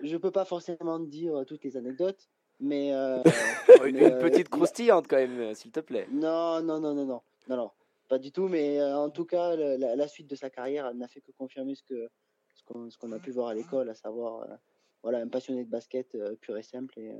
[0.00, 2.28] Je, peux pas forcément dire toutes les anecdotes,
[2.60, 2.90] mais,
[3.84, 6.06] une petite croustillante quand même, s'il te plaît.
[6.12, 7.20] Non, non, non, non, non.
[7.48, 7.70] Non, non,
[8.08, 8.48] pas du tout.
[8.48, 11.82] Mais euh, en tout cas, la, suite de sa carrière n'a fait que confirmer ce
[11.82, 12.08] que
[12.54, 14.54] ce qu'on a pu voir à l'école, à savoir euh,
[15.02, 16.98] voilà un passionné de basket euh, pur et simple.
[16.98, 17.12] Et,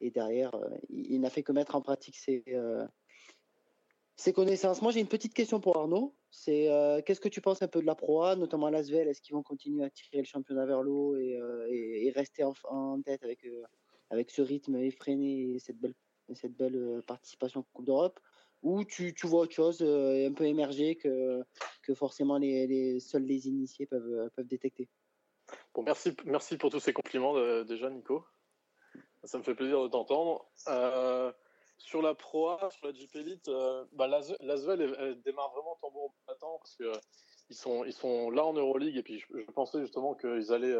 [0.00, 0.52] et derrière,
[0.90, 2.44] il, n'a fait que mettre en pratique ses,
[4.14, 4.80] ses connaissances.
[4.80, 6.14] Moi, j'ai une petite question pour Arnaud.
[6.30, 6.68] C'est
[7.04, 9.42] qu'est-ce que tu penses un peu de la Pro notamment à Lasvel Est-ce qu'ils vont
[9.42, 11.36] continuer à tirer le championnat vers le haut et,
[11.68, 13.44] et, rester en, en tête avec,
[14.10, 15.94] avec ce rythme effréné et cette belle,
[16.34, 18.20] cette belle participation en Coupe d'Europe?
[18.62, 21.42] Ou tu, tu, vois autre chose euh, un peu émerger que,
[21.82, 24.88] que forcément les, les, seuls les initiés peuvent, euh, peuvent détecter.
[25.74, 28.24] Bon, merci, merci pour tous ces compliments euh, déjà, Nico.
[29.24, 30.50] Ça me fait plaisir de t'entendre.
[31.78, 33.50] sur la Pro sur la Jeep Elite,
[33.92, 36.92] bah, Lasvel démarre vraiment tambour battant parce que
[37.50, 40.76] ils sont, ils sont là en Euroleague et puis je, pensais justement qu'ils allaient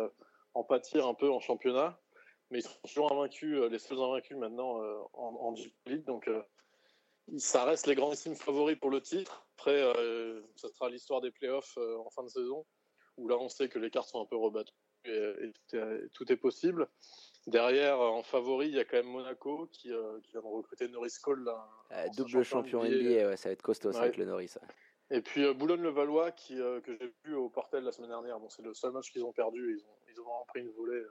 [0.54, 1.98] en pâtir un peu en championnat,
[2.50, 4.78] mais ils sont toujours invaincus, les seuls invaincus maintenant
[5.14, 5.54] en, en
[5.86, 6.28] Elite, donc
[7.36, 9.46] ça reste les grands grandissimes favoris pour le titre.
[9.58, 12.64] Après, euh, ça sera l'histoire des playoffs euh, en fin de saison,
[13.16, 14.72] où là, on sait que les cartes sont un peu rebattues
[15.04, 15.52] et,
[16.12, 16.88] tout, est, possible.
[17.46, 21.14] Derrière, en favori, il y a quand même Monaco qui, euh, vient de recruter Norris
[21.22, 21.50] Cole.
[22.16, 24.54] double champion NBA, ça va être costaud avec le Norris.
[25.10, 28.38] Et puis Boulogne-le-Valois, qui, que j'ai vu au Portel la semaine dernière.
[28.38, 29.78] Bon, c'est le seul match qu'ils ont perdu.
[29.78, 31.02] Ils ont, ils ont pris une volée,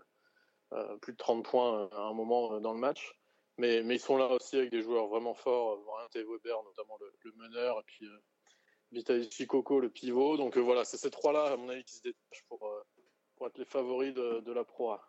[1.01, 3.17] plus de 30 points à un moment dans le match.
[3.57, 6.23] Mais, mais, ils sont là aussi avec des joueurs vraiment forts, Brian T.
[6.23, 8.17] Weber, notamment le, meneur, et puis euh,
[8.91, 10.37] Vitaly Chikoko, le pivot.
[10.37, 12.83] Donc euh, voilà, c'est ces trois-là, à mon avis, qui se détachent pour, euh,
[13.35, 15.01] pour être les favoris de, de la Pro A.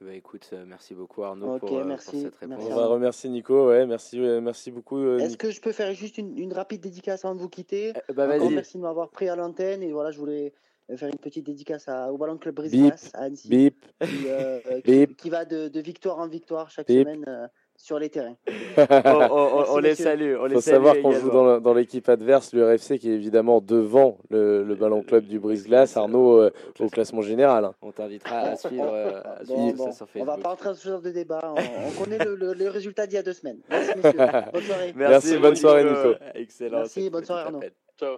[0.00, 2.64] Bah écoute, merci beaucoup Arnaud pour, cette réponse.
[2.64, 5.04] On va remercier Nico, ouais, merci, merci beaucoup.
[5.16, 8.28] Est-ce que je peux faire juste une, une, rapide dédicace avant de vous quitter bah,
[8.48, 10.54] Merci de m'avoir pris à l'antenne et voilà, je voulais
[10.96, 13.84] faire une petite dédicace au Ballon Club Brise à Annecy, Bip.
[14.02, 18.36] Euh, qui, qui, va de, de, victoire en victoire chaque semaine euh, sur les terrains.
[18.76, 20.36] on, les salue.
[20.42, 24.64] Il faut savoir qu'on joue dans, dans l'équipe adverse, l'URFC qui est évidemment devant le,
[24.64, 27.66] le Ballon Club du Brise-Glace, Arnaud euh, au classement général.
[27.66, 27.74] Hein.
[27.82, 30.22] On t'invitera à suivre, à suivre ça sur Facebook.
[30.22, 31.54] On va pas entrer dans ce genre de débat.
[31.54, 33.60] On, connaît le, le, résultat d'il y a deux semaines.
[33.68, 34.18] Merci, messieurs.
[34.52, 34.92] Bonne soirée.
[34.96, 36.14] Merci, bonne soirée, Nico.
[36.34, 36.78] Excellent.
[36.78, 37.60] Merci, bonne soirée, Arnaud.
[37.98, 38.16] Ciao.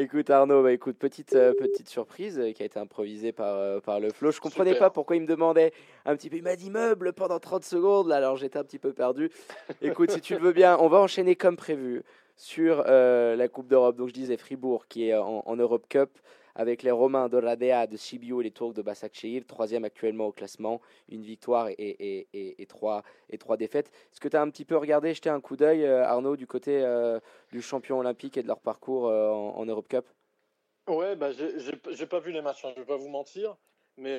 [0.00, 3.80] Écoute Arnaud, bah écoute, petite, euh, petite surprise euh, qui a été improvisée par, euh,
[3.80, 4.30] par le flow.
[4.30, 5.72] Je comprenais pas pourquoi il me demandait
[6.06, 6.36] un petit peu.
[6.36, 9.28] Il m'a dit meuble pendant 30 secondes, alors j'étais un petit peu perdu.
[9.82, 12.04] écoute, si tu le veux bien, on va enchaîner comme prévu
[12.36, 13.96] sur la Coupe d'Europe.
[13.96, 16.10] Donc je disais Fribourg qui est en, en Europe Cup
[16.58, 20.80] avec les Romains d'Oradea, de Sibiu et les Turcs de Başakşehir, troisième actuellement au classement,
[21.08, 23.04] une victoire et, trois,
[23.56, 23.90] défaites.
[24.12, 26.48] Est-ce que tu as un petit peu regardé, jeté un coup d'œil, euh, Arnaud, du
[26.48, 27.20] côté euh,
[27.52, 30.04] du champion olympique et de leur parcours euh, en, Europe Cup?
[30.88, 33.56] Ouais, bah, j'ai pas vu les matchs, hein, je vais pas vous mentir,
[33.96, 34.18] mais,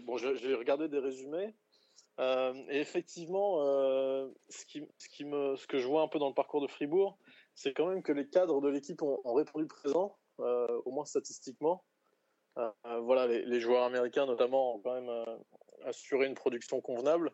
[0.00, 1.54] bon, j'ai regardé des résumés.
[2.18, 3.60] et effectivement,
[4.48, 7.18] ce, que je vois un peu dans le parcours de Fribourg,
[7.54, 10.17] c'est quand même que les cadres de l'équipe ont répondu présent.
[10.40, 11.84] Euh, au moins statistiquement.
[12.58, 15.26] Euh, euh, voilà, les, joueurs américains notamment ont quand même
[15.84, 17.32] assuré une production convenable.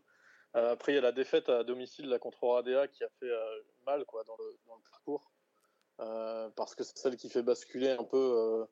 [0.54, 3.30] après, il y a la défaite à domicile là, contre Oradea qui a fait
[3.84, 5.32] mal quoi, dans, le, dans le parcours.
[6.56, 8.66] parce que c'est celle qui fait basculer un peu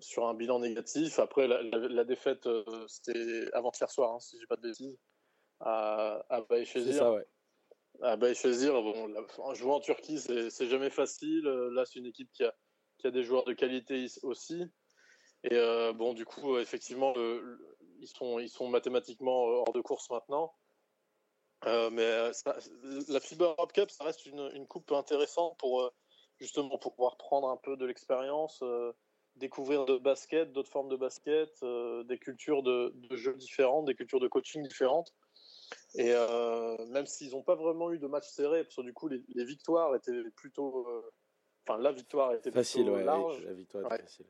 [0.00, 1.18] sur un bilan négatif.
[1.18, 2.48] Après, la, défaite,
[2.86, 4.98] c'était avant-hier soir, hein, si je dis pas de bêtises,
[5.60, 6.42] à, à
[6.92, 7.26] ça, ouais.
[8.00, 11.44] bah, choisir, bon, jouer en Turquie, c'est jamais facile.
[11.44, 12.54] Là, c'est une équipe qui a,
[12.98, 14.64] qui a des joueurs de qualité aussi.
[15.44, 17.14] Et euh, bon, du coup, effectivement,
[18.00, 20.54] ils, sont, ils sont mathématiquement hors de course maintenant.
[21.66, 22.30] Euh, mais
[23.08, 25.90] la FIBA Europe Cup, ça reste une, une coupe intéressante pour euh,
[26.38, 28.62] justement pour pouvoir prendre un peu de l'expérience,
[29.36, 31.50] découvrir de basket, d'autres formes de basket,
[32.06, 35.12] des cultures de, de, jeux différentes, des cultures de coaching différentes.
[35.94, 36.12] Et
[36.90, 39.96] même s'ils n'ont pas vraiment eu de match serré, parce que du coup les victoires
[39.96, 40.86] étaient plutôt
[41.68, 43.42] Enfin, la victoire était facile, ouais, large.
[43.44, 44.26] La victoire était facile.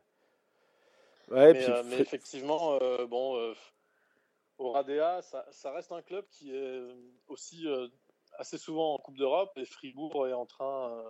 [1.31, 1.71] Ouais, mais, puis...
[1.71, 3.55] euh, mais, effectivement, euh, bon, euh,
[4.59, 6.81] Oradea, ça, ça, reste un club qui est
[7.29, 7.67] aussi
[8.39, 11.05] assez souvent en Coupe d'Europe et Fribourg est en train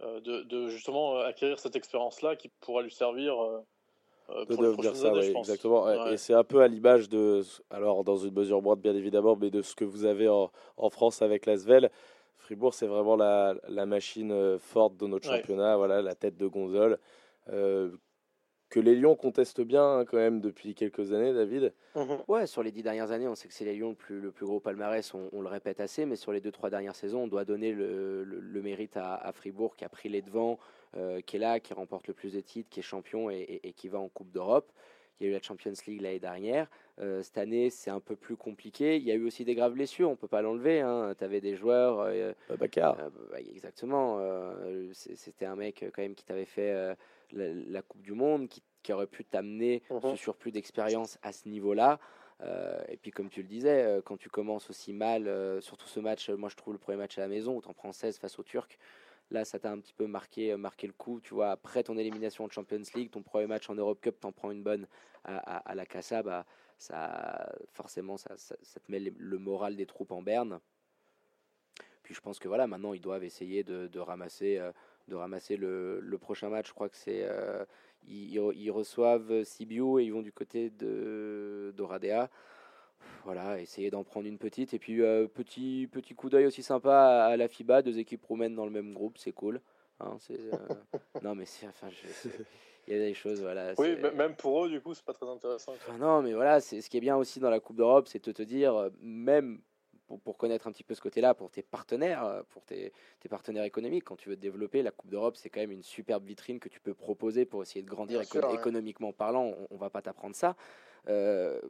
[0.00, 3.36] de, de, justement acquérir cette expérience-là qui pourra lui servir.
[4.28, 5.84] de devenir ça, oui, exactement.
[5.84, 6.14] Ouais.
[6.14, 9.50] Et c'est un peu à l'image de, alors dans une mesure moindre bien évidemment, mais
[9.50, 11.90] de ce que vous avez en, en France avec l'Asvel.
[12.46, 16.46] Fribourg, c'est vraiment la, la, machine euh, forte de notre championnat, voilà, la tête de
[16.46, 16.98] gondole.
[17.48, 17.90] Euh,
[18.68, 21.72] que les Lions contestent bien hein, quand même depuis quelques années, David.
[21.96, 22.18] Mhm.
[22.28, 24.30] Ouais, sur les dix dernières années, on sait que c'est les Lions le plus, le
[24.30, 27.24] plus gros palmarès, on, on, le répète assez, mais sur les deux, trois dernières saisons,
[27.24, 30.58] on doit donner le, le, le mérite à, à, Fribourg qui a pris les devants,
[30.96, 33.68] euh, qui est là, qui remporte le plus de titres, qui est champion et, et,
[33.68, 34.70] et qui va en Coupe d'Europe.
[35.18, 36.68] Il y a eu la Champions League l'année dernière.
[36.98, 38.96] Euh, cette année, c'est un peu plus compliqué.
[38.96, 40.80] Il y a eu aussi des graves blessures, on ne peut pas l'enlever.
[40.80, 41.14] Hein.
[41.18, 42.00] Tu avais des joueurs.
[42.00, 42.98] Euh, Babacar.
[43.00, 44.18] Euh, bah, exactement.
[44.20, 46.96] Euh, C'était un mec quand même qui t'avait fait
[47.32, 51.48] la, la, Coupe du Monde, qui, qui aurait pu t'amener ce surplus d'expérience à ce
[51.48, 51.98] niveau-là.
[52.90, 55.30] Et puis comme tu le disais, quand tu commences aussi mal,
[55.62, 57.72] surtout ce match, moi je trouve le premier match à la maison où tu en
[57.72, 58.78] prends 16 face aux Turcs,
[59.30, 62.44] là ça t'a un petit peu marqué, marqué le coup, tu vois, après ton élimination
[62.44, 64.86] en Champions League, ton premier match en Europe Cup, t'en prends une bonne
[65.24, 66.46] à, la Casa, bah,
[66.78, 70.60] ça, forcément ça, te met le, moral des troupes en berne.
[72.02, 74.70] Puis je pense que voilà, maintenant ils doivent essayer de, ramasser, euh,
[75.08, 76.68] de ramasser le, le, prochain match.
[76.68, 77.64] Je crois que c'est euh,
[78.06, 82.30] ils, ils, reçoivent Sibiu et ils vont du côté de d'Oradea.
[83.24, 84.74] Voilà, essayer d'en prendre une petite.
[84.74, 88.24] Et puis euh, petit petit coup d'œil aussi sympa à, à, la FIBA, deux équipes
[88.24, 89.60] roumaines dans le même groupe, c'est cool.
[90.00, 90.52] Hein, euh,
[91.22, 91.88] non mais c'est enfin
[92.86, 95.26] il y a des choses voilà oui même pour eux du coup c'est pas très
[95.26, 98.06] intéressant enfin, non mais voilà c'est ce qui est bien aussi dans la coupe d'Europe
[98.06, 99.62] c'est de te dire euh, même
[100.06, 103.64] pour, pour, connaître un petit peu ce côté-là pour tes partenaires, pour tes, tes, partenaires
[103.64, 104.04] économiques.
[104.04, 106.68] Quand tu veux te développer, la Coupe d'Europe, c'est quand même une superbe vitrine que
[106.68, 109.14] tu peux proposer pour essayer de grandir éco sûr, économiquement ouais.
[109.14, 109.46] parlant.
[109.46, 110.54] On, on va pas t'apprendre ça.
[111.08, 111.60] Euh,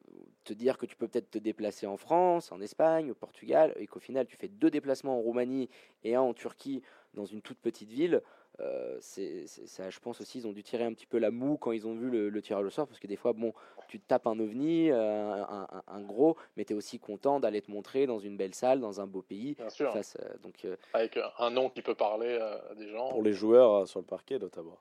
[0.45, 3.87] te dire que tu peux peut-être te déplacer en France, en Espagne, au Portugal, et
[3.87, 5.69] qu'au final, tu fais deux déplacements en Roumanie
[6.05, 6.83] et un en Turquie
[7.15, 8.23] dans une toute petite ville.
[8.61, 11.59] Euh, c'est, ça, je pense aussi, ils ont dû tirer un petit peu la moue
[11.59, 13.53] quand ils ont vu le, le tirage au sort, parce que des fois, bon,
[13.89, 17.61] tu tapes un ovni, euh, un, un, un, gros, mais tu es aussi content d'aller
[17.61, 19.55] te montrer dans une belle salle, dans un beau pays.
[19.55, 19.93] Bien sûr.
[19.93, 23.11] Face, euh, donc, euh, Avec un nom qui peut parler à des gens.
[23.11, 24.79] Pour les joueurs sur le parquet, notamment.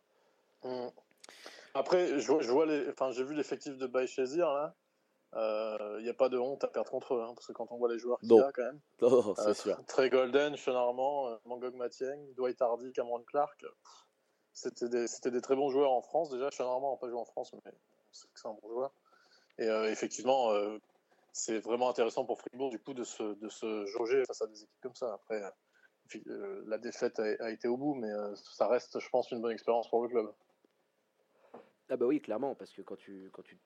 [0.64, 0.88] Mmh.
[1.76, 4.76] Après, je, je vois les, enfin, j'ai vu l'effectif de Baïchazir là.
[5.34, 7.70] Il euh, n'y a pas de honte à perdre contre eux, hein, parce que quand
[7.70, 8.80] on voit les joueurs qu'il y a quand même.
[9.02, 9.86] Non, c'est euh, sûr.
[9.86, 13.66] Trey Golden, Sean Armand, euh, Mangog Matieng, Dwight Hardy, Cameron Clark.
[14.54, 16.30] C'était des, des, très bons joueurs en France.
[16.30, 17.60] Déjà, Sean Armand n'a pas joué en France, mais
[18.14, 18.94] c'est que c'est un bon joueur.
[19.58, 20.54] Et effectivement,
[21.34, 24.64] c'est vraiment intéressant pour Fribourg, du coup, de se, de se jauger face à des
[24.64, 25.14] équipes comme ça.
[25.14, 25.42] Après,
[26.68, 29.90] la défaite a, a, été au bout, mais ça reste, je pense, une bonne expérience
[29.90, 30.34] pour le club.
[31.90, 33.58] Ah bah oui, clairement, parce que quand tu, quand tu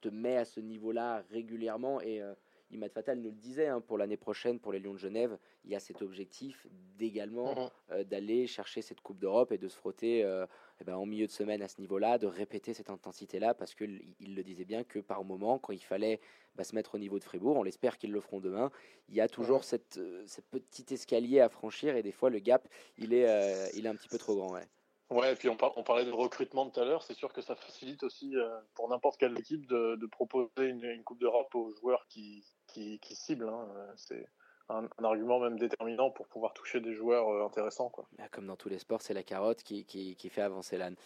[0.00, 2.00] te met à ce niveau-là régulièrement.
[2.00, 2.34] Et euh,
[2.70, 5.70] Imad Fatal nous le disait, hein, pour l'année prochaine, pour les Lions de Genève, il
[5.70, 6.66] y a cet objectif
[6.96, 7.70] d'également mmh.
[7.92, 10.46] euh, d'aller chercher cette Coupe d'Europe et de se frotter euh,
[10.80, 14.14] eh ben, en milieu de semaine à ce niveau-là, de répéter cette intensité-là, parce qu'il
[14.20, 16.20] il le disait bien que par moment, quand il fallait
[16.54, 18.70] bah, se mettre au niveau de Fribourg, on l'espère qu'ils le feront demain,
[19.08, 19.64] il y a toujours mmh.
[19.64, 22.68] cette, cette petit escalier à franchir et des fois le gap,
[22.98, 24.52] il est, il est un petit peu trop grand.
[24.52, 24.68] Ouais.
[25.10, 27.40] Ouais, et puis on, par on, parlait de recrutement tout à l'heure, c'est sûr que
[27.40, 31.54] ça facilite aussi euh, pour n'importe quelle équipe de, de proposer une, une Coupe d'Europe
[31.54, 33.48] aux joueurs qui, qui, qui ciblent.
[33.48, 33.66] Hein.
[33.96, 34.28] C'est
[34.68, 37.88] un, un, argument même déterminant pour pouvoir toucher des joueurs euh, intéressants.
[37.88, 38.06] Quoi.
[38.18, 40.96] Bah, comme dans tous les sports, c'est la carotte qui, qui, qui, fait avancer l'âne.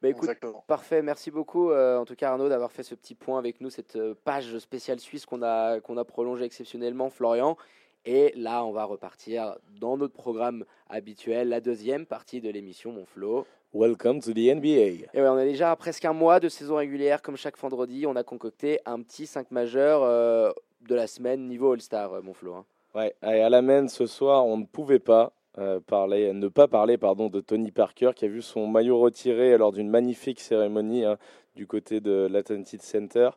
[0.00, 0.64] Bah, écoute, Exactement.
[0.66, 3.68] parfait, merci beaucoup euh, en tout cas Arnaud d'avoir fait ce petit point avec nous,
[3.68, 7.58] cette euh, page spéciale suisse qu'on a, qu'on a prolongée exceptionnellement, Florian.
[8.06, 13.04] Et là, on va repartir dans notre programme habituel, la deuxième partie de l'émission, mon
[13.04, 13.46] Flo.
[13.74, 14.66] Welcome to the NBA.
[14.66, 18.16] Et ouais, on a déjà presque un mois de saison régulière, comme chaque vendredi, on
[18.16, 20.50] a concocté un petit 5 majeur euh,
[20.88, 22.54] de la semaine niveau All-Star, euh, mon Flo.
[22.54, 22.64] Hein.
[22.94, 26.68] Ouais, et à la main ce soir, on ne pouvait pas euh, parler, ne pas
[26.68, 31.04] parler pardon, de Tony Parker qui a vu son maillot retiré lors d'une magnifique cérémonie
[31.04, 31.18] hein,
[31.54, 33.30] du côté de l'Atlantic Center.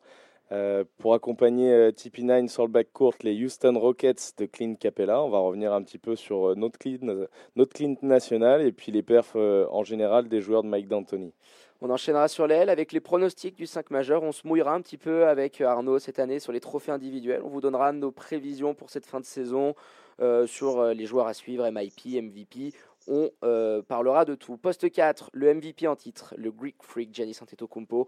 [0.52, 5.24] Euh, pour accompagner euh, TP9 sur le backcourt, les Houston Rockets de Clint Capella.
[5.24, 8.92] On va revenir un petit peu sur euh, notre Clint, notre Clint national et puis
[8.92, 11.34] les perfs en général des joueurs de Mike D'Antoni.
[11.82, 14.22] On enchaînera sur les L avec les pronostics du 5 majeur.
[14.22, 17.42] On se mouillera un petit peu avec Arnaud cette année sur les trophées individuels.
[17.44, 19.76] On vous donnera nos prévisions pour cette fin de saison
[20.46, 22.72] sur les joueurs à suivre, MIP, MVP.
[23.08, 23.32] On
[23.88, 24.56] parlera de tout.
[24.56, 28.08] Poste 4, le MVP en titre, le Greek Freak Giannis Antetokounmpo.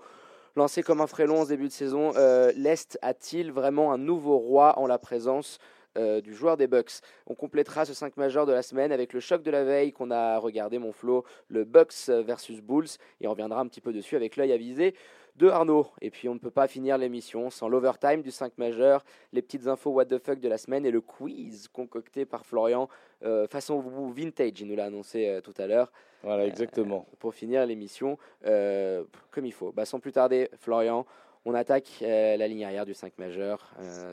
[0.57, 4.79] Lancé comme un frélon en début de saison, euh, l'Est a-t-il vraiment un nouveau roi
[4.79, 5.57] en la présence
[5.97, 7.01] euh, du joueur des Bucks?
[7.27, 10.11] On complétera ce 5 majeur de la semaine avec le choc de la veille qu'on
[10.11, 12.87] a regardé, mon flow, le Bucks versus Bulls,
[13.19, 14.95] et on reviendra un petit peu dessus avec l'œil avisé
[15.35, 15.87] de Arnaud.
[16.01, 19.03] Et puis on ne peut pas finir l'émission sans l'overtime du 5 majeur,
[19.33, 22.89] les petites infos what the fuck de la semaine et le quiz concocté par Florian
[23.23, 23.79] euh, façon
[24.15, 25.91] vintage, il nous l'a annoncé tout à l'heure.
[26.25, 27.07] Voilà, euh, exactement.
[27.19, 29.71] pour finir l'émission euh, comme il faut.
[29.71, 31.05] Bah, sans plus tarder, Florian,
[31.45, 33.71] on attaque euh, la ligne arrière du 5 majeur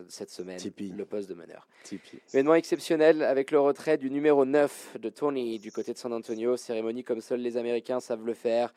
[0.08, 1.66] cette semaine, le poste de meneur.
[2.34, 6.56] Événement exceptionnel avec le retrait du numéro 9 de Tony du côté de San Antonio.
[6.58, 8.74] Cérémonie comme seuls les Américains savent le faire.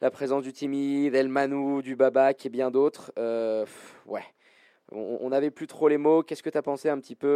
[0.00, 3.12] La présence du Timmy, del Manu, du Babak et bien d'autres.
[4.06, 4.24] ouais.
[4.90, 6.22] On n'avait plus trop les mots.
[6.22, 7.26] Qu'est-ce que tu as pensé un petit peu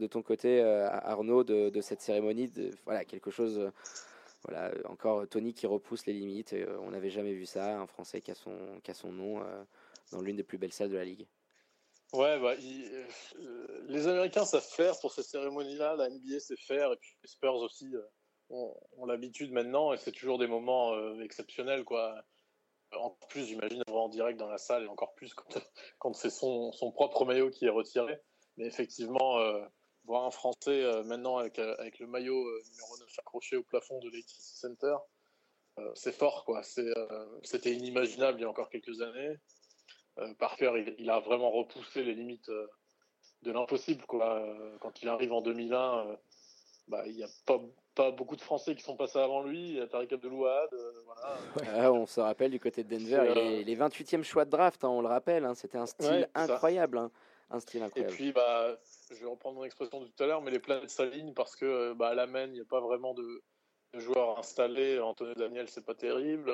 [0.00, 2.50] de ton côté, Arnaud, de, cette cérémonie
[2.84, 3.70] Voilà, quelque chose
[4.44, 6.52] voilà, encore Tony qui repousse les limites.
[6.54, 9.42] Euh, on n'avait jamais vu ça, un Français qui a son, qui a son nom
[9.42, 9.64] euh,
[10.12, 11.26] dans l'une des plus belles salles de la ligue.
[12.12, 15.94] Ouais, bah, euh, les Américains savent faire pour ces cérémonies-là.
[15.96, 17.86] La NBA sait faire, et puis les Spurs aussi
[18.50, 22.22] ont, l'habitude maintenant, et c'est toujours des moments exceptionnels, quoi.
[22.96, 25.32] En plus, j'imagine en direct dans la salle, et encore plus
[25.98, 28.18] quand, c'est son, propre maillot qui est retiré.
[28.56, 29.38] Mais effectivement,
[30.04, 33.98] voir un Français euh, maintenant avec, euh, le maillot euh, numéro 9 accroché au plafond
[34.00, 34.96] de l'ATC Center,
[35.94, 36.44] c'est fort.
[36.44, 36.62] quoi.
[36.62, 39.34] C'était inimaginable il y a encore quelques années.
[40.38, 42.50] Parker, il, il, a vraiment repoussé les limites
[43.40, 44.04] de l'impossible.
[44.04, 44.46] quoi.
[44.82, 46.18] Quand il arrive en 2001,
[46.90, 47.60] bah, il n'y a pas,
[47.94, 49.70] pas, beaucoup de Français qui sont passés avant lui.
[49.70, 50.68] Il y a Tariq Abdelouad.
[51.56, 51.92] voilà.
[51.92, 54.88] on se rappelle du côté de Denver, il est, les 28e choix de draft, hein,
[54.88, 55.44] on le rappelle.
[55.44, 55.54] Hein.
[55.54, 56.98] C'était un style incroyable.
[56.98, 57.10] Hein.
[57.50, 58.12] Un style incroyable.
[58.12, 58.76] Et puis, bah,
[59.10, 61.92] je vais reprendre mon expression de tout à l'heure, mais les planètes s'alignent parce que
[61.94, 63.42] bah, à la main, il n'y a pas vraiment de,
[63.94, 65.00] joueurs installés.
[65.00, 66.52] Antonio Daniel, c'est pas terrible.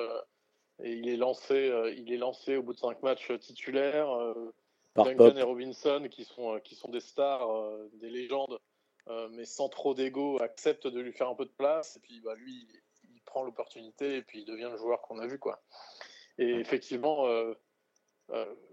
[0.82, 4.10] Et il est lancé, euh, il est lancé au bout de cinq matchs titulaires.
[4.10, 4.52] Euh,
[4.94, 7.48] Duncan et Robinson, qui sont, euh, qui sont des stars,
[7.94, 8.58] des légendes,
[9.30, 11.96] mais sans trop d'ego, acceptent de lui faire un peu de place.
[11.96, 12.66] Et puis bah, lui,
[13.04, 15.38] il prend l'opportunité et puis il devient le joueur qu'on a vu.
[15.38, 15.62] Quoi.
[16.38, 17.26] Et effectivement,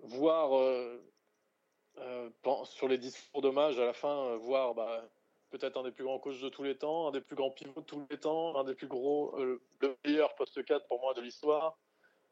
[0.04, 0.52] voir
[2.00, 2.30] euh,
[2.66, 5.04] sur les discours d'hommage à la fin, euh, voir bah,
[5.52, 7.82] peut-être un des plus grands coachs de tous les temps, un des plus grands pivots
[7.82, 11.14] de tous les temps, un des plus gros, euh, le meilleur poste 4 pour moi
[11.14, 11.78] de l'histoire,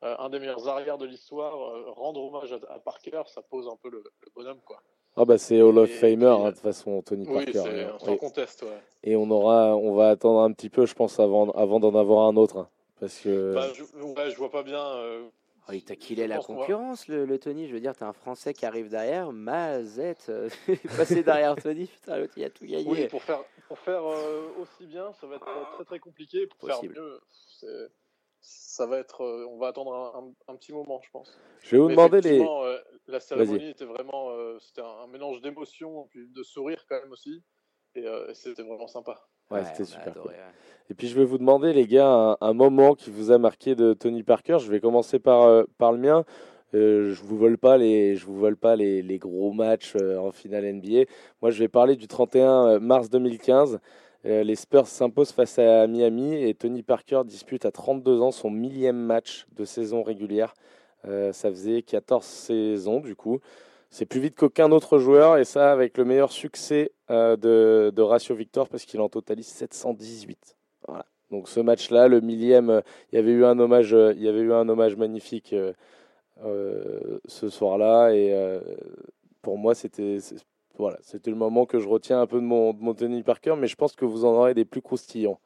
[0.02, 1.54] un des meilleurs arrières de l'histoire,
[1.94, 4.04] rendre hommage à, Parker, ça pose un peu le,
[4.34, 4.60] bonhomme.
[4.62, 4.82] quoi.
[5.18, 7.70] Ah bah c'est Hall of Famer hein, de toute façon Tony oui, Parker.
[7.70, 7.98] Hein.
[8.00, 8.62] sans conteste.
[8.64, 8.80] Ouais.
[9.04, 12.28] Et on aura, on va attendre un petit peu, je pense, avant, avant d'en avoir
[12.28, 12.70] un autre, hein,
[13.00, 13.54] parce que.
[13.54, 14.82] Bah, je, ouais, je vois pas bien
[15.70, 17.68] Oh, il t'a killé la concurrence, le, Tony.
[17.68, 20.50] Je veux dire, t'as un Français qui arrive derrière, Mazette, euh,
[20.98, 22.86] passer derrière Tony, putain, l'autre il a tout gagné.
[22.88, 26.48] Oui, pour faire, pour faire euh, aussi bien, ça va être très très compliqué.
[26.48, 27.22] Pour faire mieux,
[28.42, 31.40] ça va être, euh, on va attendre un, petit moment, je pense.
[31.62, 32.46] Je vais vous demander les.
[33.08, 37.44] la cérémonie était vraiment, c'était un, mélange d'émotions, puis de sourire quand même aussi,
[37.96, 39.22] et, c'était vraiment sympa.
[39.52, 40.14] Ouais, c'était super.
[40.90, 43.94] Et puis je vais vous demander, les gars, un, moment qui vous a marqué de
[43.94, 44.58] Tony Parker.
[44.60, 46.26] Je vais commencer par, euh, par le mien.
[46.74, 50.18] Euh, je vous vole pas les, je vous vole pas les, les gros matchs euh,
[50.18, 51.04] en finale NBA.
[51.42, 53.80] Moi, je vais parler du 31 mars 2015.
[54.24, 58.98] Les Spurs s'imposent face à Miami et Tony Parker dispute à 32 ans son millième
[58.98, 60.54] match de saison régulière.
[61.04, 63.40] ça faisait 14 saisons du coup.
[63.90, 68.36] C'est plus vite qu'aucun autre joueur et ça avec le meilleur succès de, de ratio
[68.36, 70.56] victor parce qu'il en totalise 718.
[70.88, 71.06] Voilà.
[71.32, 72.82] Donc ce match-là, le millième, euh,
[73.12, 75.56] il y avait eu un hommage, euh, il y avait eu un hommage magnifique
[76.44, 78.34] euh, ce soir-là et
[79.44, 80.18] pour moi c'était
[80.78, 83.56] voilà, c'était le moment que je retiens un peu de mon, de mon Tony Parker,
[83.58, 85.40] mais je pense que vous en aurez des plus croustillants.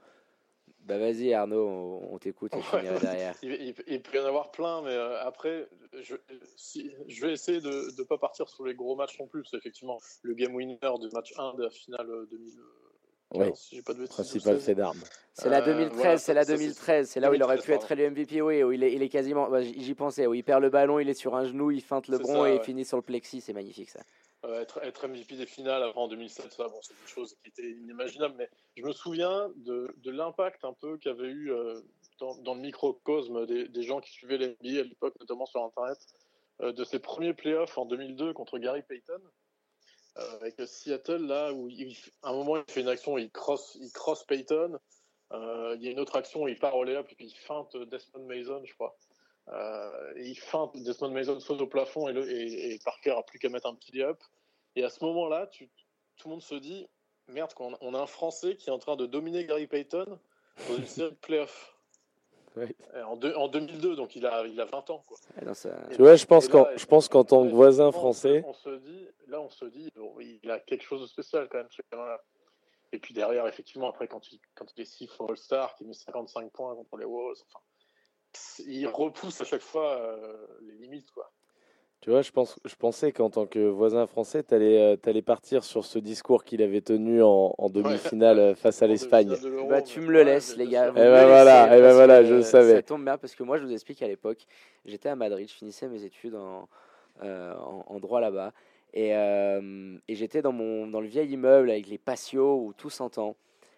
[0.85, 3.35] Bah vas-y Arnaud, on, t'écoute et je derrière.
[3.41, 5.67] Il, peut y en avoir plein, mais après,
[5.99, 6.15] je,
[6.55, 9.43] si, je vais essayer de ne pas partir sur les gros matchs non plus.
[9.45, 12.53] C'est effectivement le game winner du match 1 de la finale 2000.
[13.33, 15.01] Oui, pas de principal fait d'armes.
[15.33, 18.09] C'est la 2013, euh, c'est la 2013, c'est là où il aurait pu être le
[18.09, 20.69] MVP, oui, où il est, il est quasiment, bah, j'y pensais, où il perd le
[20.69, 23.03] ballon, il est sur un genou, il feinte le bron et il finit sur le
[23.03, 24.01] plexi, c'est magnifique ça.
[24.61, 28.35] être, être, MVP des finales avant 2007, ça, bon, c'est une chose qui était inimaginable,
[28.37, 31.81] mais je me souviens de, de l'impact un peu qu'avait eu euh,
[32.19, 35.97] dans, dans, le microcosme des, des, gens qui suivaient l'NBA à l'époque, notamment sur Internet,
[36.61, 39.19] de ses premiers playoffs en 2002 contre Gary Payton.
[40.15, 41.69] Avec Seattle, là, où
[42.23, 44.79] à un moment, il fait une action, il cross, il cross Payton.
[45.31, 48.25] il y a une autre action, il part au layup et puis il feinte Desmond
[48.25, 48.97] Mason, je crois.
[50.15, 53.67] il feinte Desmond Mason saute au plafond et, le, et, Parker a plus qu'à mettre
[53.67, 54.17] un petit layup.
[54.75, 55.67] Et à ce moment-là, tout
[56.25, 56.87] le monde se dit
[57.27, 60.19] merde, on a un Français qui est en train de dominer Gary Payton
[60.69, 61.74] dans une série de playoffs.
[63.05, 65.03] En, en, 2002, donc il a, il a 20 ans.
[65.07, 65.17] Quoi.
[65.91, 68.43] Tu vois, je pense, qu'en, je pense qu'en tant que voisin français.
[68.47, 69.89] On se dit, là, on se dit,
[70.43, 72.21] il a quelque chose de spécial quand même, ce là
[72.91, 75.93] Et puis derrière, effectivement, après, quand il, quand il est 6 fois All-Star, qui met
[75.93, 77.63] 55 points contre les Wolves, enfin,
[78.65, 81.11] il repousse à chaque fois euh, les limites.
[81.11, 81.31] Quoi.
[82.05, 85.63] Tu vois, je, pense, je pensais qu'en tant que voisin français, tu allais, euh, partir
[85.63, 89.33] sur ce discours qu'il avait tenu en, demi-finale euh, face à l'Espagne.
[89.67, 90.89] Bah, tu me le laisses, les gars.
[90.89, 92.75] Et eh ben voilà, et eh ben voilà je le savais.
[92.75, 94.45] Ça tombe bien parce que moi, je vous explique à l'époque,
[94.85, 96.69] j'étais à Madrid, je finissais mes études en,
[97.23, 97.55] euh,
[97.87, 98.53] en, droit là-bas.
[98.93, 103.35] Et, et j'étais dans, mon, dans le vieil immeuble avec les patios où tout s'entend.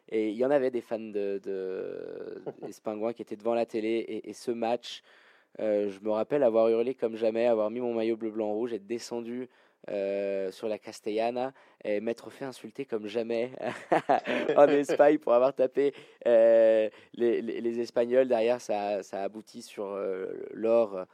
[0.09, 3.65] Et il y en avait des fans de, de, des Pingouins qui étaient devant la
[3.65, 3.87] télé.
[3.89, 5.01] Et, et ce match,
[5.59, 8.73] euh, je me rappelle avoir hurlé comme jamais, avoir mis mon maillot bleu, blanc, rouge,
[8.73, 9.49] être descendu
[9.89, 11.53] euh, sur la Castellana
[11.83, 13.51] et m'être fait insulter comme jamais
[14.57, 15.93] en Espagne pour avoir tapé
[16.27, 18.27] euh, les, Espagnols.
[18.27, 19.97] Derrière, ça, ça aboutit sur
[20.53, 21.05] l'or.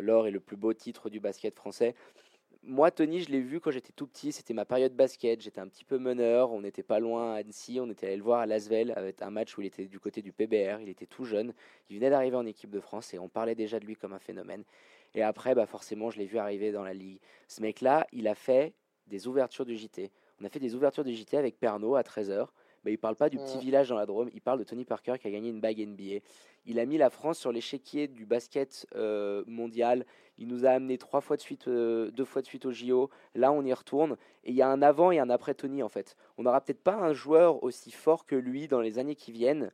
[0.00, 1.94] l'or est le plus beau titre du basket français
[2.66, 4.32] moi, Tony, je l'ai vu quand j'étais tout petit.
[4.32, 5.40] C'était ma période basket.
[5.40, 6.52] J'étais un petit peu meneur.
[6.52, 7.78] On n'était pas loin à Annecy.
[7.80, 10.22] On était allé le voir à Lasvel avec un match où il était du côté
[10.22, 10.80] du PBR.
[10.80, 11.52] Il était tout jeune.
[11.90, 14.18] Il venait d'arriver en équipe de France et on parlait déjà de lui comme un
[14.18, 14.64] phénomène.
[15.14, 17.20] Et après, bah forcément, je l'ai vu arriver dans la ligue.
[17.48, 18.72] Ce mec-là, il a fait
[19.06, 20.10] des ouvertures de JT.
[20.40, 22.48] On a fait des ouvertures de JT avec Pernod à 13h.
[22.84, 24.28] Mais il parle pas du petit village dans la Drôme.
[24.34, 26.20] Il parle de Tony Parker qui a gagné une bague NBA.
[26.66, 30.04] Il a mis la France sur l'échiquier du basket euh, mondial.
[30.38, 33.10] Il nous a amené trois fois de suite, euh, deux fois de suite au JO.
[33.34, 34.16] Là, on y retourne.
[34.44, 36.16] Et il y a un avant et un après Tony, en fait.
[36.38, 39.70] On n'aura peut-être pas un joueur aussi fort que lui dans les années qui viennent,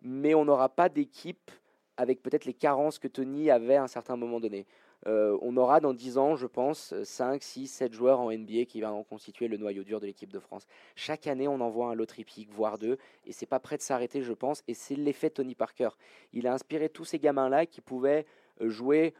[0.00, 1.50] mais on n'aura pas d'équipe
[1.96, 4.66] avec peut-être les carences que Tony avait à un certain moment donné.
[5.06, 8.80] Euh, on aura dans 10 ans, je pense, 5, 6, 7 joueurs en NBA qui
[8.80, 10.66] vont constituer le noyau dur de l'équipe de France.
[10.94, 14.22] Chaque année, on envoie un lot tripique, voire deux, et c'est pas prêt de s'arrêter,
[14.22, 15.90] je pense, et c'est l'effet Tony Parker.
[16.32, 18.26] Il a inspiré tous ces gamins-là qui pouvaient
[18.60, 19.14] euh, jouer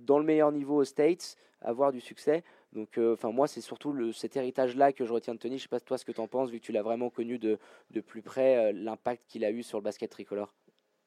[0.00, 2.42] dans le meilleur niveau aux States, avoir du succès.
[2.72, 5.58] Donc, euh, enfin, moi, c'est surtout cet héritage-là que je retiens de Tony.
[5.58, 7.38] Je sais pas toi ce que tu en penses, vu que tu l'as vraiment connu
[7.38, 7.58] de,
[7.90, 10.54] de plus près, l'impact qu'il a eu sur le basket tricolore.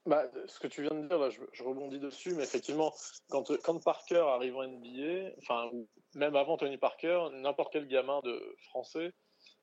[0.06, 2.94] Bah, ce que tu viens de dire, je, rebondis dessus, mais effectivement,
[3.30, 5.72] quand, Parker arrive en NBA, enfin,
[6.14, 9.14] même avant Tony Parker, n'importe quel gamin de français,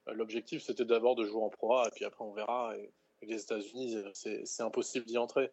[0.09, 2.75] euh, l'objectif c'était d'abord de jouer en Pro et puis après on verra.
[2.79, 2.91] Et,
[3.23, 5.51] les États-Unis, c'est impossible d'y entrer.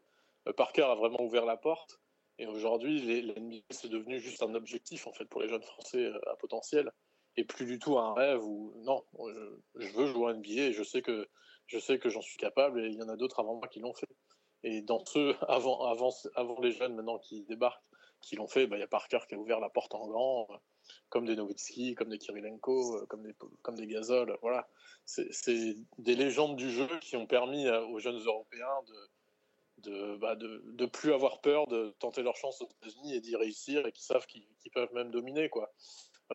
[0.47, 1.99] Euh, Parker a vraiment ouvert la porte,
[2.39, 6.31] et aujourd'hui, l'NBA c'est devenu juste un objectif en fait pour les jeunes Français euh,
[6.31, 6.91] à potentiel,
[7.35, 9.03] et plus du tout un rêve ou non,
[9.75, 11.27] je, veux jouer en NBA, et je sais que
[11.67, 14.09] je j'en suis capable, et il y en a d'autres avant moi qui l'ont fait.
[14.63, 17.83] Et dans ceux avant, avant, avant les jeunes maintenant qui débarquent,
[18.21, 20.47] qui l'ont fait, bah, il y a Parker qui a ouvert la porte en grand,
[20.49, 20.57] euh,
[21.09, 24.35] comme des Nowitzki, comme des Kirilenko, euh, comme des, comme des Gasol.
[24.41, 24.67] Voilà.
[25.05, 28.95] C'est des légendes du jeu qui ont permis aux jeunes Européens de,
[29.87, 33.35] de, bah, de, de, plus avoir peur de tenter leur chance aux États-Unis et d'y
[33.35, 34.43] réussir et qui savent qu'ils
[34.73, 35.49] peuvent même dominer.
[35.49, 35.71] Quoi.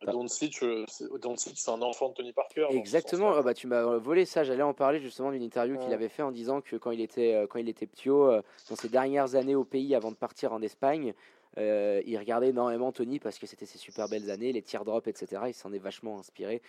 [0.01, 0.11] Ah.
[0.11, 2.67] Doncic, c'est un enfant de Tony Parker.
[2.71, 3.33] Exactement.
[3.37, 4.43] Ah bah, tu m'as volé ça.
[4.43, 7.35] J'allais en parler justement d'une interview qu'il avait fait en disant que quand il était,
[7.35, 10.63] euh, quand il était euh, dans ses dernières années au pays avant de partir en
[10.63, 11.13] Espagne,
[11.59, 15.43] euh, il regardait énormément Tony parce que c'était ses super belles années, les teardrops, etc.
[15.49, 16.63] Il s'en est vachement inspiré.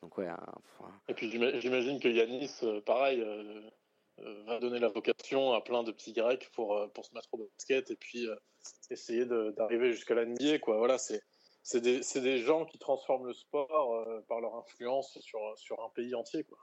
[0.00, 0.28] Donc ouais.
[1.08, 2.50] Et puis j'imagine que Yanis,
[2.86, 3.22] pareil,
[4.46, 7.90] va donner la vocation à plein de petits Grecs pour pour se mettre au basket
[7.90, 8.26] et puis
[8.90, 10.58] essayer d'arriver jusqu'à la NBA.
[10.58, 10.76] Quoi.
[10.78, 11.22] Voilà, c'est
[11.62, 15.90] c'est des, des, gens qui transforment le sport euh, par leur influence sur, sur un
[15.94, 16.44] pays entier.
[16.44, 16.58] Quoi.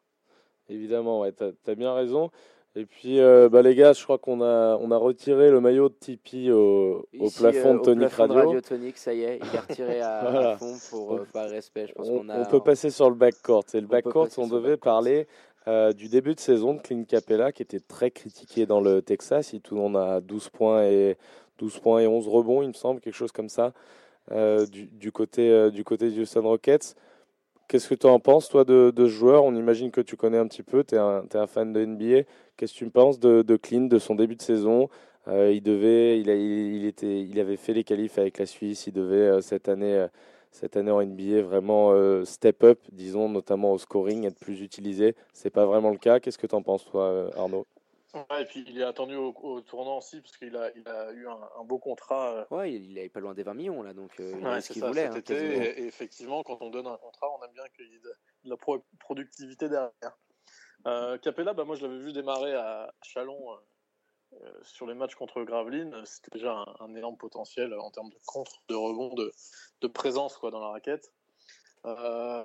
[0.69, 2.31] Évidemment, ouais, tu as, bien raison.
[2.75, 5.89] Et puis, euh, bah, les gars, je crois qu'on a, on a retiré le maillot
[5.89, 8.35] de Tipeee au, au plafond de euh, Tonic Radio.
[8.35, 11.87] Radio Tonic, ça y est, il est retiré à, fond pour, par respect.
[11.87, 13.65] Je pense on, a, on, peut passer sur le backcourt.
[13.73, 15.27] Et le backcourt, on, devait parler
[15.93, 19.51] du début de saison de Clint Capella, qui était très critiqué dans le Texas.
[19.53, 21.17] Il tourne a 12 points, et,
[21.57, 23.73] 12 points et 11 rebonds, il me semble, quelque chose comme ça.
[24.31, 26.95] Euh, du, côté, euh, du côté Houston Rockets.
[27.67, 29.43] Qu'est-ce que tu en penses, toi, de, ce joueur?
[29.43, 32.23] On imagine que tu connais un petit peu, tu es, un fan de NBA.
[32.55, 34.89] Qu'est-ce que tu penses de, de Clint, de son début de saison?
[35.27, 38.93] Euh, il, devait, il, il, était, il avait fait les qualifs avec la Suisse, il
[38.93, 40.07] devait cette, année,
[40.57, 41.93] cette année en NBA vraiment
[42.25, 45.15] step up, disons, notamment au scoring, être plus utilisé.
[45.33, 46.19] C'est pas vraiment le cas.
[46.19, 47.65] Qu'est-ce que tu en penses, toi, Arnaud?
[48.13, 51.27] Ouais, et puis il est attendu au, tournant aussi, parce qu'il a, il a eu
[51.27, 52.31] un, beau contrat.
[52.51, 52.55] Euh.
[52.55, 55.07] Ouais, il est pas loin des 20 millions là, donc il a ce qu'il voulait.
[55.07, 58.13] Hein, et, effectivement, quand on donne un contrat, on aime bien qu'il y ait de,
[58.45, 58.55] la
[58.99, 61.19] productivité derrière.
[61.21, 63.57] Capella, bah, moi je l'avais vu démarrer à Chalon
[64.63, 65.95] sur les matchs contre Gravelines.
[66.05, 69.31] C'était déjà un, énorme potentiel en termes de contre, de rebond, de,
[69.81, 71.11] de présence quoi, dans la raquette.
[71.85, 72.43] Euh,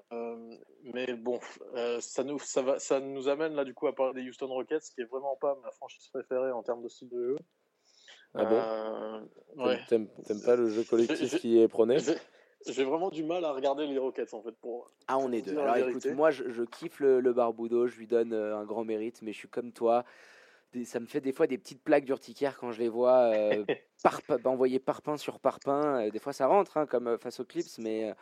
[0.84, 1.40] mais bon,
[1.74, 4.46] euh, ça, nous, ça, va, ça nous amène là du coup à parler des Houston
[4.46, 7.36] Rockets, qui est vraiment pas ma franchise préférée en termes de style de jeu.
[8.34, 10.08] Ah bon euh, T'aimes
[10.44, 11.98] pas le jeu collectif qui est prôné
[12.68, 14.52] j'ai vraiment du mal à regarder les Rockets en fait.
[14.52, 15.58] Pour, ah, on est deux.
[15.58, 19.20] Alors écoute, moi je, je kiffe le, le, Barbudo, je lui donne un grand mérite,
[19.20, 20.04] mais je suis comme toi.
[20.84, 23.64] Ça me fait des fois des petites plaques d'urticaire quand je les vois euh,
[24.02, 26.08] par, envoyer parpaing sur parpaing.
[26.10, 28.14] Des fois ça rentre, hein, comme face aux Clips, mais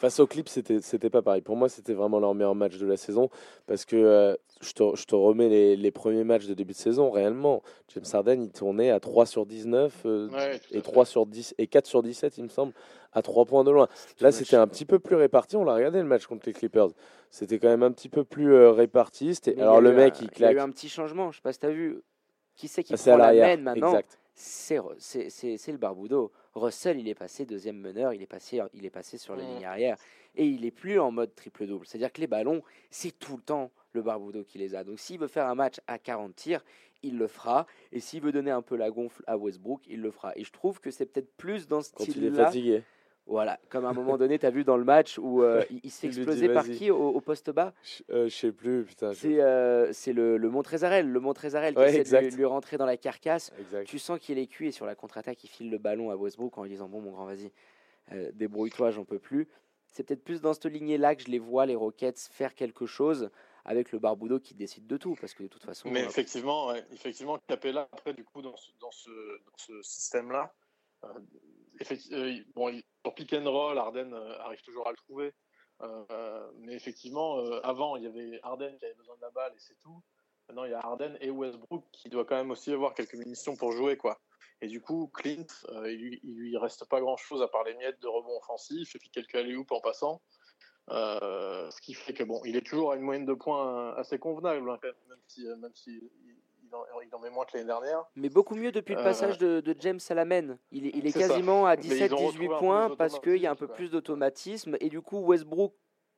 [0.00, 1.42] Face au clip, c'était c'était pas pareil.
[1.42, 3.28] Pour moi, c'était vraiment leur meilleur match de la saison
[3.66, 6.78] parce que euh, je, te, je, te, remets les, les, premiers matchs de début de
[6.78, 7.10] saison.
[7.10, 11.66] Réellement, James Harden, il tournait à 3 sur 19 euh, et 3 sur 10 et
[11.66, 12.72] 4 sur 17, il me semble,
[13.12, 13.88] à 3 points de loin.
[14.20, 15.56] Là, c'était un petit peu plus réparti.
[15.56, 16.88] On l'a regardé le match contre les Clippers.
[17.30, 19.38] C'était quand même un petit peu plus euh, réparti.
[19.58, 20.52] Alors le mec, il claque.
[20.52, 21.30] Il y a eu un petit changement.
[21.30, 22.00] Je sais pas si tu as vu.
[22.56, 23.88] Qui c'est qui prend la main maintenant?
[23.88, 26.32] Exact c'est le Barbudo.
[26.54, 29.64] Russell, il est passé deuxième meneur, il est passé, il est passé sur la ligne
[29.64, 29.96] arrière
[30.34, 31.86] et il est plus en mode triple-double.
[31.86, 34.84] C'est-à-dire que les ballons, c'est tout le temps le Barbudo qui les a.
[34.84, 36.64] Donc s'il veut faire un match à 40 tirs,
[37.02, 37.66] il le fera.
[37.92, 40.32] Et s'il veut donner un peu la gonfle à Westbrook, il le fera.
[40.36, 42.12] Et je trouve que c'est peut-être plus dans ce style-là.
[42.14, 42.82] il est fatigué.
[43.30, 45.90] Voilà, comme à un moment donné, tu as vu dans le match où euh, il,
[45.92, 47.72] s'est explosé par qui au, poste bas?
[47.84, 49.14] Je euh, sais plus, putain.
[49.14, 53.52] C'est euh, le, le Montrezarel, le Montrezarel qui essaie de lui, rentrer dans la carcasse.
[53.86, 56.58] Tu sens qu'il est cuit et sur la contre-attaque, il file le ballon à Westbrook
[56.58, 57.52] en lui disant Bon, mon grand, vas-y,
[58.32, 59.46] débrouille-toi, j'en peux plus.
[59.92, 63.30] C'est peut-être plus dans cette lignée-là que je les vois, les Rockets, faire quelque chose
[63.64, 65.88] avec le Barbudo qui décide de tout, parce que de toute façon.
[65.88, 70.52] Mais effectivement, effectivement, Capella, après, du coup, dans ce, dans ce, dans ce système-là,
[71.80, 72.24] effectivement,
[72.54, 75.32] bon, pour pick and roll, Arden euh, arrive toujours à le trouver.
[75.82, 79.52] Euh, mais effectivement, euh, avant, il y avait Arden qui avait besoin de la balle
[79.56, 80.02] et c'est tout.
[80.48, 83.56] Maintenant, il y a Arden et Westbrook qui doit quand même aussi avoir quelques munitions
[83.56, 84.20] pour jouer, quoi.
[84.60, 85.46] Et du coup, Clint,
[85.86, 89.08] il, lui reste pas grand chose à part les miettes de rebond offensif et puis
[89.08, 90.20] quelques alley en passant.
[90.88, 94.68] ce qui fait que bon, il est toujours à une moyenne de points assez convenable,
[94.70, 96.10] hein, même si, même si
[97.02, 98.04] il en, met moins que l'année dernière.
[98.16, 100.58] Mais beaucoup mieux depuis le passage de, James à la main.
[100.70, 104.76] Il, il est, quasiment à 17-18 points parce qu'il y a un peu plus d'automatisme.
[104.80, 105.74] Et du coup, Westbrook,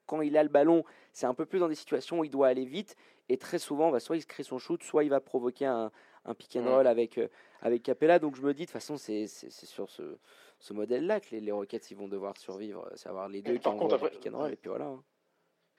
[0.06, 2.48] quand il a le ballon, c'est un peu plus dans des situations où il doit
[2.48, 2.96] aller vite.
[3.28, 5.90] Et très souvent, bah, soit il se crée son shoot, soit il va provoquer un,
[6.24, 7.28] un pick and roll avec, euh,
[7.60, 8.18] avec Capella.
[8.18, 10.18] Donc je me dis, de toute façon, c'est sur ce,
[10.58, 12.90] ce modèle-là que les, les, Rockets ils vont devoir survivre.
[12.96, 14.52] C'est avoir les deux qui par contre, pick and roll.
[14.52, 14.86] Et puis voilà.
[14.86, 15.02] Hein.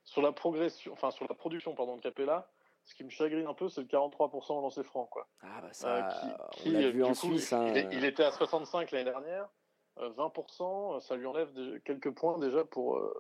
[0.04, 2.50] Sur la progression, enfin sur la production pardon, de Capella,
[2.86, 5.06] ce qui me chagrine un peu, c'est le 43% au lancer franc.
[5.06, 5.28] Quoi.
[5.42, 7.54] Ah bah ça, euh, qui, on l'a vu en Suisse.
[7.54, 7.74] Hein.
[7.92, 9.50] Il, était à 65 l'année dernière.
[9.98, 11.50] 20%, euh, ça lui enlève
[11.86, 13.14] quelques points déjà pour, euh,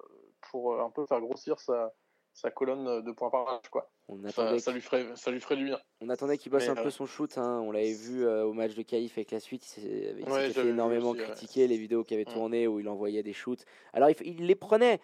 [0.49, 1.93] pour un peu faire grossir sa,
[2.33, 3.69] sa colonne de points par match.
[3.69, 3.89] Quoi.
[4.09, 5.79] On ça, ça, lui ferait, ça lui ferait du bien.
[6.01, 7.37] On attendait qu'il bosse un peu son shoot.
[7.37, 7.61] Hein.
[7.63, 9.63] On l'avait vu au match de Caïf avec la suite.
[9.77, 12.33] Il s'est fait énormément critiquer les vidéos qui avaient mm.
[12.33, 13.63] tourné où il envoyait des shoots.
[13.93, 14.99] Alors il, il les prenait.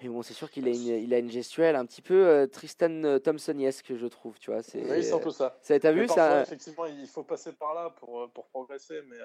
[0.00, 2.46] Mais bon, c'est sûr qu'il a une, il a une gestuelle un petit peu euh,
[2.46, 4.38] Tristan euh, Thompson-esque, je trouve.
[4.38, 5.56] Tu vois, c'est, oui, peu ça.
[5.62, 9.16] Ça, t'as vu ça Effectivement, il faut passer par là pour, euh, pour progresser, mais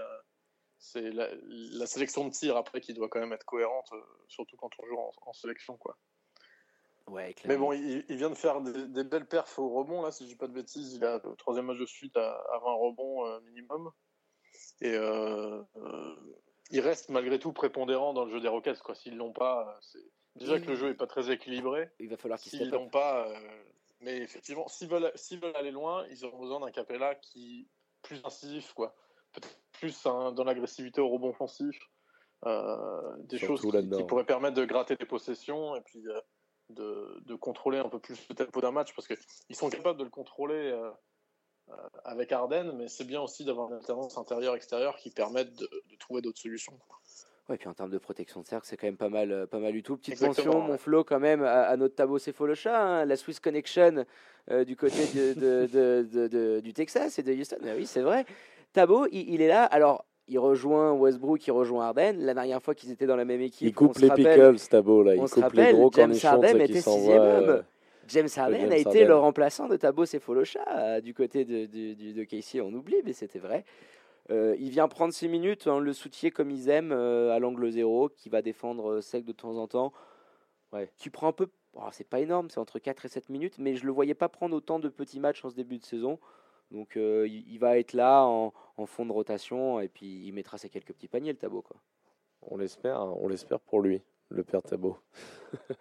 [0.78, 3.90] c'est la, la, sélection de tir après qui doit quand même être cohérente,
[4.28, 5.98] surtout quand on joue en, sélection, quoi.
[7.08, 10.26] Ouais, mais bon, il, il, vient de faire des, belles perfs au rebond, là, si
[10.26, 10.94] je dis pas de bêtises.
[10.94, 13.92] Il a le troisième match de suite à, à 20 rebonds minimum.
[14.82, 14.96] Et
[16.70, 18.94] il reste malgré tout prépondérant dans le jeu des Rockets, quoi.
[18.94, 20.04] S'ils l'ont pas, c'est
[20.38, 21.90] Déjà que le jeu est pas très équilibré.
[22.00, 23.28] Il va falloir qu'ils n'ont pas.
[23.28, 23.36] Euh,
[24.02, 25.12] mais effectivement, s'ils veulent,
[25.42, 27.68] veulent aller loin, ils auront besoin d'un Capella qui
[28.04, 28.96] plus incisif, quoi.
[29.34, 31.78] Peut-être plus dans l'agressivité au rebond offensif.
[32.46, 36.22] Euh, des choses qui, pourraient permettre de gratter des possessions et puis euh,
[36.70, 40.04] de, de, contrôler un peu plus le tempo d'un match parce qu'ils sont capables de
[40.04, 40.72] le contrôler
[42.06, 46.22] avec Arden, mais c'est bien aussi d'avoir une alternance intérieure-extérieure qui permettent de, de trouver
[46.22, 46.80] d'autres solutions.
[47.50, 49.60] Ouais, puis en termes de protection de cercle, c'est quand même pas mal, euh, pas
[49.60, 49.96] mal du tout.
[49.96, 54.06] Petite mention, mon flow quand même, à, notre Tabo Cefolocha, hein, la Swiss Connection
[54.52, 57.58] euh, du côté de, de, de, du Texas et de Houston.
[57.64, 58.26] Ah oui, c'est vrai.
[58.74, 59.64] Tabo, il, est là.
[59.64, 62.18] Alors, il rejoint Westbrook, il rejoint Arden.
[62.20, 65.16] La dernière fois qu'ils étaient dans la même équipe, il coupe les pickles, Tabo là.
[65.16, 67.64] Il on coupe se les gros James Harden était sixième homme.
[68.10, 72.24] James Harden a été le remplaçant de Tabo Cefolocha euh, du côté de, de, de,
[72.24, 72.62] Casey.
[72.62, 73.66] On oublie, mais c'était vrai.
[74.30, 77.70] Euh, il vient prendre ses minutes, hein, le soutien comme ils aiment euh, à l'angle
[77.72, 79.94] zéro, qui va défendre euh, sec de temps en temps.
[80.74, 80.92] Ouais.
[80.98, 81.48] Qui prend un peu.
[81.92, 84.56] c'est pas énorme, c'est entre 4 et 7 minutes, mais je le voyais pas prendre
[84.56, 86.20] autant de petits matchs en ce début de saison.
[86.72, 88.52] Donc il, va être là en,
[88.86, 91.78] fond de rotation et puis il mettra ses quelques petits paniers le quoi.
[92.42, 93.16] On l'espère, hein.
[93.22, 94.98] on l'espère pour lui le père Tabo.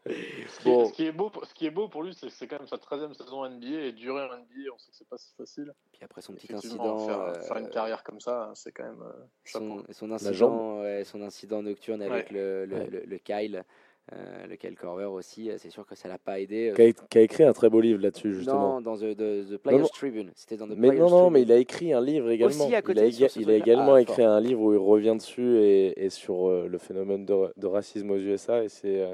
[0.07, 2.69] ce, qui, est beau, ce qui est beau pour lui, c'est que c'est quand même
[2.69, 5.75] sa 13e saison NBA et durer en NBA, on sait que c'est pas si facile.
[5.93, 6.99] Puis après son petit incident.
[7.07, 9.03] Faire, faire, une euh, carrière comme ça, c'est quand même.
[9.03, 13.65] Euh, son, son, incident, son incident nocturne avec le, le, le, Kyle.
[14.13, 16.73] Euh, le Kyle Corver aussi, c'est sûr que ça l'a pas aidé.
[17.11, 18.75] Qui a, écrit un très beau livre là-dessus, justement.
[18.75, 20.31] Non, dans The, the, Players Tribune.
[20.37, 22.65] C'était dans The mais Players Non, non, mais il a écrit un livre également.
[22.67, 25.17] Aussi à côté il a, il a également ah, écrit un livre où il revient
[25.17, 28.63] dessus et, et sur le phénomène de, de, racisme aux USA.
[28.63, 29.05] Et c'est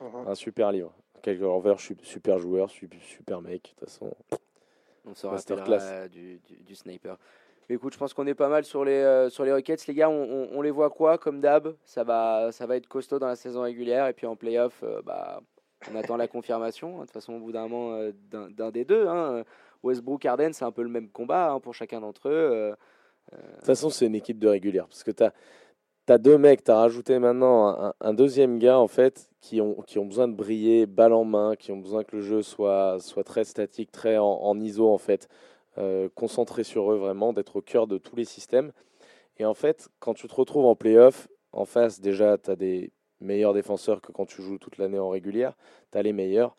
[0.00, 0.28] Mhm.
[0.28, 0.92] Un super livre.
[1.22, 3.62] Quelques envers, super joueur, super mec.
[3.62, 4.14] De toute façon,
[5.04, 7.18] on se rappellera du, du, du, sniper.
[7.70, 9.86] Mais écoute, je pense qu'on est pas mal sur les, euh, sur les Rockets.
[9.86, 11.76] Les gars, on, on, les voit quoi comme d'hab?
[11.84, 14.08] Ça va, ça va être costaud dans la saison régulière.
[14.08, 15.40] Et puis en playoff, euh, bah,
[15.88, 16.96] on attend la confirmation.
[16.96, 19.06] De toute façon, au bout d'un moment, euh, d'un des deux.
[19.06, 19.44] Hein.
[19.84, 22.74] Westbrook, Arden, c'est un peu le même combat hein, pour chacun d'entre eux.
[23.30, 24.88] De toute façon, c'est une équipe de régulière.
[24.88, 25.22] Parce que tu
[26.08, 30.00] as deux mecs, tu as rajouté maintenant un, deuxième gars en fait qui ont, qui
[30.00, 33.22] ont besoin de briller balle en main, qui ont besoin que le jeu soit, soit
[33.22, 35.28] très statique, très en, ISO en fait,
[35.78, 38.72] euh, concentré sur eux vraiment, d'être au cœur de tous les systèmes.
[39.38, 42.92] Et en fait, quand tu te retrouves en playoff, en face déjà, tu as des
[43.20, 45.56] meilleurs défenseurs que quand tu joues toute l'année en régulière,
[45.92, 46.56] tu as les meilleurs.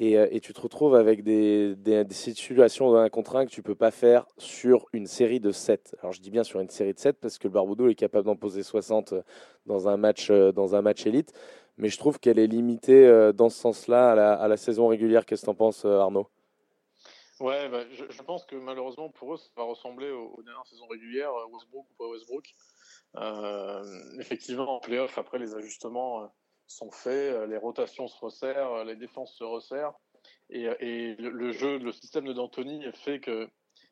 [0.00, 3.62] Euh, et, tu te retrouves avec des, des, situations dans un contre un que tu
[3.62, 5.96] peux pas faire sur une série de 7.
[6.00, 8.26] Alors je dis bien sur une série de 7 parce que le Barbudo est capable
[8.26, 9.22] d'en poser 60 euh,
[9.66, 11.32] dans un match, euh, dans un match élite,
[11.78, 15.26] mais je trouve qu'elle est limitée dans ce sens-là à à la, saison régulière.
[15.26, 16.28] Qu'est-ce que tu en penses, Arnaud?
[17.40, 21.32] Ouais, bah, je, pense que malheureusement pour eux, ça va ressembler aux, dernières saisons régulières,
[21.50, 22.54] Westbrook ou pas Westbrook.
[24.20, 26.30] effectivement, en playoff, après les ajustements
[26.66, 29.94] sont faits, euh, les rotations se resserrent, euh, les défenses se resserrent.
[30.50, 33.48] Et, le, jeu, le système de D'Antoni fait que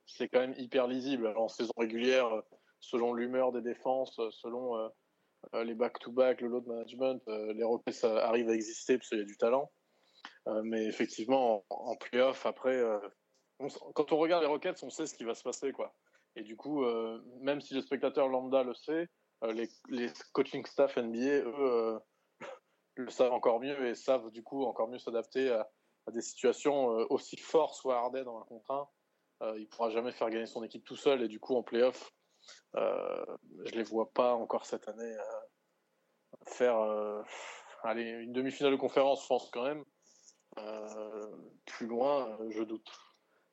[0.06, 1.26] c'est quand même hyper lisible.
[1.26, 2.40] Alors, en saison régulière, euh,
[2.80, 4.90] selon l'humeur des défenses, selon
[5.54, 9.36] les back-to-back, le load management, les Rockets arrivent à exister parce qu'il y a du
[9.36, 9.70] talent.
[10.64, 12.82] mais effectivement, en, playoff, après,
[13.94, 15.72] quand on regarde les Rockets, on sait ce qui va se passer.
[15.72, 15.94] quoi.
[16.36, 16.84] Et du coup,
[17.40, 19.08] même si le spectateur lambda le sait,
[19.42, 21.98] les, les, coaching staff NBA, eux,
[22.96, 25.68] le savent encore mieux et savent du coup encore mieux s'adapter à,
[26.10, 28.88] des situations euh, aussi fortes, soit Harden dans un contre 1.
[29.42, 32.12] Euh, il pourra jamais faire gagner son équipe tout seul et du coup en playoff,
[32.76, 33.24] euh,
[33.64, 36.76] je les vois pas encore cette année euh, faire
[37.84, 39.84] une demi-finale de conférence, je pense quand même.
[41.66, 42.90] plus loin, je doute.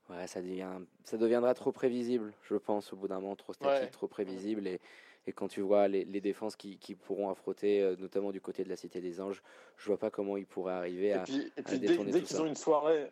[0.10, 0.70] Ouais, ça, devient,
[1.04, 4.68] ça deviendra trop prévisible, je pense, au bout d'un moment, trop statique, trop prévisible.
[4.68, 4.80] Et,
[5.28, 8.64] et quand tu vois les, les défenses qui, qui, pourront affronter, euh, notamment du côté
[8.64, 9.44] de la Cité des Anges,
[9.78, 12.56] je vois pas comment ils pourraient arriver à, et puis, dès, dès qu'ils ont une
[12.56, 13.10] soirée.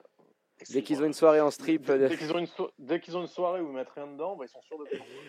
[0.72, 1.86] Dès qu'ils ont une soirée en strip.
[1.86, 4.62] Dès, euh, qu'ils ont, ont, une soirée où ils mettent rien dedans, bah, ils sont
[4.62, 4.86] sûrs de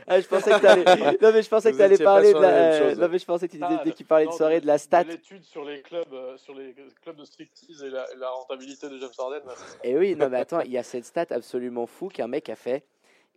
[0.07, 0.85] ah, je pensais que t'allais.
[1.23, 2.95] non mais je pensais que t'allais parler de la.
[2.95, 5.05] Non mais je pensais que ah, dès qu'il parlait de soirée de la stat.
[5.05, 8.99] L'étude sur les clubs, euh, sur les clubs de striptease et la, la rentabilité de
[8.99, 9.43] James Harden.
[9.85, 12.57] Et oui, non mais attends, il y a cette stat absolument fou qu'un mec a
[12.57, 12.85] fait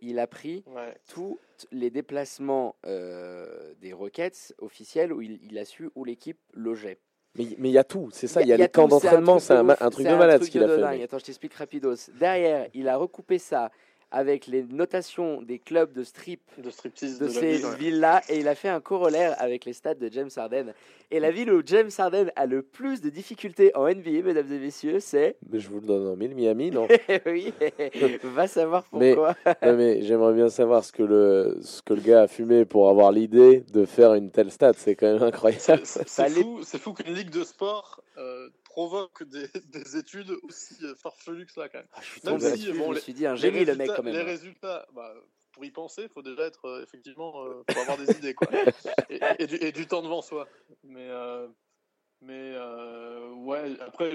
[0.02, 0.64] il a pris
[1.08, 1.38] tous
[1.70, 6.98] les déplacements euh, des Rockets officiels où il, a su où l'équipe logeait.
[7.34, 9.90] Mais il y a tout, c'est ça, il y, a, les camps d'entraînement, c'est un,
[9.90, 11.02] truc de, malade ce qu'il a fait.
[11.02, 12.10] Attends, je t'explique rapidos.
[12.18, 13.70] Derrière, il a recoupé ça
[14.12, 18.68] avec les notations des clubs de strip de, de, ces villes-là et il a fait
[18.68, 20.74] un corollaire avec les stats de James Harden.
[21.10, 24.58] Et la ville où James Harden a le plus de difficultés en NBA, mesdames et
[24.58, 25.36] messieurs, c'est.
[25.50, 26.88] Mais je vous le donne en mille, Miami, non
[27.26, 27.52] Oui,
[28.24, 29.34] va savoir pourquoi.
[29.62, 32.88] Mais, mais j'aimerais bien savoir ce que, le, ce que le gars a fumé pour
[32.88, 34.72] avoir l'idée de faire une telle stat.
[34.76, 35.82] C'est quand même incroyable.
[35.84, 38.02] C'est fou, fou qu'une ligue de sport.
[38.16, 41.88] Euh, provoque des, des, études aussi euh, farfelues que ça, quand même.
[41.92, 44.14] Ah, je suis Même si, je me suis dit un génie, le mec, quand même.
[44.14, 45.14] Les résultats, bah,
[45.52, 48.48] pour y penser, il faut déjà être, euh, effectivement, euh, pour avoir des idées, quoi.
[49.10, 50.48] Et, et, du, et, du, temps devant soi.
[50.84, 51.08] Mais,
[52.30, 54.10] euh, mais ouais, après,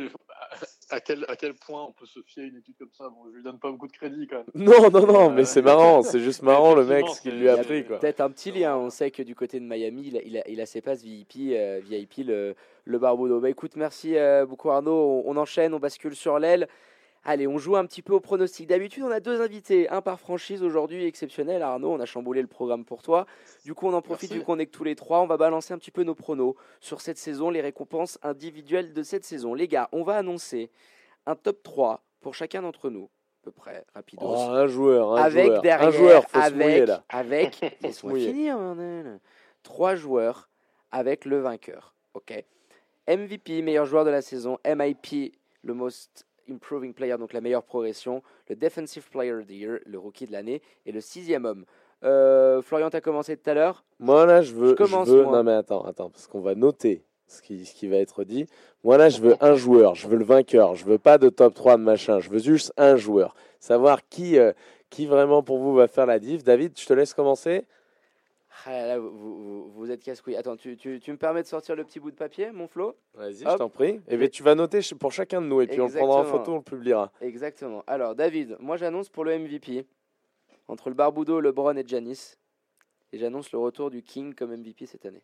[0.89, 3.09] à quel, à quel point on peut se fier à une étude comme ça?
[3.09, 4.45] Bon, je lui donne pas beaucoup de crédit quand même.
[4.55, 7.53] Non, non, non, mais c'est marrant, c'est juste marrant le mec ce qu'il lui a
[7.53, 7.84] appris.
[7.84, 10.47] Peut-être un petit lien, on sait que du côté de Miami, il a, il a,
[10.49, 11.53] il a ses passes VIP,
[11.84, 12.55] VIP le,
[12.85, 13.39] le Barbudo.
[13.39, 14.15] Bah écoute, merci
[14.47, 16.67] beaucoup Arnaud, on, on enchaîne, on bascule sur l'aile.
[17.29, 18.67] Allez, on joue un petit peu au pronostic.
[18.67, 21.61] D'habitude, on a deux invités, un par franchise aujourd'hui, exceptionnel.
[21.61, 23.25] Arnaud, on a chamboulé le programme pour toi.
[23.65, 25.19] Du coup, on en profite vu qu'on est que tous les trois.
[25.19, 29.03] On va balancer un petit peu nos pronos sur cette saison, les récompenses individuelles de
[29.03, 29.53] cette saison.
[29.53, 30.71] Les gars, on va annoncer
[31.25, 33.09] un top 3 pour chacun d'entre nous.
[33.41, 34.19] À peu près, rapide.
[34.21, 35.61] Oh, un joueur, un avec joueur.
[35.63, 37.03] Derrière, un joueur, faut avec, se là.
[37.09, 37.55] avec,
[37.91, 38.57] finir,
[39.63, 40.47] Trois joueurs
[40.91, 41.93] avec le vainqueur.
[42.13, 42.41] Ok.
[43.05, 44.59] MVP, meilleur joueur de la saison.
[44.65, 45.33] MIP,
[45.63, 49.99] le most Improving Player, donc la meilleure progression, le Defensive Player of the Year, le
[49.99, 51.65] rookie de l'année, et le sixième homme.
[52.03, 53.84] Euh, Florian, tu as commencé tout à l'heure?
[53.99, 54.76] Moi, là, je veux.
[54.78, 55.24] Je veux...
[55.24, 58.48] Non, mais attends, attends, parce qu'on va noter ce qui, ce qui va être dit.
[58.84, 61.53] Moi, là, je veux un joueur, je veux le vainqueur, je veux pas de top
[61.53, 63.36] 3 de machin, je veux juste un joueur.
[63.60, 64.53] Savoir qui, euh,
[64.90, 66.44] qui vraiment pour vous va faire la div.
[66.44, 67.65] David, je te laisse commencer.
[68.69, 70.35] Ah, vous, vous, êtes casse-couille.
[70.35, 72.98] Attends, tu, tu, tu, me permets de sortir le petit bout de papier, mon Flo?
[73.14, 74.02] Vas-y, je t'en prie.
[74.10, 76.26] Et bien, tu vas noter pour chacun de nous et puis on le prendra en
[76.26, 77.14] photo, on le publiera.
[77.22, 77.84] Exactement.
[77.88, 79.85] Alors, David, moi j'annonce pour le MVP,
[80.68, 82.35] entre le Barbudo, LeBron et Janis,
[83.14, 85.23] et j'annonce le retour du King comme MVP cette année.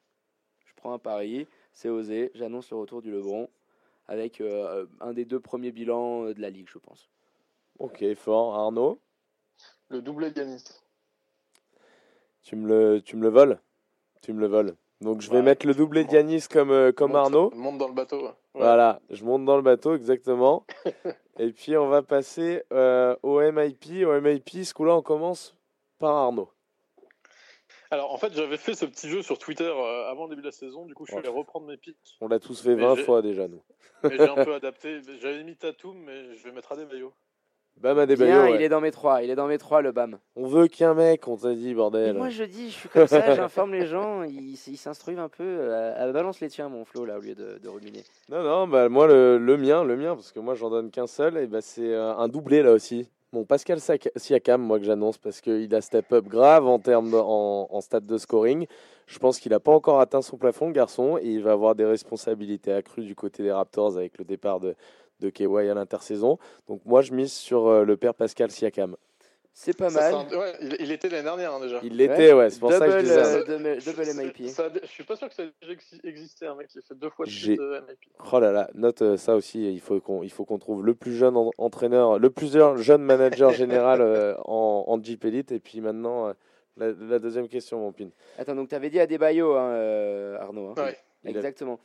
[0.66, 3.50] Je prends un pari, c'est osé, j'annonce le retour du LeBron
[4.08, 7.10] avec euh, un des deux premiers bilans euh, de la ligue, je pense.
[7.80, 8.56] Ok, fort.
[8.56, 9.00] Arnaud?
[9.90, 10.64] Le doublé de Janis.
[12.44, 13.60] Tu me le, tu me le voles
[14.22, 14.76] Tu me le voles.
[15.02, 17.52] Donc je vais mettre le doublé de comme, euh, comme Arnaud.
[17.56, 18.30] Monte dans le bateau.
[18.54, 20.66] Voilà, je monte dans le bateau, exactement.
[21.40, 24.06] Et puis on va passer euh, au MIP.
[24.06, 25.58] Au MIP, ce coup-là, on commence
[26.00, 26.50] par Arnaud.
[27.92, 30.48] Alors en fait, j'avais fait ce petit jeu sur Twitter euh, avant le début de
[30.48, 30.86] la saison.
[30.86, 32.18] Du coup, je suis allé reprendre mes pics.
[32.22, 33.62] On l'a tous fait 20 fois déjà, nous.
[34.04, 35.02] mais j'ai un peu adapté.
[35.22, 37.14] J'avais mis Tatum, mais je vais mettre Adebayo.
[37.78, 38.56] Bam Adebayo.
[38.56, 39.24] il est dans mes trois.
[39.24, 40.18] Il est dans mes trois, le Bam.
[40.36, 42.16] On veut qu'un mec, on t'a dit, bordel.
[42.16, 44.24] moi, je dis, je suis comme ça, j'informe les gens.
[44.24, 45.44] Ils s'instruisent un peu.
[45.44, 48.04] Euh, balance les tiens, mon Flo, là, au lieu de, de ruminer.
[48.30, 51.08] Non, non, bah, moi, le, le, mien, le mien, parce que moi, j'en donne qu'un
[51.08, 53.10] seul, et bah, c'est euh, un doublé, là aussi.
[53.34, 53.80] Bon, Pascal
[54.16, 58.06] Siakam, moi, que j'annonce, parce qu'il a step up grave en termes en, en stade
[58.06, 58.68] de scoring.
[59.08, 61.84] Je pense qu'il n'a pas encore atteint son plafond, garçon, et il va avoir des
[61.84, 64.76] responsabilités accrues du côté des Raptors avec le départ de,
[65.24, 66.38] de KY à l'intersaison.
[66.68, 68.96] Donc moi, je mise sur euh, le père Pascal Siakam.
[69.56, 70.26] C'est pas mal.
[70.80, 71.80] il, était l'année dernière hein, déjà.
[71.84, 72.50] Il l'était, ouais.
[72.50, 73.20] c'est pour ça que je disais.
[73.20, 74.50] Euh, double, MIP.
[74.50, 75.74] Ça, je suis pas sûr que ça ait déjà
[76.06, 78.00] existé, un mec qui a fait deux fois de suite MIP.
[78.32, 81.36] Oh là là, note euh, ça aussi, il faut qu'on qu'on trouve le plus jeune
[81.60, 84.02] entraîneur, le plus jeune manager général
[84.46, 85.52] en, en Jeep Elite.
[85.52, 86.34] Et puis maintenant,
[86.78, 88.10] la, deuxième question, mon pin.
[88.40, 90.70] Attends, donc tu avais dit à Desbayo, hein, Arnaud.
[90.70, 90.84] Hein.
[90.84, 90.98] Ouais.
[91.26, 91.80] Exactement.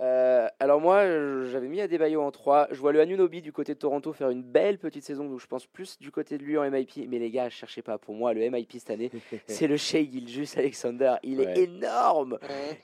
[0.00, 1.04] Euh, alors moi,
[1.50, 2.68] j'avais mis Adebayo en 3.
[2.70, 5.46] Je vois le Anunobi du côté de Toronto faire une belle petite saison, donc je
[5.46, 7.08] pense plus du côté de lui en MIP.
[7.08, 7.98] Mais les gars, cherchez pas.
[7.98, 9.10] Pour moi, le MIP cette année,
[9.46, 11.14] c'est le Shea Gilgis Alexander.
[11.22, 12.38] Il est énorme.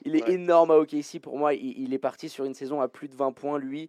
[0.05, 1.21] Il est énorme à OKC.
[1.21, 3.59] Pour moi, il, est parti sur une saison à plus de 20 points.
[3.59, 3.89] Lui,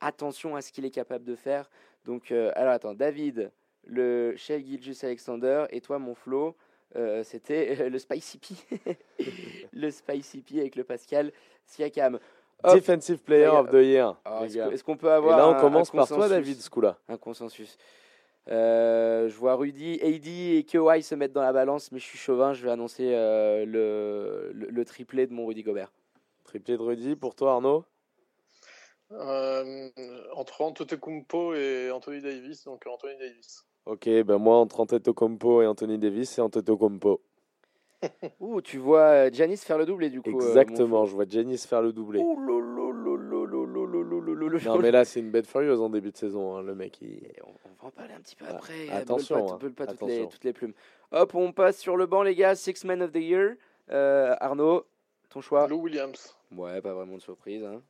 [0.00, 1.70] attention à ce qu'il est capable de faire.
[2.06, 3.52] Donc, euh, alors attends, David,
[3.84, 6.56] le Shea Gilgis Alexander, et toi, mon Flo.
[6.96, 8.96] Euh, c'était le Spicy P.
[9.72, 11.32] le Spicy P avec le Pascal
[11.66, 12.18] Siakam.
[12.64, 14.16] Defensive Player of the Year.
[14.24, 15.38] Ah, est-ce qu'on peut avoir.
[15.38, 16.98] Et là, on commence par toi, David, ce coup-là.
[17.08, 17.78] Un consensus.
[18.48, 22.18] Euh, je vois Rudy, AD et Kawhi se mettre dans la balance, mais je suis
[22.18, 25.92] chauvin, je vais annoncer euh, le, le, triplé de mon Rudy Gobert.
[26.44, 27.84] Triplé de Rudy, pour toi Arnaud?
[29.12, 29.90] Euh,
[30.34, 33.66] Entre Antetokounmpo et Anthony Davis, donc Anthony Davis.
[33.90, 37.20] Ok, ben moi entre Antetokounmpo et Anthony Davis, c'est Antetokounmpo.
[38.40, 40.30] Ouh, tu vois Janis faire le doublé du coup.
[40.30, 42.22] Exactement, je vois Janis faire le doublé.
[44.64, 47.00] non mais là c'est une bête furieuse en début de saison, hein, le mec.
[47.42, 48.88] On, va en parler un petit peu après.
[48.90, 50.74] attention, pas, pas toutes, les, toutes, les, plumes.
[51.10, 53.56] Hop, on passe sur le banc les gars, Six Men of the Year.
[53.90, 54.86] Arnaud,
[55.30, 56.36] ton choix Lou Williams.
[56.56, 57.64] Ouais, pas vraiment de surprise.
[57.64, 57.82] Hein.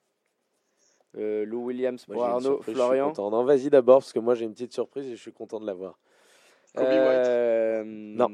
[1.14, 3.12] Lou Williams pour Arnaud, Florian.
[3.18, 5.66] Non, vas-y d'abord parce que moi j'ai une petite surprise et je suis content de
[5.66, 5.98] l'avoir.
[6.78, 8.28] Euh, non.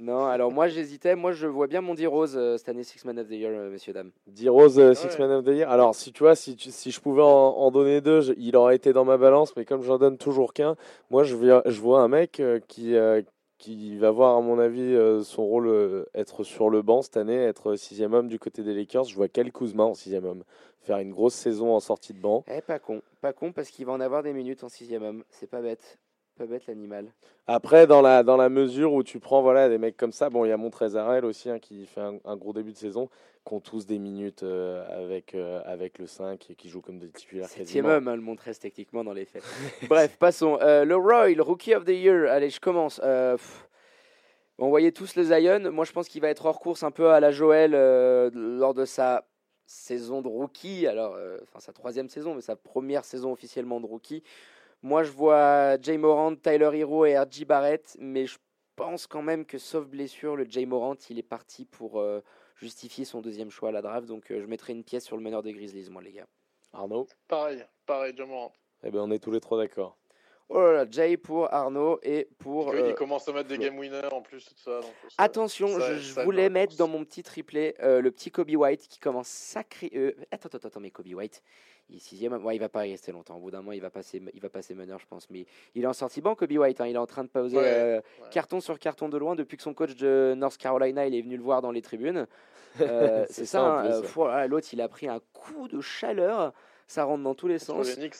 [0.00, 1.16] Non, alors moi j'hésitais.
[1.16, 3.70] Moi je vois bien mon D-Rose euh, cette année Six Man of the Year, euh,
[3.70, 4.12] messieurs, dames.
[4.28, 5.68] D-Rose, Six Man of the Year.
[5.68, 9.04] Alors si tu vois, si, si je pouvais en, donner deux, il aurait été dans
[9.04, 10.76] ma balance, mais comme j'en donne toujours qu'un,
[11.10, 12.94] moi je, je vois un mec qui,
[13.58, 17.74] qui va voir, à mon avis, son rôle être sur le banc cette année, être
[17.74, 19.04] sixième homme du côté des Lakers.
[19.04, 20.44] Je vois Kyle Kuzma en sixième homme
[20.88, 22.44] faire une grosse saison en sortie de banc.
[22.48, 25.24] Eh, pas con, pas con parce qu'il va en avoir des minutes en sixième homme.
[25.30, 25.98] C'est pas bête
[26.38, 27.12] pas bête l'animal.
[27.48, 30.44] Après, dans la, dans la mesure où tu prends voilà, des mecs comme ça, bon,
[30.44, 33.08] il y a Montrezarel aussi hein, qui fait un, gros début de saison,
[33.44, 37.00] qui ont tous des minutes euh, avec, euh, avec le 5 et qui jouent comme
[37.00, 37.48] des titulaires.
[37.48, 39.42] Septième homme, hein, le Montrez techniquement dans les faits.
[39.88, 40.58] Bref, passons.
[40.62, 42.30] Euh, le Roy, le Rookie of the Year.
[42.30, 43.00] Allez, je commence.
[44.58, 45.72] on voyait tous le Zion.
[45.72, 47.72] Moi, je pense qu'il va être hors course un peu à la Joël
[48.32, 49.24] lors de sa
[49.68, 50.86] saison de rookie.
[50.86, 54.22] Alors, enfin, sa troisième saison, mais sa première saison officiellement de rookie.
[54.82, 58.38] Moi, je vois Jay Morant, Tyler Hero et RJ Barrett, mais je
[58.76, 62.20] pense quand même que, sauf blessure, le Jay Morant, il est parti pour euh,
[62.56, 64.06] justifier son deuxième choix à la draft.
[64.06, 66.28] Donc, euh, je mettrai une pièce sur le meneur des Grizzlies, moi, les gars.
[66.72, 67.08] Arnaud?
[67.26, 68.52] Pareil, pareil, Jay Morant.
[68.84, 69.96] Eh bien, on est tous les trois d'accord.
[70.50, 72.74] Oh là là, Jay pour Arnaud et pour.
[72.74, 74.80] Il euh, commence à mettre des game winners en plus, tout ça.
[74.80, 78.10] donc ça- Attention, ça- je, ça voulais la mettre dans mon petit triplé euh, le
[78.10, 79.90] petit Kobe White qui commence sacré.
[79.94, 81.42] euh, attends, attends, attends, mais Kobe White,
[81.90, 82.32] il est sixième.
[82.42, 83.36] Ouais, il va pas y rester longtemps.
[83.36, 85.28] Au bout d'un moment, il va passer, il va passer meneur, je pense.
[85.28, 85.44] Mais
[85.74, 86.80] il est en sortie banc, Kobe White.
[86.80, 88.28] hein, il est en train de poser Ouais, euh, ouais.
[88.30, 91.36] carton sur carton de loin depuis que son coach de North Carolina il est venu
[91.36, 92.26] le voir dans les tribunes.
[92.80, 96.54] Euh, C'est ça, hein, euh, L'autre, il a pris un coup de chaleur.
[96.90, 97.86] Ça rentre dans tous les sens.
[97.86, 98.16] les Knicks.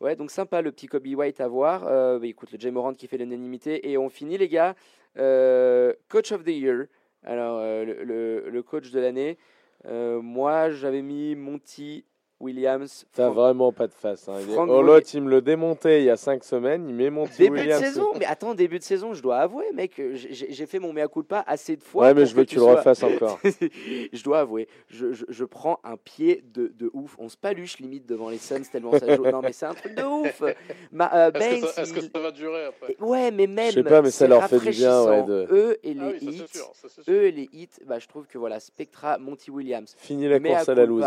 [0.00, 1.86] Ouais, donc sympa le petit Kobe White à voir.
[1.88, 3.90] Euh, bah, écoute, le Jay Morant qui fait l'unanimité.
[3.90, 4.74] Et on finit, les gars.
[5.18, 6.86] Euh, coach of the Year.
[7.24, 9.38] Alors, euh, le, le- le coach de l'année.
[9.86, 12.04] Euh, moi, j'avais mis Monty
[12.40, 13.06] Williams.
[13.14, 14.28] T'as vraiment pas de face.
[14.28, 14.38] Hein.
[14.52, 16.86] Frank Oh, l'autre, il me le démontait il y a 5 semaines.
[16.88, 17.80] Il met mon Début Williams.
[17.80, 20.92] de saison, mais attends, début de saison, je dois avouer, mec, euh, j'ai fait mon
[20.92, 22.04] mea culpa assez de fois.
[22.06, 23.40] Ouais, mais je veux que tu le sois- refasses encore.
[23.44, 27.16] je dois avouer, je, je- je prends un pied de, de ouf.
[27.18, 29.24] On se paluche limite devant les Suns tellement ça joue.
[29.24, 30.42] Non, mais c'est un truc de ouf.
[30.42, 33.70] Euh, Est-ce que, ça- que va durer après Ouais, mais même.
[33.72, 36.26] sais pas, mais ça leur fait du bien, ouais, de- Eux et les Ah oui,
[36.28, 36.44] hits.
[36.52, 36.72] sûr.
[37.08, 39.94] Eux et les hits, bah, je trouve que voilà, Spectra, Monty Williams.
[39.98, 41.04] Fini la course à la loose.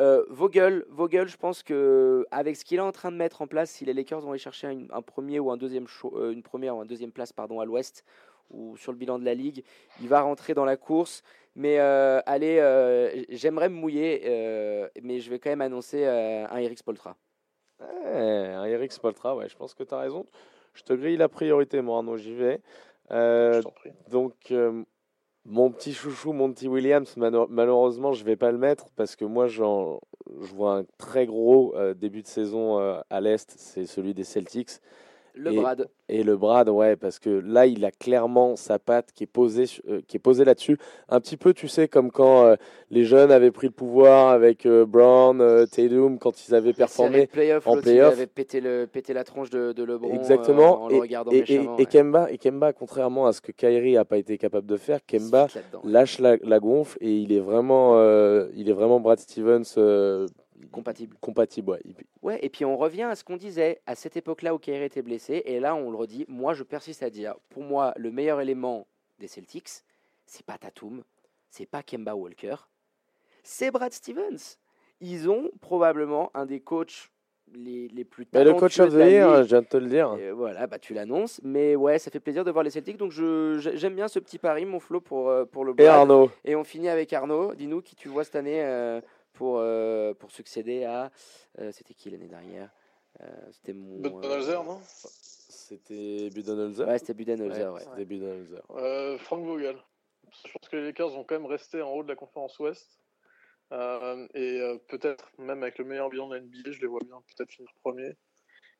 [0.00, 3.46] Euh, Vogel, Vogel, je pense que avec ce qu'il est en train de mettre en
[3.46, 6.32] place, si les Lakers vont aller chercher un, un premier ou un deuxième show- euh,
[6.32, 8.04] une première ou un deuxième place pardon à l'Ouest
[8.50, 9.64] ou sur le bilan de la ligue,
[10.00, 11.22] il va rentrer dans la course.
[11.54, 16.46] Mais euh, allez, euh, j'aimerais me mouiller, euh, mais je vais quand même annoncer euh,
[16.50, 17.16] un Eric Spoltra.
[17.80, 20.26] Un Eric Spoltra, ouais, je pense que tu as raison.
[20.74, 22.60] Je te grille la priorité, moi, Arnaud, j'y vais.
[23.10, 23.92] Euh, Je t'en prie.
[24.10, 24.82] donc, euh,
[25.48, 29.46] mon petit chouchou, Monty Williams, malo- malheureusement, je vais pas le mettre parce que moi,
[29.46, 29.62] je
[30.54, 34.80] vois un très gros euh, début de saison euh, à l'Est, c'est celui des Celtics.
[35.36, 35.88] Le Et- Brad.
[36.08, 39.64] Et le Brad, ouais, parce que là, il a clairement sa patte qui est posée,
[39.88, 40.78] euh, qui est posée là-dessus.
[41.08, 42.54] Un petit peu, tu sais, comme quand euh,
[42.90, 47.26] les jeunes avaient pris le pouvoir avec euh, Brown, euh, Tatum, quand ils avaient performé.
[47.26, 48.24] playoff, en playoff.
[48.28, 50.84] pété, le, pété la tronche de, de LeBron Exactement.
[50.84, 51.76] en le et, regardant et, et, méchamment.
[51.76, 51.86] et ouais.
[51.86, 55.48] Kemba, et Kemba, contrairement à ce que Kyrie n'a pas été capable de faire, Kemba
[55.84, 57.96] lâche la, la gonfle et il est vraiment,
[58.54, 59.74] il est vraiment Brad Stevens
[60.70, 61.16] compatible.
[61.20, 61.78] compatible.
[62.22, 62.38] ouais.
[62.44, 65.42] Et puis on revient à ce qu'on disait à cette époque-là où Kyrie était blessé,
[65.44, 66.24] et là on le redit.
[66.28, 68.86] Moi, je persiste à dire, pour moi, le meilleur élément
[69.18, 69.68] des Celtics,
[70.24, 71.02] c'est pas Tatum,
[71.50, 72.56] c'est pas Kemba Walker,
[73.42, 74.58] c'est Brad Stevens.
[75.00, 77.10] Ils ont probablement un des coachs
[77.54, 79.86] les, les plus Mais le coach talentueux of the year, je viens de te le
[79.86, 80.14] dire.
[80.18, 82.96] Et voilà, bah tu l'annonces, mais ouais, ça fait plaisir de voir les Celtics.
[82.96, 85.88] Donc j'aime bien ce petit pari, mon Flo, pour euh, pour le Et Brad.
[85.88, 87.54] Arnaud, Et on finit avec Arnaud.
[87.54, 89.00] Dis-nous qui tu vois cette année euh,
[89.36, 91.10] pour, euh, pour succéder à.
[91.60, 92.70] euh, C'était qui l'année dernière
[93.20, 93.98] Euh, C'était mon.
[94.00, 94.80] Budenholzer, non?
[94.82, 96.86] C'était Budenholzer.
[96.88, 97.72] Ouais, c'était Budenholzer.
[97.72, 97.80] Ouais.
[97.80, 98.62] C'était Budenholzer.
[98.70, 99.76] Euh, Frank Vogel.
[100.44, 103.00] Je pense que les Lakers vont quand même rester en haut de la conférence Ouest.
[103.72, 107.00] Euh, et euh, peut-être, même avec le meilleur bilan de la NBA, je les vois
[107.04, 108.12] bien peut-être finir premier.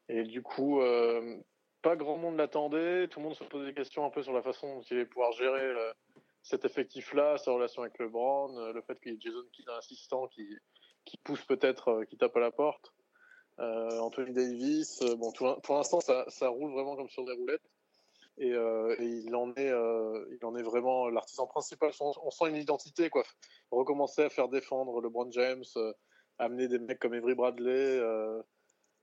[0.08, 1.36] Et du coup, euh,
[1.82, 3.08] pas grand monde l'attendait.
[3.08, 5.06] Tout le monde se posait des questions un peu sur la façon dont il allait
[5.06, 5.92] pouvoir gérer euh,
[6.46, 9.78] cet effectif-là, sa relation avec LeBron, euh, le fait qu'il y ait Jason Kidd, un
[9.78, 12.92] assistant, qui, pousse peut-être, euh, qui tape à la porte.
[13.58, 17.68] Euh, Anthony Davis, bon, pour l'instant, ça, roule vraiment comme sur des roulettes.
[18.38, 21.90] Et, il en est, vraiment l'artisan principal.
[22.00, 23.24] On, sent une identité, quoi.
[23.72, 25.64] Recommencer à faire défendre LeBron James,
[26.38, 28.00] amener des mecs comme Avery Bradley,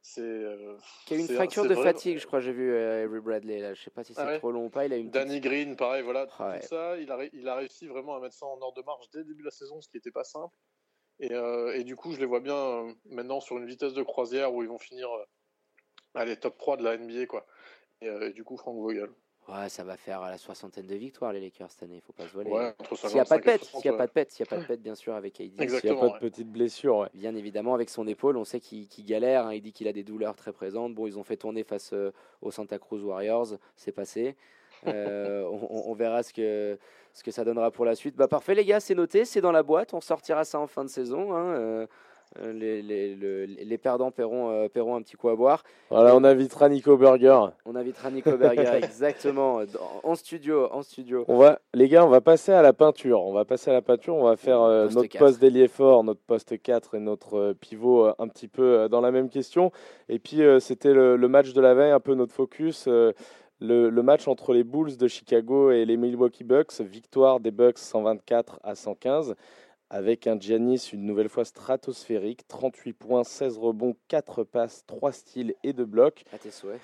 [0.03, 0.21] c'est.
[0.21, 0.77] euh,
[1.07, 3.59] Qui a eu une fracture de vrai- fatigue, je crois, j'ai vu euh, Avery Bradley.
[3.59, 3.73] Là.
[3.73, 4.85] Je sais pas si c'est Ah ouais trop long ou pas.
[4.85, 6.59] Il a une petite- Danny Green, pareil, voilà, Ah ouais.
[6.59, 6.97] tout ça.
[6.99, 9.19] Il a, ré- il a réussi vraiment à mettre ça en ordre de marche dès
[9.19, 10.53] le début de la saison, ce qui n'était pas simple.
[11.19, 14.03] Et, euh, et du coup, je les vois bien euh, maintenant sur une vitesse de
[14.03, 15.23] croisière où ils vont finir euh,
[16.15, 17.45] allez, top 3 de la NBA, quoi.
[18.01, 19.09] Et, et du coup, Frank Vogel.
[19.49, 22.01] Ouais, ça va faire la soixantaine de victoires, les Lakers, cette année.
[22.05, 22.37] Faut pas se.
[22.37, 24.07] Ouais, entre S'il n'y a pas de 55 et pète, 60, s'il n'y a pas
[24.07, 25.49] de pète, s'il n'y a pas de pète, bien sûr, avec AD.
[25.69, 27.07] S'il n'y a pas de petite blessure, ouais.
[27.13, 29.47] Bien évidemment, avec son épaule, on sait qu'il galère.
[29.47, 29.53] hein.
[29.53, 30.95] Il dit qu'il a des douleurs très présentes.
[30.95, 32.11] Bon, ils ont fait tourner face euh,
[32.41, 33.47] aux Santa Cruz Warriors.
[33.75, 34.35] C'est passé.
[34.87, 36.77] Euh, on, on- on verra ce que,
[37.11, 38.15] ce que ça donnera pour la suite.
[38.15, 39.25] Bah, parfait, les gars, c'est noté.
[39.25, 39.93] C'est dans la boîte.
[39.93, 41.33] On sortira ça en fin de saison.
[41.35, 41.53] hein.
[41.55, 41.87] Euh,
[42.39, 45.63] euh, les, les- le- les perdants paieront, euh, paieront un petit coup à boire.
[45.89, 47.39] Voilà, on invitera Nico Burger.
[47.65, 50.67] On invitera Nico Berger, exactement, dans- en studio.
[50.71, 51.25] En studio.
[51.27, 53.21] On va, les gars, on va passer à la peinture.
[53.21, 54.15] On va passer à la peinture.
[54.15, 55.19] On va faire euh, Poste notre 4.
[55.25, 59.11] poste d'ailier fort, notre poste 4 et notre euh, pivot un petit peu dans la
[59.11, 59.71] même question.
[60.09, 62.87] Et puis, c'était le, le match de la veille, un peu notre focus.
[62.87, 63.13] le,
[63.89, 66.81] le match entre les Bulls de Chicago et les Milwaukee Bucks.
[66.81, 69.35] Victoire des Bucks 124 à 115.
[69.89, 72.47] Avec un Giannis une nouvelle fois stratosphérique.
[72.47, 76.23] 38 points, 16 rebonds, 4 passes, 3 styles et 2 blocs.
[76.33, 76.79] À tes souhaits.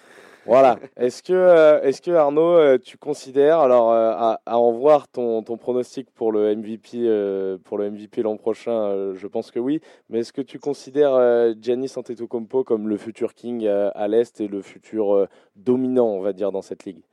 [0.45, 0.77] voilà.
[0.95, 4.11] Est-ce que, euh, est-ce que Arnaud, euh, tu considères, alors euh,
[4.45, 9.27] à, en voir ton, ton, pronostic pour le MVP, pour le MVP l'an prochain, je
[9.27, 9.81] pense que oui.
[10.09, 14.61] Mais est-ce que tu considères Giannis Antetokounmpo comme le futur king à l'est et le
[14.61, 17.03] futur dominant, on va dire, dans cette ligue?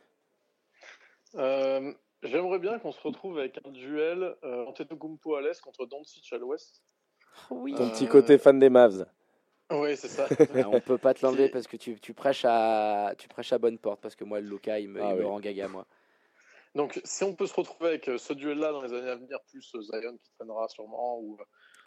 [2.27, 6.82] J'aimerais bien qu'on se retrouve avec un duel Antetokounmpo à l'est contre Doncic à l'ouest.
[7.51, 7.74] Oui.
[7.74, 9.07] Ton petit côté fan des Mavs.
[9.70, 10.27] Oui, c'est ça.
[10.55, 13.59] Ah, on peut pas te l'enlever parce que tu, tu, prêches à, tu prêches à
[13.59, 15.86] bonne porte parce que moi, le Luca, il me, ah rend gaga, moi.
[16.74, 19.39] Donc, si on peut se retrouver avec euh, ce duel-là dans les années à venir,
[19.48, 21.39] plus euh, Zion qui traînera sûrement, ou,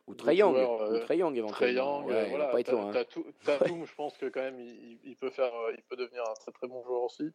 [0.07, 1.51] ou Trae Young éventuellement.
[1.51, 5.95] Trae Young, voilà, t'as, tout, je pense que quand même, il, peut faire, il peut
[5.95, 7.31] devenir un très très bon joueur aussi.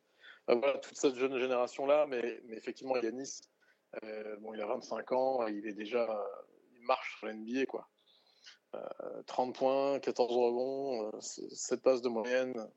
[0.49, 3.41] Voilà, toute cette jeune génération-là, mais, mais effectivement, Yanis,
[4.03, 6.07] euh, bon, il a 25 ans, il est déjà,
[6.75, 7.89] il marche sur l'NBA, quoi.
[9.27, 12.69] 30 points, 14 rebonds, 7 passes de moyenne.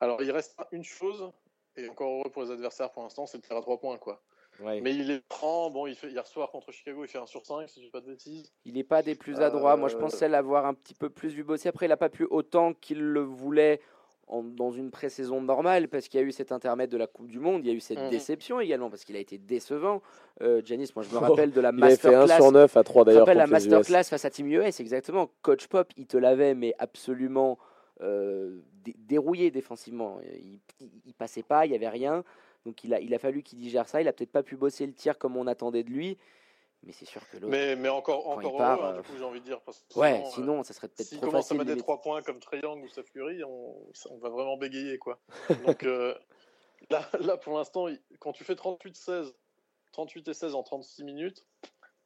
[0.00, 1.30] Alors, il reste une chose,
[1.76, 3.96] et encore heureux pour les adversaires pour l'instant, c'est de faire à 3 points.
[3.96, 4.20] Quoi.
[4.58, 7.44] Mais il est prend, bon, il fait, hier soir contre Chicago, il fait 1 sur
[7.44, 8.52] 5, si je dis pas de bêtises.
[8.64, 9.76] Il n'est pas des plus adroits.
[9.76, 11.68] Moi, je euh, pensais l'avoir un petit peu plus vu bosser.
[11.68, 13.80] Après, il n'a pas pu autant qu'il le voulait
[14.42, 17.38] dans une pré-saison normale, parce qu'il y a eu cet intermède de la Coupe du
[17.38, 18.10] Monde, il y a eu cette mhm.
[18.10, 20.02] déception également, parce qu'il a été décevant.
[20.42, 22.10] Euh, Janis, moi je me rappelle de la masterclass.
[22.10, 23.18] Il a fait 1 sur 9 à 3 d'ailleurs.
[23.18, 25.30] Je me rappelle la masterclass face à Team US, exactement.
[25.42, 27.58] Coach Pop, il te l'avait, mais absolument
[28.02, 28.60] euh,
[28.98, 30.20] dérouillé défensivement.
[30.22, 30.60] Il,
[31.04, 32.24] il, passait pas, il y avait rien.
[32.64, 34.00] Donc il a, il a fallu qu'il digère ça.
[34.00, 36.16] Il a peut-être pas pu bosser le tir comme on attendait de lui.
[36.82, 37.48] Mais c'est sûr que l'autre.
[37.48, 39.60] Mais, mais encore, encore part, heureux, hein, du coup, j'ai envie de dire.
[39.60, 41.20] Parce que ouais, sinon, euh, ça serait peut-être trop facile.
[41.20, 44.56] commence à mettre des 3 points comme Triangle ou Steph Curry, on, on, va vraiment
[44.56, 45.20] bégayer, quoi.
[45.66, 46.14] Donc euh,
[46.90, 47.86] là, là, pour l'instant,
[48.18, 49.32] quand tu fais 38-16,
[49.92, 51.44] 38 et 16 en 36 minutes,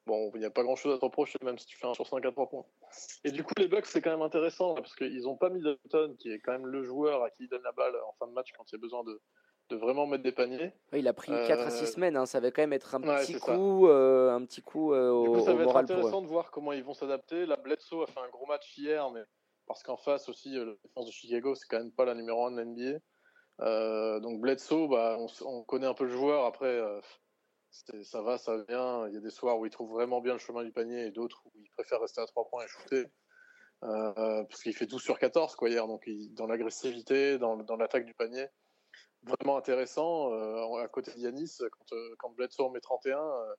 [0.06, 2.08] bon, il n'y a pas grand-chose à te reprocher, même si tu fais un sur
[2.08, 2.64] 5 à 3 points.
[3.22, 6.16] Et du coup, les Bucks, c'est quand même intéressant, parce qu'ils n'ont pas mis Middleton,
[6.18, 8.32] qui est quand même le joueur à qui ils donnent la balle en fin de
[8.32, 9.20] match quand il y a besoin de,
[9.70, 10.72] de vraiment mettre des paniers.
[10.92, 12.26] il a pris 4 à 6 euh, semaines, hein.
[12.26, 15.54] ça va quand même être un petit coup, euh, un petit coup euh, au, ça
[15.54, 17.46] va être intéressant de voir comment ils vont s'adapter.
[17.46, 19.22] La Bledsoe a fait un gros match hier, mais
[19.66, 22.52] parce qu'en face aussi, la défense de Chicago, c'est quand même pas la numéro 1
[22.52, 24.20] de l'NBA.
[24.20, 26.44] donc Bledsoe, bah, on, connaît un peu le joueur.
[26.44, 26.82] Après,
[28.02, 29.08] ça va, ça vient.
[29.08, 31.10] Il y a des soirs où il trouve vraiment bien le chemin du panier et
[31.10, 33.06] d'autres où il préfère rester à 3 points et shooter.
[33.80, 38.12] parce qu'il fait 12 sur 14 quoi, hier, donc dans l'agressivité, dans, dans l'attaque du
[38.12, 38.46] panier
[39.26, 40.32] vraiment intéressant.
[40.32, 43.54] Euh, à côté de Yanis, quand, euh, quand Bledsoe en met 31, euh,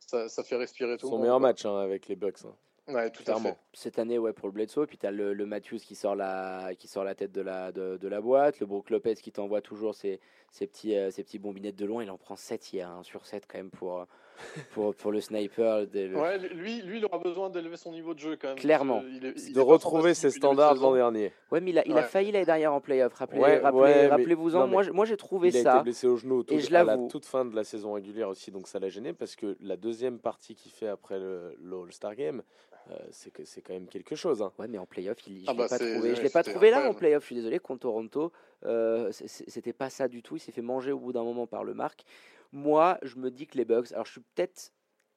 [0.00, 1.18] ça, ça, fait respirer tout Son le monde.
[1.18, 2.44] Son meilleur match hein, avec les Bucks.
[2.44, 2.54] Hein.
[2.92, 3.56] Ouais, tout Clairement.
[3.74, 4.86] Cette année, ouais, pour le Bledsoe.
[4.86, 7.70] Puis tu as le, le, Matthews qui sort, la, qui sort la tête de la,
[7.70, 8.60] de, de la boîte.
[8.60, 10.20] Le Brook Lopez qui t'envoie toujours ses,
[10.50, 12.02] ses, petits, ses petits bombinettes de loin.
[12.02, 14.06] Il en prend 7 hier, hein, sur 7 quand même pour,
[14.72, 15.86] pour, pour le sniper.
[15.94, 18.56] Ouais, lui, lui, il aura besoin d'élever son niveau de jeu quand même.
[18.56, 19.02] Clairement.
[19.02, 21.32] de retrouver ses standards l'an dernier.
[21.50, 23.14] Ouais, mais il a, il a failli l'année dernière en playoff.
[23.14, 25.58] Rappelez, rappelez, vous en moi, moi j'ai trouvé ça.
[25.58, 27.92] Il a été blessé au genou et je à la toute fin de la saison
[27.92, 31.56] régulière aussi, donc ça l'a gêné parce que la deuxième partie qu'il fait après le,
[31.84, 32.42] All-Star Game,
[32.90, 34.42] euh, c'est que c'est quand même quelque chose.
[34.42, 34.52] Hein.
[34.58, 36.14] Ouais, mais en playoff, il, je ah l'ai bah pas trouvé.
[36.14, 37.22] je l'ai pas trouvé là en playoff.
[37.22, 38.32] Je suis désolé contre Toronto,
[38.64, 40.36] euh, c'était pas ça du tout.
[40.36, 42.04] Il s'est fait manger au bout d'un moment par le Marc.
[42.52, 44.72] Moi, je me dis que les Bucks, alors je suis peut-être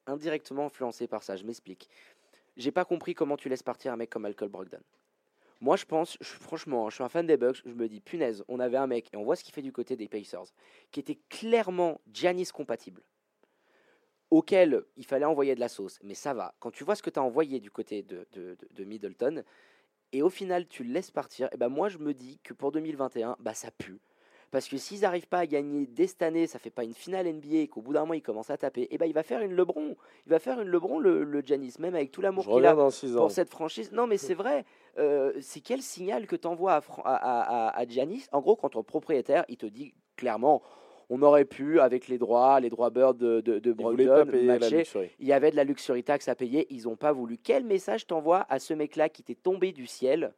[0.08, 1.90] indirectement influencé par ça, je m'explique.
[2.58, 4.82] J'ai pas compris comment tu laisses partir un mec comme Michael Brogdon.
[5.62, 8.60] Moi, je pense, franchement, je suis un fan des Bucks, je me dis, punaise, on
[8.60, 10.52] avait un mec, et on voit ce qu'il fait du côté des Pacers,
[10.92, 13.04] qui était clairement Giannis compatible,
[14.32, 16.00] auquel il fallait envoyer de la sauce.
[16.02, 19.44] Mais ça va, quand tu vois ce que tu as envoyé du côté de, Middleton,
[20.12, 22.72] et au final, tu le laisses partir, et ben moi, je me dis que pour
[22.72, 24.02] 2021, bah, ça pue.
[24.52, 27.26] Parce que s'ils n'arrivent pas à gagner dès cette année, ça fait pas une finale
[27.26, 29.24] NBA et qu'au bout d'un moment il commence à taper, et eh ben il va
[29.24, 29.96] faire une Lebron.
[30.26, 33.32] Il va faire une Lebron le, le Giannis, même avec tout l'amour qu'il a pour
[33.32, 33.92] cette franchise.
[33.94, 34.66] Non mais c'est vrai.
[35.00, 38.28] Euh, c'est quel signal que tu envoies à, à, à, Giannis?
[38.34, 40.62] En gros, quand ton propriétaire, il te dit clairement
[41.14, 44.84] on aurait pu, avec les droits, les droits Bird de, de, de Brogdon, matcher,
[45.20, 47.38] il y avait de la luxury tax à payer, ils n'ont pas voulu.
[47.38, 50.34] Quel message t'envoies à ce mec-là qui t'est tombé du ciel?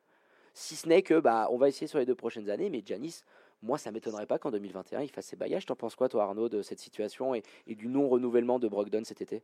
[0.55, 3.21] Si ce n'est que, bah, on va essayer sur les deux prochaines années, mais Giannis,
[3.63, 5.65] moi, ça m'étonnerait pas qu'en 2021, il fasse ses bagages.
[5.65, 9.41] T'en penses quoi, toi, Arnaud, de cette situation et, du non-renouvellement de Brogdon cet été?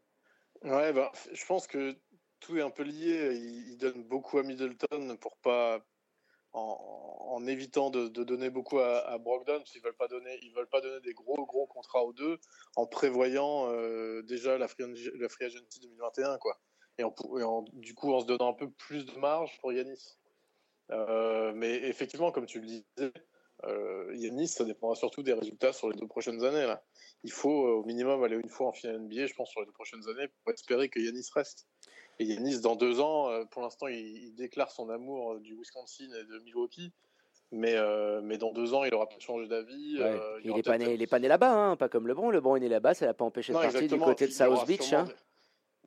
[0.64, 1.96] Ouais, bah, je pense que
[2.42, 3.34] tout est un peu lié.
[3.36, 5.80] Il, donne beaucoup à Middleton pour pas.
[6.52, 10.82] En, évitant de, donner beaucoup à, Brogdon, parce qu'ils veulent pas donner, ils veulent pas
[10.82, 12.40] donner des gros gros contrats aux deux,
[12.76, 14.84] en prévoyant euh, déjà la free,
[15.16, 16.60] la agency 2021, quoi.
[16.98, 20.18] Et, en, du coup, en se donnant un peu plus de marge pour Yanis.
[20.92, 23.14] Euh, mais effectivement, comme tu le disais,
[23.66, 26.66] euh, Yanis, ça dépendra surtout des résultats sur les deux prochaines années.
[26.66, 26.84] Là.
[27.24, 29.66] Il faut euh, au minimum aller une fois en finale NBA, je pense, sur les
[29.66, 31.68] deux prochaines années pour espérer que Yanis reste.
[32.20, 36.24] Et Yanis, dans deux ans, euh, pour l'instant, il, déclare son amour du Wisconsin et
[36.26, 36.92] de Milwaukee.
[37.52, 39.98] Mais, euh, mais dans deux ans, il aura peut-être changé d'avis.
[39.98, 40.04] Ouais.
[40.04, 42.30] euh, il, aura est pas né, né là-bas, hein, pas comme LeBron.
[42.30, 44.94] LeBron est né là-bas, ça l'a pas empêché de partir du côté de South Beach.
[44.94, 45.06] hein.
[45.06, 45.14] Des,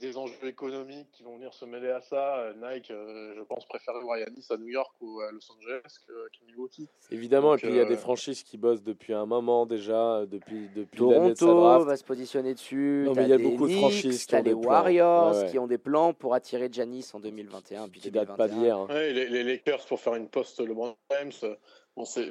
[0.03, 2.39] des enjeux économiques qui vont venir se mêler à ça.
[2.41, 5.81] Euh, Nike, euh, je pense, préférer voir Yanis à New York ou à Los Angeles
[6.07, 6.89] que- qu'à Milwaukee.
[7.11, 9.65] Évidemment, Donc, et puis il y a euh, des franchises qui bossent depuis un moment
[9.65, 11.87] déjà, depuis, depuis Toronto draft.
[11.87, 13.05] va se positionner dessus.
[13.07, 14.61] Non, mais t'as il y a beaucoup de franchises qui les des plans.
[14.71, 15.51] Warriors Ouais, ouais.
[15.51, 17.89] qui ont des plans pour attirer Giannis en 2021.
[17.89, 18.61] Puis qui date pas 2021.
[18.61, 18.77] d'hier.
[18.79, 18.87] hein.
[18.89, 21.55] Ouais, les, les Lakers pour faire une post LeBron James,
[21.97, 22.31] bon, c'est,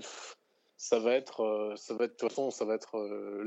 [0.83, 3.43] ça va être, euh, ça va être, de toute façon, ça va être euh,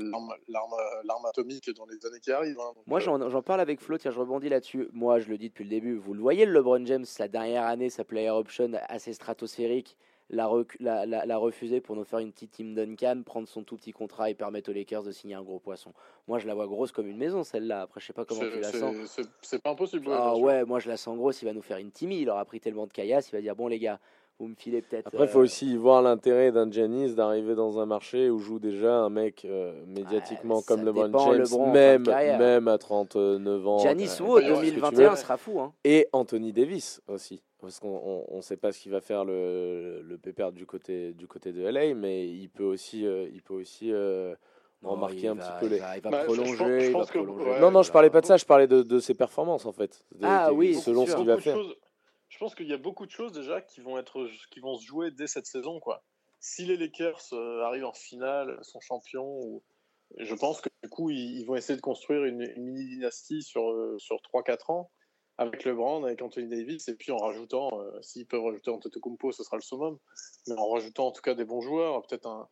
[0.47, 2.57] l'arme, atomique dans les années qui arrivent.
[2.61, 2.71] hein.
[2.87, 4.87] Moi, euh, j'en parle avec Flo, tiens, je rebondis là-dessus.
[4.93, 7.65] Moi, je le dis depuis le début, vous le voyez, le LeBron James, la dernière
[7.65, 9.97] année, sa player option assez stratosphérique,
[10.29, 10.49] l'a
[10.79, 13.91] l'a- l'a- l'a refusé pour nous faire une petite team Duncan, prendre son tout petit
[13.91, 15.91] contrat et permettre aux Lakers de signer un gros poisson.
[16.29, 17.81] Moi, je la vois grosse comme une maison, celle-là.
[17.81, 19.19] Après, je sais pas comment tu la c'est- sens.
[19.41, 20.07] c'est- pas impossible.
[20.09, 21.41] Ah ouais, moi, je la sens grosse.
[21.41, 22.21] Il va nous faire une Timmy.
[22.21, 23.99] Il aura pris tellement de caillasse, il va dire Bon, les gars,
[24.39, 25.07] vous me filez peut-être.
[25.07, 28.37] Après, il faut euh, aussi y voir l'intérêt d'un Giannis d'arriver dans un marché où
[28.39, 33.67] joue déjà un mec euh, médiatiquement Ouais, comme LeBron James, LeBron même, même à 39
[33.67, 33.77] ans.
[33.79, 35.15] Giannis euh, ouais, 2021 veux.
[35.15, 35.59] sera fou.
[35.61, 35.73] Hein.
[35.83, 37.41] Et Anthony Davis aussi.
[37.61, 41.25] Parce qu'on ne sait pas ce qu'il va faire le, le pépère du côté, du
[41.27, 44.35] côté de LA, mais il peut aussi, euh, il peut aussi euh,
[44.83, 45.79] en marquer un va- petit peu il les.
[45.79, 46.79] va, il va Bah, je- je pense- prolonger.
[46.81, 47.49] je il va pense que- prolonger.
[47.49, 49.71] ouais, non, non, je parlais pas de ça, je parlais de, de ses performances en
[49.71, 50.03] fait.
[50.13, 51.55] De- Ah oui, selon ce qu'il va de faire.
[51.55, 51.75] choses-
[52.35, 54.85] je pense qu'il y a beaucoup de choses déjà qui vont être, qui vont se
[54.85, 56.03] jouer dès cette saison, quoi.
[56.41, 59.63] Si les Lakers euh, arrivent en finale, sont champions,
[60.17, 63.41] je pense que du coup ils, ils vont essayer de construire une, une mini dynastie
[63.41, 64.91] sur euh, sur 3-4 ans
[65.37, 69.43] avec LeBron, avec Anthony Davis, et puis en rajoutant, euh, s'ils peuvent rajouter Antetokounmpo, ce
[69.43, 69.97] sera le summum,
[70.47, 72.49] mais en rajoutant en tout cas des bons joueurs, peut-être un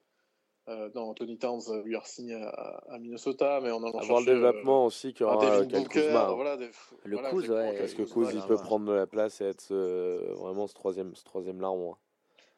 [0.70, 4.22] euh, non, Anthony Towns euh, lui a signé à, à Minnesota, mais en allant Avoir
[4.22, 6.34] le euh, développement aussi qu'il y un aura euh, Kyle Booker, Kuzma, hein.
[6.34, 6.70] voilà, des-
[7.04, 9.62] Le voilà, Kuz, ouais, Parce que Kuz, il peut prendre de la place et être
[9.62, 11.94] ce- vraiment ce troisième, ce troisième larron.
[11.94, 11.98] hein.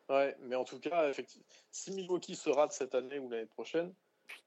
[0.07, 3.91] Ouais, mais en tout cas, effectivement, si Milwaukee se rate cette année ou l'année prochaine,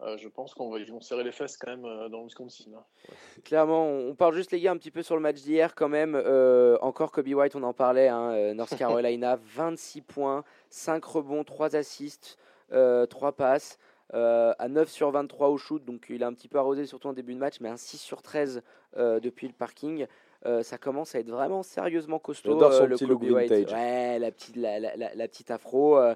[0.03, 2.25] euh, je pense qu'on va, ils vont serrer les fesses quand même euh, dans le
[2.27, 2.71] Wisconsin.
[2.77, 2.85] hein.
[3.45, 6.15] Clairement, on parle juste les gars un petit peu sur le match d'hier quand même.
[6.15, 8.07] Euh, encore Kobe White, on en parlait.
[8.09, 13.79] Hein, euh, North Carolina, 26 points, 5 rebonds, 3 assists, euh, 3 passes.
[14.15, 17.09] euh, à 9 sur 23 au shoot, donc il a un petit peu arrosé surtout
[17.09, 18.63] en début de match, mais un 6 sur 13
[18.97, 20.07] euh, depuis le parking.
[20.47, 22.53] Euh, ça commence à être vraiment sérieusement costaud.
[22.53, 23.73] Son euh, le petit Kobe look vintage.
[23.75, 25.99] Ouais, la petite, la, la- la- la petite afro.
[25.99, 26.15] euh,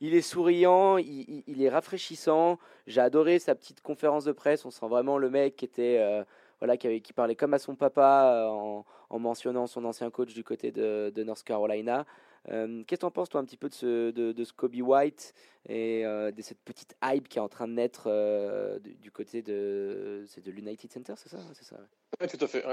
[0.00, 2.58] il est souriant, il, il- il est rafraîchissant.
[2.86, 4.64] J'ai adoré sa petite conférence de presse.
[4.64, 6.24] On sent vraiment le mec qui était, euh,
[6.60, 10.08] voilà, qui, avait- qui parlait comme à son papa euh, en, en mentionnant son ancien
[10.10, 12.06] coach du côté de, de North Carolina.
[12.50, 14.76] Euh, Qu'est-ce que tu en penses, toi, un petit peu de ce, de, de Kobe
[14.76, 15.34] White
[15.66, 19.42] et euh, de cette petite hype qui est en train de naître euh, du, côté
[19.42, 21.76] de, de l'United Center, c'est ça, ça.
[22.20, 22.64] Ouais, tout à fait.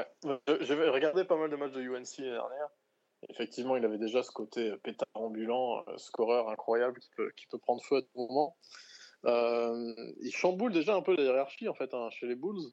[0.61, 2.69] J'avais regardé pas mal de matchs de UNC l'année dernière.
[3.29, 7.83] Effectivement, il avait déjà ce côté pétard ambulant, scoreur incroyable qui peut, qui peut prendre
[7.83, 8.57] feu à tout moment.
[9.23, 12.71] Il chamboule déjà un peu la hiérarchie en fait hein, chez les Bulls.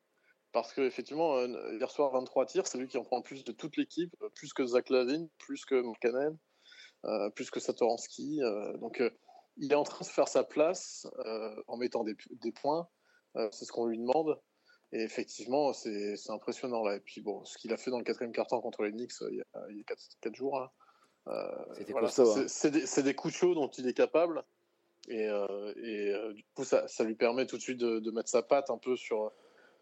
[0.53, 3.53] Parce que effectivement, hier soir 23 tirs, c'est lui qui en prend le plus de
[3.53, 6.33] toute l'équipe, plus que Zach Lavine, plus que euh,
[7.35, 8.43] plus que Satoransky.
[8.43, 9.11] euh, donc euh,
[9.57, 12.89] il est en train de faire sa place euh, en mettant des, des points.
[13.37, 14.41] Euh, c'est ce qu'on lui demande.
[14.93, 16.97] Et effectivement, c'est impressionnant là.
[16.97, 19.29] Et puis bon, ce qu'il a fait dans le quatrième quart-temps contre les Knicks euh,
[19.31, 20.73] il y a, il y a quatre, quatre jours là.
[21.29, 22.45] euh, voilà, hein.
[22.49, 24.45] c'est- des, des coups de chaud dont il est capable.
[25.09, 28.11] Et, euh, et euh, du coup, ça, ça lui permet tout de suite de, de
[28.11, 29.33] mettre sa patte un peu sur,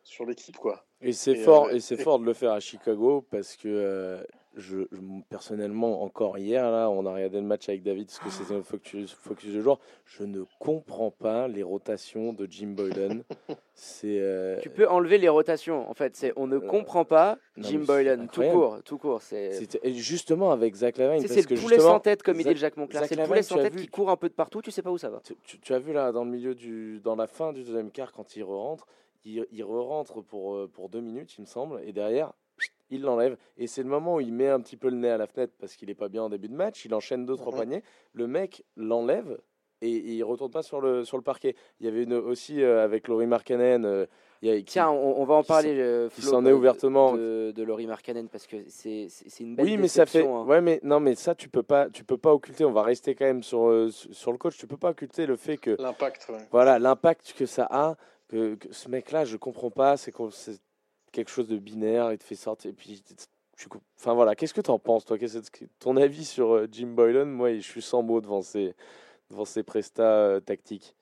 [0.05, 0.87] sur l'équipe, quoi.
[1.01, 3.69] Et c'est fort, euh, et c'est et- fort de le faire à Chicago parce que
[3.69, 4.25] euh,
[4.57, 8.31] je, je- personnellement encore hier là, on a regardé le match avec David parce que
[8.31, 9.79] c'était un focus, focus de joueur.
[10.07, 13.21] Je ne comprends pas les rotations de Jim Boylan.
[13.75, 15.89] c'est euh, Tu peux enlever les rotations.
[15.91, 19.23] En fait, c'est on ne comprend pas non, Jim Boylan, tout court, tout court.
[19.23, 22.51] C'est et justement avec Zach Lavine c'est c'est le poulet sans tête comme il dit
[22.51, 23.03] Zach- Jacques Monclar.
[23.03, 24.63] Zach C'est le poulet sans tête vu- qui court un peu de partout.
[24.63, 25.21] Tu sais pas où ça va.
[25.25, 27.91] Tu, tu- tu as vu là dans le milieu du, dans la fin du deuxième
[27.91, 28.87] quart quand il re-rentre,
[29.25, 32.33] il, il re-rentre pour euh, pour deux minutes il me semble et derrière
[32.91, 35.19] il l'enlève et c'est le moment où il met un petit peu le nez à
[35.19, 37.53] la fenêtre parce qu'il est pas bien en début de match, il enchaîne deux trois
[37.53, 37.59] Mhm.
[37.59, 39.39] paniers, le mec l'enlève
[39.83, 41.55] et, et il retourne pas sur le sur le parquet.
[41.81, 44.07] Il y avait une, aussi euh, avec Laurie Markkanen, euh,
[44.41, 45.75] il y a- qui- Tiens, on, on va en parler.
[45.79, 47.15] euh, qui s'en est ouvertement.
[47.15, 49.09] de, de Laurie Markkanen parce que c'est
[49.41, 50.27] une belle oui, mais ça fait.
[50.27, 50.45] hein.
[50.47, 52.65] Ouais, mais non, mais ça, tu peux pas, tu peux pas occulter.
[52.65, 54.57] On va rester quand même sur euh, sur le coach.
[54.57, 56.39] Tu peux pas occulter le fait que L'impact, ouais.
[56.51, 57.97] voilà l'impact que ça a
[58.29, 60.11] que, que ce mec là je comprends pas c'est
[61.17, 63.03] quelque chose de binaire il te fait sortir et puis
[63.97, 65.17] enfin voilà qu'est-ce que tu en penses toi?
[65.79, 67.25] Ton avis sur euh, Jim Boylan?
[67.25, 68.75] Moi je suis sans mots devant ses
[69.31, 70.95] devant ses prestats euh, tactiques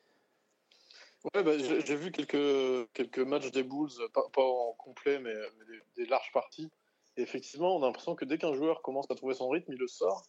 [1.35, 5.33] Ouais, bah, j'ai vu quelques, quelques matchs des Bulls, pas, en complet, mais,
[5.97, 6.69] des, larges parties.
[7.17, 9.89] Effectivement, on a l'impression que dès qu'un joueur commence à trouver son rythme, il le
[9.89, 10.23] sort.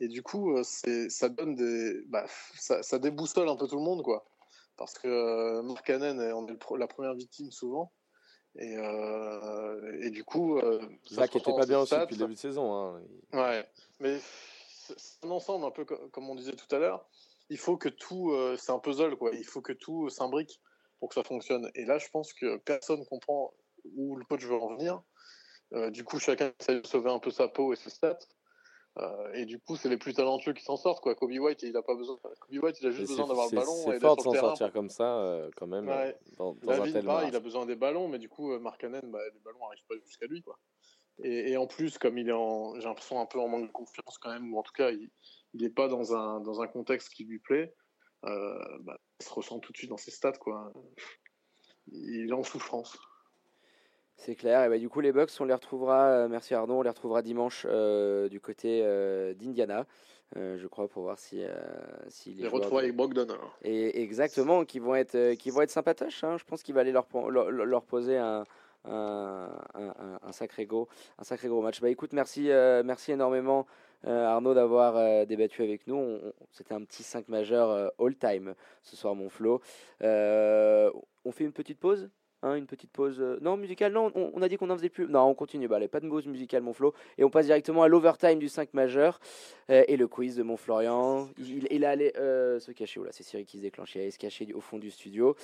[0.00, 2.26] Et du coup, c'est, ça donne des, bah,
[2.56, 4.24] ça, déboussole un peu tout le monde, quoi.
[4.76, 7.92] Parce que Mark Cannon on est la première victime souvent.
[8.58, 8.76] Et,
[10.02, 10.60] et du coup,
[11.10, 12.74] Zach n'était pas bien aussi depuis le début de saison.
[12.74, 13.02] Hein.
[13.32, 13.66] Ouais,
[14.00, 14.18] mais
[14.76, 17.08] c'est un ensemble un peu comme on disait tout à l'heure.
[17.48, 19.30] Il faut que tout, c'est un puzzle, quoi.
[19.32, 20.60] Il faut que tout s'imbrique
[21.00, 21.70] pour que ça fonctionne.
[21.74, 23.52] Et là, je pense que personne comprend
[23.96, 25.02] où le coach veut en venir.
[25.74, 28.18] Euh, du coup, chacun essaie de sauver un peu sa peau et ses stats.
[28.98, 31.02] Euh, et du coup, c'est les plus talentueux qui s'en sortent.
[31.02, 31.14] Quoi.
[31.14, 32.18] Kobe White, il a pas besoin.
[32.40, 33.74] Kobe White, il a juste besoin d'avoir le ballon.
[33.74, 35.86] C'est fort de s'en sortir comme ça, euh, quand même.
[36.36, 39.20] Dans, dans un tel il a besoin des ballons, mais du coup, Mark Cannon, bah,
[39.32, 40.42] les ballons n'arrivent pas jusqu'à lui.
[40.42, 40.58] Quoi.
[41.22, 44.18] Et, en plus, comme il est en, j'ai l'impression un peu en manque de confiance
[44.18, 45.10] quand même, ou en tout cas, il
[45.54, 47.74] n'est pas dans un, dans un contexte qui lui plaît.
[48.22, 50.32] Bah, il se ressent tout de suite dans ses stats.
[50.32, 50.70] Quoi.
[51.86, 52.98] Il est en souffrance.
[54.16, 54.64] C'est clair.
[54.64, 57.22] Et bah, du coup, les Bucks, on les retrouvera, euh, merci Arnaud, on les retrouvera
[57.22, 59.86] dimanche euh, du côté euh, d'Indiana.
[60.36, 61.42] je crois pour voir si,
[62.08, 63.26] si les, les avec Bogdan.
[63.62, 66.24] Et exactement, qui vont être qui vont être sympatoches.
[66.24, 66.36] Hein.
[66.38, 68.44] Je pense qu'il va aller leur, leur, poser un,
[68.84, 69.50] un,
[70.22, 71.80] un, sacré gros un sacré gros match.
[71.80, 72.48] Bah écoute, merci
[72.84, 73.66] merci énormément
[74.04, 76.18] Arnaud d'avoir débattu avec nous.
[76.50, 79.60] C'était un petit 5 majeur all time ce soir, mon Flo.
[80.00, 82.08] on fait une petite pause
[82.44, 83.20] Hein, une petite pause.
[83.20, 85.06] Euh, non, musicale, non, on, a dit qu'on n'en faisait plus.
[85.06, 85.68] Non, on continue.
[85.68, 86.92] Bah, allez, pas de pause musicale, mon Flo.
[87.16, 89.20] Et on passe directement à l'overtime du 5 majeur
[89.70, 91.28] euh, et le quiz de mon Florian.
[91.38, 92.98] Il, il, allé euh, se cacher.
[92.98, 93.94] Oh c'est Cyril qui se déclenche.
[93.94, 95.36] Il allait se cacher au fond du studio.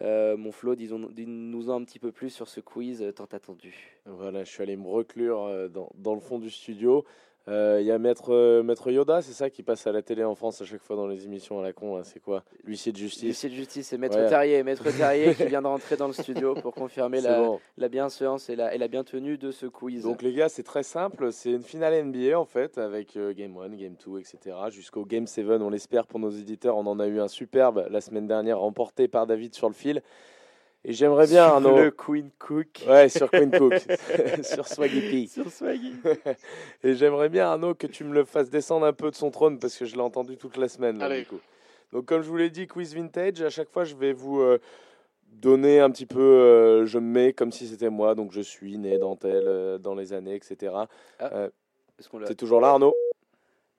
[0.00, 4.00] mon Flo, disons, nous en un petit peu plus sur ce quiz tant attendu.
[4.06, 7.04] Voilà, je suis allé me reclure dans, dans le fond du studio.
[7.48, 10.24] Il euh, y a Maître, euh, Maître Yoda, c'est ça qui passe à la télé
[10.24, 12.02] en France à chaque fois dans les émissions à la con.
[12.02, 12.42] C'est quoi?
[12.64, 13.22] L'huissier de justice.
[13.22, 14.64] L'huissier de justice, c'est Maître Terrier.
[14.64, 18.56] Maître Terrier qui vient de rentrer dans le studio pour confirmer la, la bienséance et
[18.56, 20.02] la, et la bienvenue de ce quiz.
[20.02, 21.32] Donc les gars, c'est très simple.
[21.32, 24.56] C'est une finale NBA en fait avec euh, Game 1, Game 2, etc.
[24.70, 26.76] Jusqu'au Game 7, on l'espère pour nos éditeurs.
[26.76, 30.02] On en a eu un superbe la semaine dernière remporté par David sur le fil.
[30.88, 31.76] Et j'aimerais bien, Arnaud.
[31.76, 32.84] Le Queen Cook.
[32.86, 33.74] Ouais, sur Queen Cook.
[34.44, 35.26] sur Swaggy P.
[35.26, 35.94] Sur Swaggy.
[36.84, 39.58] et j'aimerais bien, Arnaud, que tu me le fasses descendre un peu de son trône
[39.58, 41.00] parce que je l'ai entendu toute la semaine.
[41.00, 41.40] Là, Du coup.
[41.92, 44.60] Donc, comme je vous l'ai dit, quiz vintage, à chaque fois, je vais vous euh,
[45.32, 46.20] donner un petit peu.
[46.20, 49.78] Euh, je me mets comme si c'était moi, donc je suis né dans tel, euh,
[49.78, 50.72] dans les années, etc.
[51.18, 51.48] Ah,
[52.26, 52.94] C'est toujours là, Arnaud?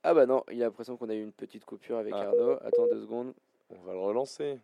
[0.04, 2.28] Ah, bah non, il a l'impression qu'on a eu une petite coupure avec ah.
[2.28, 2.58] Arnaud.
[2.66, 3.34] Attends deux secondes.
[3.70, 4.58] On va le relancer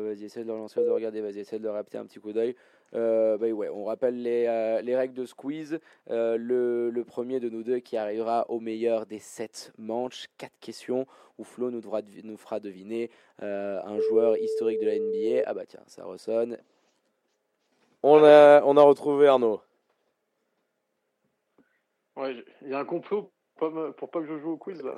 [0.00, 2.32] vas-y, essaie de le relancer, de regarder, vas-y, essaie de le rappeler un petit coup
[2.32, 2.56] d'œil.
[2.94, 5.78] Euh, bah ouais, on rappelle les, euh, les, règles de squeeze.
[6.10, 10.58] Euh, le, le, premier de nous deux qui arrivera au meilleur des sept manches, quatre
[10.60, 11.06] questions,
[11.38, 13.10] où Flo nous, devra, nous fera deviner
[13.40, 15.42] un joueur historique de la NBA.
[15.46, 16.58] Ah bah tiens, ça ressonne.
[18.02, 19.60] On a, on a retrouvé Arnaud.
[22.16, 23.32] Ouais, il y a un complot
[23.70, 24.96] pour pas que je joue au quiz là.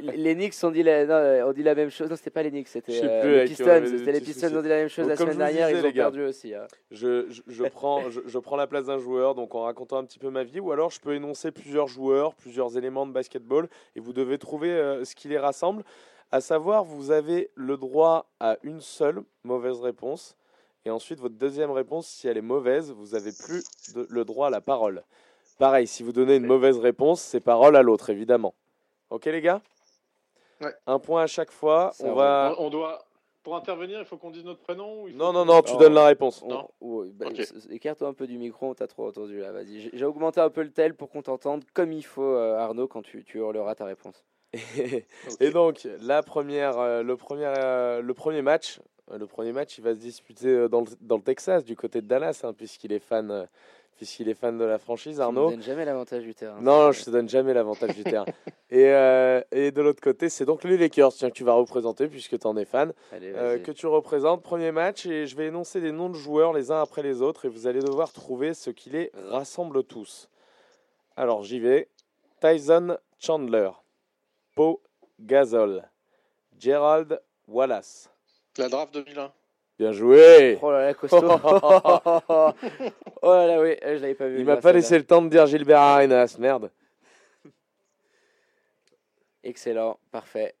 [0.00, 2.08] les Knicks ont dit la, dit la même chose.
[2.08, 3.82] Non, c'était pas les Knicks, c'était euh, les Pistons.
[3.86, 5.70] C'était les Pistons ont dit la même chose la semaine dernière.
[5.70, 6.54] ils ont perdu aussi.
[6.54, 6.66] Hein.
[6.90, 10.30] Je, je, prends, je, prends la place d'un joueur, donc en racontant un petit peu
[10.30, 14.12] ma vie, ou alors je peux énoncer plusieurs joueurs, plusieurs éléments de basketball, et vous
[14.12, 15.84] devez trouver euh, ce qui les rassemble.
[16.32, 20.36] À savoir, vous avez le droit à une seule mauvaise réponse,
[20.84, 23.64] et ensuite votre deuxième réponse, si elle est mauvaise, vous avez plus
[24.08, 25.02] le droit à la parole.
[25.58, 28.54] Pareil, si vous donnez une mauvaise réponse, c'est parole à l'autre, évidemment.
[29.10, 29.60] Ok, les gars?
[30.86, 31.92] Un point à chaque fois.
[32.00, 32.54] on, va...
[32.58, 33.04] on doit.
[33.44, 36.42] Pour intervenir, il faut qu'on dise notre prénom Non, non, non, tu donnes la réponse.
[36.44, 36.70] Non.
[36.80, 37.26] Bah,
[37.70, 39.52] écarte-toi un peu du micro, on t'a trop entendu là.
[39.52, 42.88] Vas-y, j'ai augmenté un peu le tel pour qu'on t'entende comme il faut, euh, Arnaud,
[42.88, 44.24] quand tu, tu hurleras ta réponse.
[45.40, 48.80] Et donc, la première, euh, le, premier, euh, le premier match,
[49.12, 52.06] le premier match, il va se disputer dans le, dans le Texas, du côté de
[52.06, 53.46] Dallas, hein, puisqu'il est fan
[53.96, 55.48] puisqu'il est fan de la franchise, Arnaud.
[55.48, 56.60] Tu ne donne jamais l'avantage du terrain.
[56.60, 58.26] Non, je te donne jamais l'avantage du terrain.
[58.70, 62.08] Et, euh, et, de l'autre côté, c'est donc les Lakers tiens, que tu vas représenter,
[62.08, 62.92] puisque tu en es fan.
[63.12, 66.72] Euh, que tu représentes, premier match, et je vais énoncer des noms de joueurs les
[66.72, 70.28] uns après les autres, et vous allez devoir trouver ce qui les rassemble tous.
[71.16, 71.88] Alors, j'y vais.
[72.40, 73.70] Tyson Chandler,
[74.56, 74.80] Poe
[75.20, 75.88] Gasol,
[76.58, 78.10] Gerald Wallace.
[78.58, 79.32] La draft 2001.
[79.78, 81.18] Bien joué Oh là là, costaud
[83.22, 84.38] Oh là là, oui, je l'avais pas vu.
[84.38, 86.70] Il m'a pas laissé le temps de dire Gilbert Arenas, merde.
[89.42, 90.54] Excellent, parfait.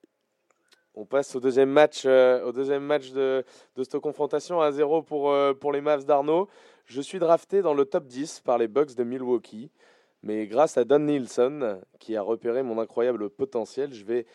[0.96, 3.44] On passe au deuxième match, euh, au deuxième match de,
[3.76, 6.48] de cette confrontation à 0 pour, euh, pour les Mavs d'Arnaud.
[6.86, 9.70] Je suis drafté dans le top 10 par les Bucks de Milwaukee.
[10.22, 14.26] Mais grâce à Don Nielsen, qui a repéré mon incroyable potentiel, je vais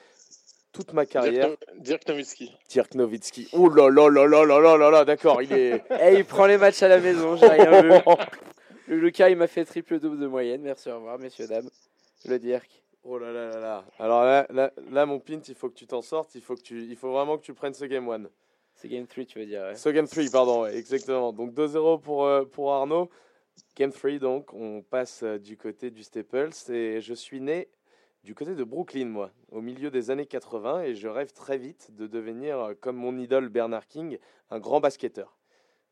[0.79, 1.49] toute ma carrière.
[1.77, 2.55] Dirk Nowitzki.
[2.69, 3.49] Dirk Nowitzki.
[3.51, 5.83] Oh là là là là là là là là, d'accord, il est.
[6.01, 7.91] Eh, il prend les matchs à la maison, j'ai rien vu.
[8.87, 10.61] Le Lucas, il m'a fait triple double de moyenne.
[10.61, 11.69] Merci, au revoir, messieurs, dames.
[12.25, 12.69] Le Dirk.
[13.03, 13.85] Oh là là là là.
[13.99, 16.33] Alors là, là, là, mon pint, il faut que tu t'en sortes.
[16.35, 18.29] Il faut, que tu, il faut vraiment que tu prennes ce game 1.
[18.75, 19.61] C'est game 3, tu veux dire.
[19.61, 19.75] Ouais.
[19.75, 21.33] Ce game 3, pardon, ouais, exactement.
[21.33, 23.09] Donc 2-0 pour, euh, pour Arnaud.
[23.77, 26.49] Game 3, donc, on passe euh, du côté du Staples.
[26.69, 27.67] Et je suis né
[28.23, 30.83] du côté de Brooklyn, moi, au milieu des années 80.
[30.83, 34.17] Et je rêve très vite de devenir, euh, comme mon idole Bernard King,
[34.49, 35.37] un grand basketteur.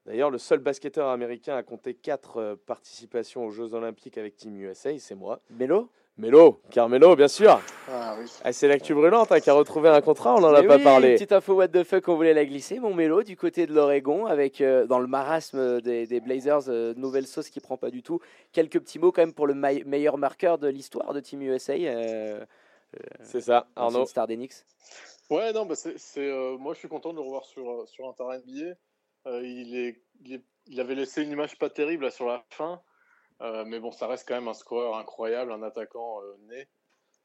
[0.06, 4.98] D'ailleurs, le seul basketteur américain à compter 4 participations aux Jeux Olympiques avec Team USA,
[4.99, 5.41] c'est moi.
[5.49, 7.61] Mélo Mélo, Carmelo, bien sûr.
[7.88, 8.26] Ah oui.
[8.44, 11.14] Ah, c'est l'actu brûlante hein, qui a retrouvé un contrat, on n'en a pas parlé.
[11.14, 12.80] Petite info what the fuck, on voulait la glisser.
[12.80, 16.95] Mon Mélo du côté de l'Oregon, avec euh, dans le marasme des, des Blazers, euh,
[16.95, 18.19] nouvelle sauce qui prend pas du tout.
[18.52, 22.44] Quelques petits mots quand même pour le meilleur marqueur de l'histoire de Team USA, euh,
[23.22, 24.07] C'est ça, Arnaud.
[24.07, 24.65] star d'Enix.
[25.30, 28.07] Ouais, non, bah c'est, c'est, euh, moi je suis content de le revoir sur, sur
[28.10, 28.73] un terrain NBA.
[29.27, 32.44] Euh, il, est, il, est- il avait laissé une image pas terrible là, sur la
[32.49, 32.77] fin, Euh,
[33.41, 36.68] mais bon, ça reste quand même un scoreur incroyable, un attaquant euh, né.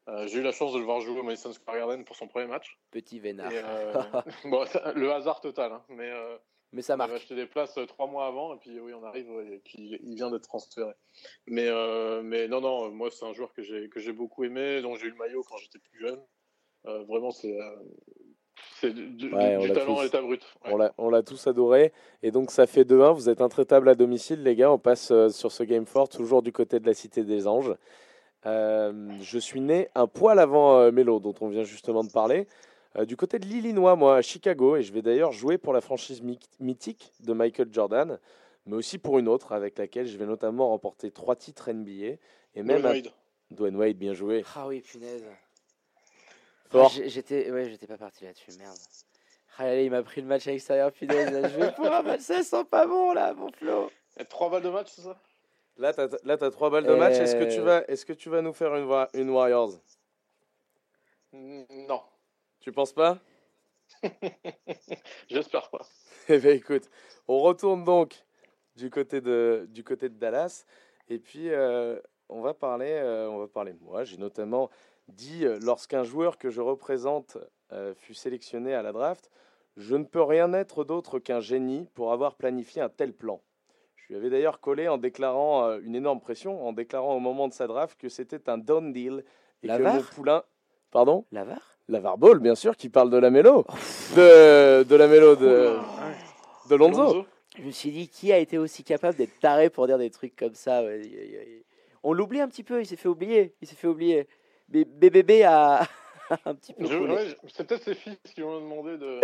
[0.09, 2.27] Euh, j'ai eu la chance de le voir jouer au Madison Square Garden pour son
[2.27, 2.77] premier match.
[2.91, 3.51] Petit vénard.
[3.53, 3.93] Euh,
[4.43, 4.65] bon,
[4.95, 6.37] le hasard total, hein, mais euh,
[6.73, 7.13] Mais ça avait marque.
[7.13, 9.97] acheté des places euh, trois mois avant, et puis oui, on arrive, ouais, et puis
[10.03, 10.91] il vient d'être transféré.
[11.47, 14.81] Mais, euh, mais non, non, moi c'est un joueur que j'ai que j'ai beaucoup aimé,
[14.81, 16.21] dont j'ai eu le maillot quand j'étais plus jeune.
[16.85, 17.75] Euh, vraiment, c'est euh,
[18.79, 19.99] c'est du, du- Ouais, du talent tous.
[20.01, 20.41] à l'état brut.
[20.65, 20.89] Ouais.
[20.97, 21.91] On l'a- tous adoré.
[22.21, 23.13] Et donc, ça fait 2-1.
[23.13, 24.71] Vous êtes intraitable à domicile, les gars.
[24.71, 27.73] On passe euh, sur ce Game 4, toujours du côté de la Cité des Anges.
[28.45, 32.47] Euh, je suis né un poil avant euh, Melo, dont on vient justement de parler.
[32.97, 34.75] euh, du côté de l'Illinois, moi, à Chicago.
[34.75, 38.19] Et je vais d'ailleurs jouer pour la franchise my- mythique de Michael Jordan,
[38.65, 42.17] mais aussi pour une autre, avec laquelle je vais notamment remporter trois titres NBA.
[42.55, 43.09] Et même Dwayne un- Wade.
[43.51, 44.43] Dwayne Wade, bien joué.
[44.55, 45.23] Ah oui, punaise.
[46.73, 46.91] Fort.
[46.95, 48.77] Ah, j'étais, ouais, j'étais pas parti là-dessus, merde.
[49.57, 51.31] Ah là là, il m'a pris le match à l'extérieur, punaise.
[51.31, 53.91] là, je vais pour un match, ça sent pas bon là, mon Flo.
[54.19, 55.19] Et trois balles de match, c'est ça?
[55.77, 57.15] Là, tu as, trois balles de match.
[57.15, 57.63] Est-ce que, tu Euh.
[57.63, 59.73] vas, est que tu vas nous faire une, une Warriors?
[61.31, 62.01] Non,
[62.59, 63.17] Tu penses pas?
[65.27, 65.85] J'espère pas.
[66.29, 66.89] Eh bien, écoute,
[67.27, 68.13] on retourne donc
[68.75, 70.65] du côté de, du côté de Dallas.
[71.09, 74.03] Et puis, euh, on, va parler, euh, on va parler moi.
[74.03, 74.69] J'ai notamment
[75.07, 77.37] dit, euh, lorsqu'un joueur que je représente
[77.71, 79.29] euh, fut sélectionné à la draft,
[79.77, 83.41] je ne peux rien être d'autre qu'un génie pour avoir planifié un tel plan.
[83.95, 87.47] Je lui avais d'ailleurs collé en déclarant euh, une énorme pression, en déclarant au moment
[87.47, 89.23] de sa draft que c'était un done deal
[89.61, 90.43] et que Lavar mon poulain.
[90.91, 91.25] Pardon?
[91.31, 93.65] Lavar Lavar Ball, bien sûr, qui parle de la mélo.
[94.15, 95.77] De, de la mélo de,
[96.69, 97.25] de Lonzo.
[97.57, 100.35] Je me suis dit, qui a été aussi capable d'être taré pour dire des trucs
[100.35, 100.81] comme ça?
[102.01, 103.53] On l'oublie un petit peu, il s'est fait oublier.
[103.61, 104.27] Il s'est fait oublier.
[104.85, 105.87] BBB a
[106.45, 106.85] un petit peu.
[107.07, 109.21] Ouais, c'est peut-être ses fils qui m'ont demandé de,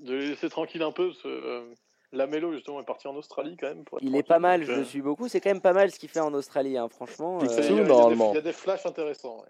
[0.00, 1.08] de les laisser tranquilles un peu.
[1.08, 1.74] Parce que, euh,
[2.12, 3.84] Lamelo, justement, est parti en Australie quand même.
[3.84, 5.28] Pour être Il est tranquille, pas mal, je euh, le suis beaucoup.
[5.28, 7.38] C'est quand même pas mal ce qu'il fait en Australie, hein, franchement.
[7.42, 8.30] Euh, il y a- il y a des- normalement.
[8.32, 9.44] Il y a des flashs intéressants.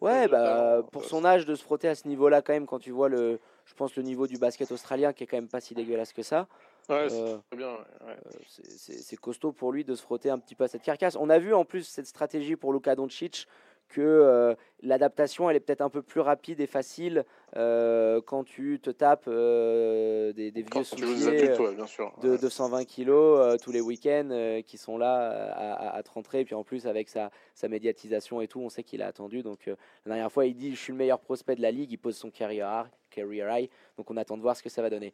[0.00, 2.66] Ouais, bah, talent, pour euh, son âge, de se frotter à ce niveau-là, quand même,
[2.66, 5.48] quand tu vois le, je pense, le niveau du basket australien qui est quand même
[5.48, 6.48] pas si dégueulasse que ça.
[6.88, 7.72] Ouais, Euh, bien.
[7.74, 8.16] ouais.
[8.24, 11.16] Euh, c'est costaud pour lui de se frotter un petit peu à cette carcasse.
[11.20, 13.46] On a vu en plus cette stratégie pour Luka Doncic
[13.88, 17.24] que euh, l'adaptation elle est peut-être un peu plus rapide et facile
[17.56, 22.12] euh, quand tu te tapes euh, des, des vieux souliers adultes, ouais, bien sûr.
[22.22, 22.38] de, Ouais.
[22.38, 26.10] de 120 kilos euh, tous les week-ends euh, qui sont là à, à- à te
[26.10, 26.40] rentrer.
[26.40, 29.42] Et puis en plus avec sa, sa médiatisation et tout, on sait qu'il a attendu.
[29.42, 29.74] Donc euh,
[30.06, 32.16] la dernière fois il dit je suis le meilleur prospect de la ligue, il pose
[32.16, 33.70] son career high, career high.
[33.96, 35.12] Donc on attend de voir ce que ça va donner.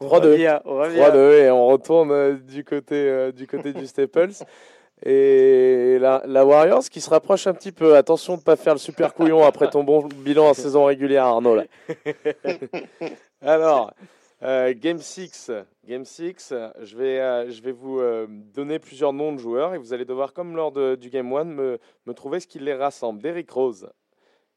[0.00, 0.10] On 3-2.
[0.32, 0.98] revient, on revient.
[0.98, 4.32] 3-2 et on retourne euh, du côté, euh, du côté du Staples.
[5.02, 7.96] Et la, la Warriors qui se rapproche un petit peu.
[7.96, 11.24] Attention de ne pas faire le super couillon après ton bon bilan en saison régulière,
[11.24, 11.56] Arnaud.
[11.56, 11.64] Là.
[13.42, 13.92] Alors,
[14.42, 15.50] euh, Game 6.
[15.86, 19.78] Game 6, je vais, euh, je vais vous euh, donner plusieurs noms de joueurs et
[19.78, 22.74] vous allez devoir, comme lors de- du Game 1, me, me trouver ce qui les
[22.74, 23.20] rassemble.
[23.20, 23.90] Derrick Rose,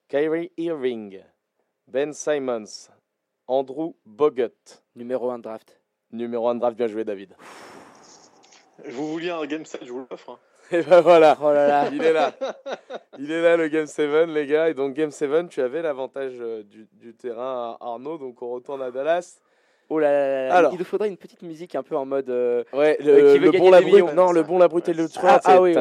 [0.07, 1.19] Kyrie Irving,
[1.87, 2.89] Ben Simons,
[3.47, 4.53] Andrew Bogut.
[4.95, 5.81] Numéro 1 draft.
[6.11, 7.35] Numéro 1 draft, bien joué David.
[8.89, 10.31] Vous vouliez un game set, je vous l'offre.
[10.31, 10.37] hein.
[10.71, 11.89] Et ben voilà, Oh là là.
[11.93, 12.33] il est là.
[13.17, 14.67] Il est là le Game 7, les gars.
[14.69, 18.17] Et donc, Game 7, tu avais l'avantage euh, du, du terrain à Arnaud.
[18.17, 19.39] Donc, on retourne à Dallas.
[19.89, 20.53] Oh là là.
[20.53, 20.73] Alors.
[20.73, 22.29] Il nous faudrait une petite musique un peu en mode.
[22.29, 23.93] euh, Ouais, Euh, le, qui veut le gagner bon, la brute.
[23.93, 24.13] millions.
[24.13, 25.39] Non, le bon, la brute et le Ah, truand.
[25.45, 25.73] ah oui.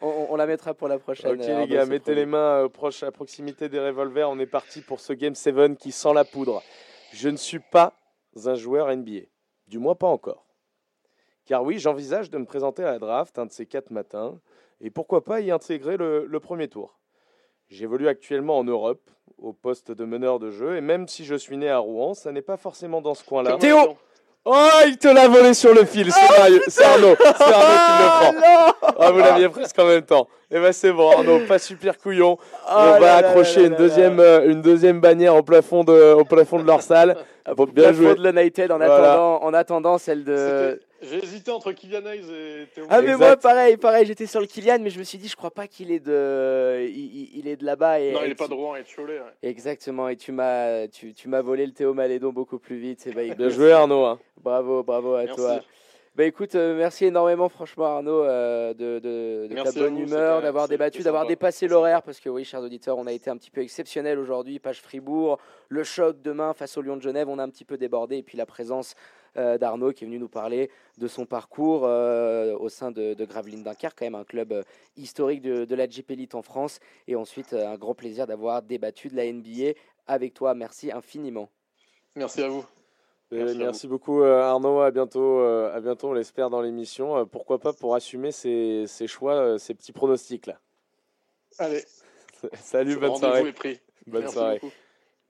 [0.00, 1.32] on, on la mettra pour la prochaine.
[1.32, 4.30] Ok, euh, les gars, mettez les mains euh, proches à proximité des revolvers.
[4.30, 6.62] On est parti pour ce Game 7 qui sent la poudre.
[7.12, 7.92] Je ne suis pas
[8.46, 9.26] un joueur NBA.
[9.66, 10.46] Du moins, pas encore.
[11.46, 14.38] Car oui, j'envisage de me présenter à la draft un de ces quatre matins.
[14.80, 16.98] Et pourquoi pas y intégrer le, le premier tour.
[17.68, 20.76] J'évolue actuellement en Europe, au poste de meneur de jeu.
[20.76, 23.56] Et même si je suis né à Rouen, ça n'est pas forcément dans ce coin-là.
[23.58, 23.96] Théo.
[24.44, 28.34] Oh, il te l'a volé sur le fil, c'est Arnaud, c'est Arnaud qui le prend.
[28.42, 30.26] Ah, Ah, vous l'aviez presque en même temps.
[30.52, 32.36] Et ben c'est bon, Arnaud, pas super couillon.
[32.40, 35.84] Oh on va là accrocher là une là deuxième, euh, une deuxième bannière au plafond
[35.84, 37.16] de, au plafond de leur salle.
[37.56, 38.14] Bon, bien Plafond joué.
[38.16, 38.94] de l'United en Voilà.
[39.14, 40.78] attendant, en attendant celle de.
[41.02, 42.84] Hésité entre Kylian Hayes et Théo.
[42.90, 43.18] Ah mais Exact.
[43.18, 45.66] moi pareil, pareil, j'étais sur le Kylian, mais je me suis dit, je crois pas
[45.66, 47.98] qu'il est de, il, il- il est de là-bas.
[47.98, 49.14] Et, non, il et est pas tu- de Rouen et de Cholet.
[49.18, 49.48] ouais.
[49.48, 53.08] Exactement, et tu m'as, tu, tu m'as volé le Théo Malédon beaucoup plus vite.
[53.16, 54.04] Bah, Bien joué Arnaud.
[54.04, 54.18] hein.
[54.44, 55.36] Bravo, bravo à Merci.
[55.36, 55.60] toi.
[56.16, 60.42] Bah écoute, euh, merci énormément franchement Arnaud euh, de, de, de ta bonne vous, humeur,
[60.42, 63.52] d'avoir débattu, d'avoir dépassé l'horaire, parce que oui, chers auditeurs, on a été un petit
[63.52, 65.38] peu exceptionnel aujourd'hui, page Fribourg,
[65.68, 68.22] le choc demain face au Lyon de Genève, on a un petit peu débordé, et
[68.24, 68.96] puis la présence
[69.36, 70.68] euh, d'Arnaud qui est venu nous parler
[70.98, 74.64] de son parcours au sein de, de Gravelines Dunkerque, quand même un club
[74.96, 79.08] historique de, de la Jeep Elite en France, et ensuite un grand plaisir d'avoir débattu
[79.08, 79.78] de la NBA
[80.08, 81.48] avec toi, merci infiniment.
[82.16, 82.64] Merci à vous.
[83.32, 87.16] Euh, Merci beaucoup euh, Arnaud, à bientôt, euh, à bientôt on l'espère dans l'émission.
[87.16, 90.58] Euh, pourquoi pas pour assumer ses, ses choix, euh, ses petits pronostics là.
[91.58, 91.84] Allez,
[92.54, 93.48] Salut, bonne soirée.
[93.48, 93.80] est pris.
[94.06, 94.58] Bonne Merci soirée.
[94.60, 94.72] beaucoup.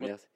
[0.01, 0.27] Merci.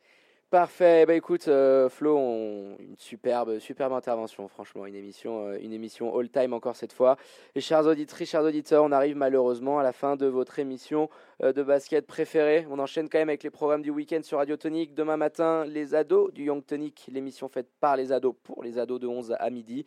[0.54, 1.04] Parfait.
[1.04, 6.28] Bah écoute, euh, Flo, une superbe, superbe intervention, franchement, une émission, euh, une émission all
[6.28, 7.16] time encore cette fois.
[7.56, 11.10] Et chers auditrices, chers auditeurs, on arrive malheureusement à la fin de votre émission
[11.42, 12.68] euh, de basket préférée.
[12.70, 14.94] On enchaîne quand même avec les programmes du week-end sur Radio Tonic.
[14.94, 19.00] Demain matin, les ados du Young Tonic, l'émission faite par les ados pour les ados
[19.00, 19.84] de 11 à midi.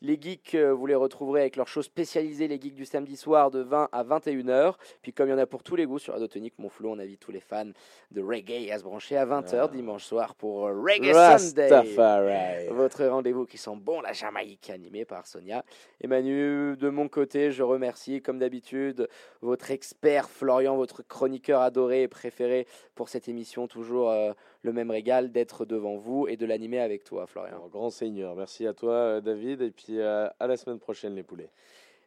[0.00, 3.50] Les geeks, euh, vous les retrouverez avec leurs shows spécialisés, les geeks du samedi soir
[3.50, 4.74] de 20 à 21h.
[5.02, 6.90] Puis comme il y en a pour tous les goûts sur Radio Tonic, mon Flo,
[6.92, 7.70] on invite tous les fans
[8.12, 9.68] de reggae à se brancher à 20h Ah.
[9.68, 11.68] dimanche soir pour euh, Reggae Sunday.
[12.70, 15.64] Votre rendez-vous qui sent bon la Jamaïque, animé par Sonia.
[16.00, 19.08] Et Manu, de mon côté, je remercie, comme d'habitude,
[19.42, 23.66] votre expert Florian, votre chroniqueur adoré et préféré pour cette émission.
[23.66, 27.50] Toujours euh, le même régal d'être devant vous et de l'animer avec toi, Florian.
[27.52, 31.14] Alors, grand seigneur, merci à toi euh, David et puis euh, à la semaine prochaine
[31.14, 31.50] les poulets.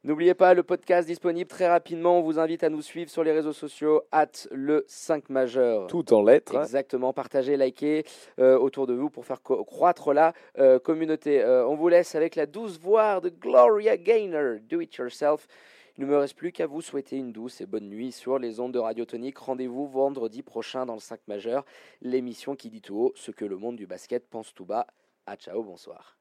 [0.04, 2.18] N'oubliez pas le podcast disponible très rapidement.
[2.18, 5.86] On vous invite à nous suivre sur les réseaux sociaux, at le 5 majeur.
[5.86, 6.58] Tout en lettres.
[6.58, 6.64] hein.
[6.64, 8.04] Exactement, partagez, likez
[8.40, 11.44] euh, autour de vous pour faire croître la euh, communauté.
[11.44, 15.48] Euh, on vous laisse avec la douce voix de Gloria Gaynor, Do It Yourself.
[15.98, 18.60] Il ne me reste plus qu'à vous souhaiter une douce et bonne nuit sur les
[18.60, 19.38] ondes de Radio Tonique.
[19.38, 21.66] Rendez-vous vendredi prochain dans le 5 majeur,
[22.02, 24.88] l'émission qui dit tout haut ce que le monde du basket pense tout bas.
[25.26, 26.21] À ciao, bonsoir.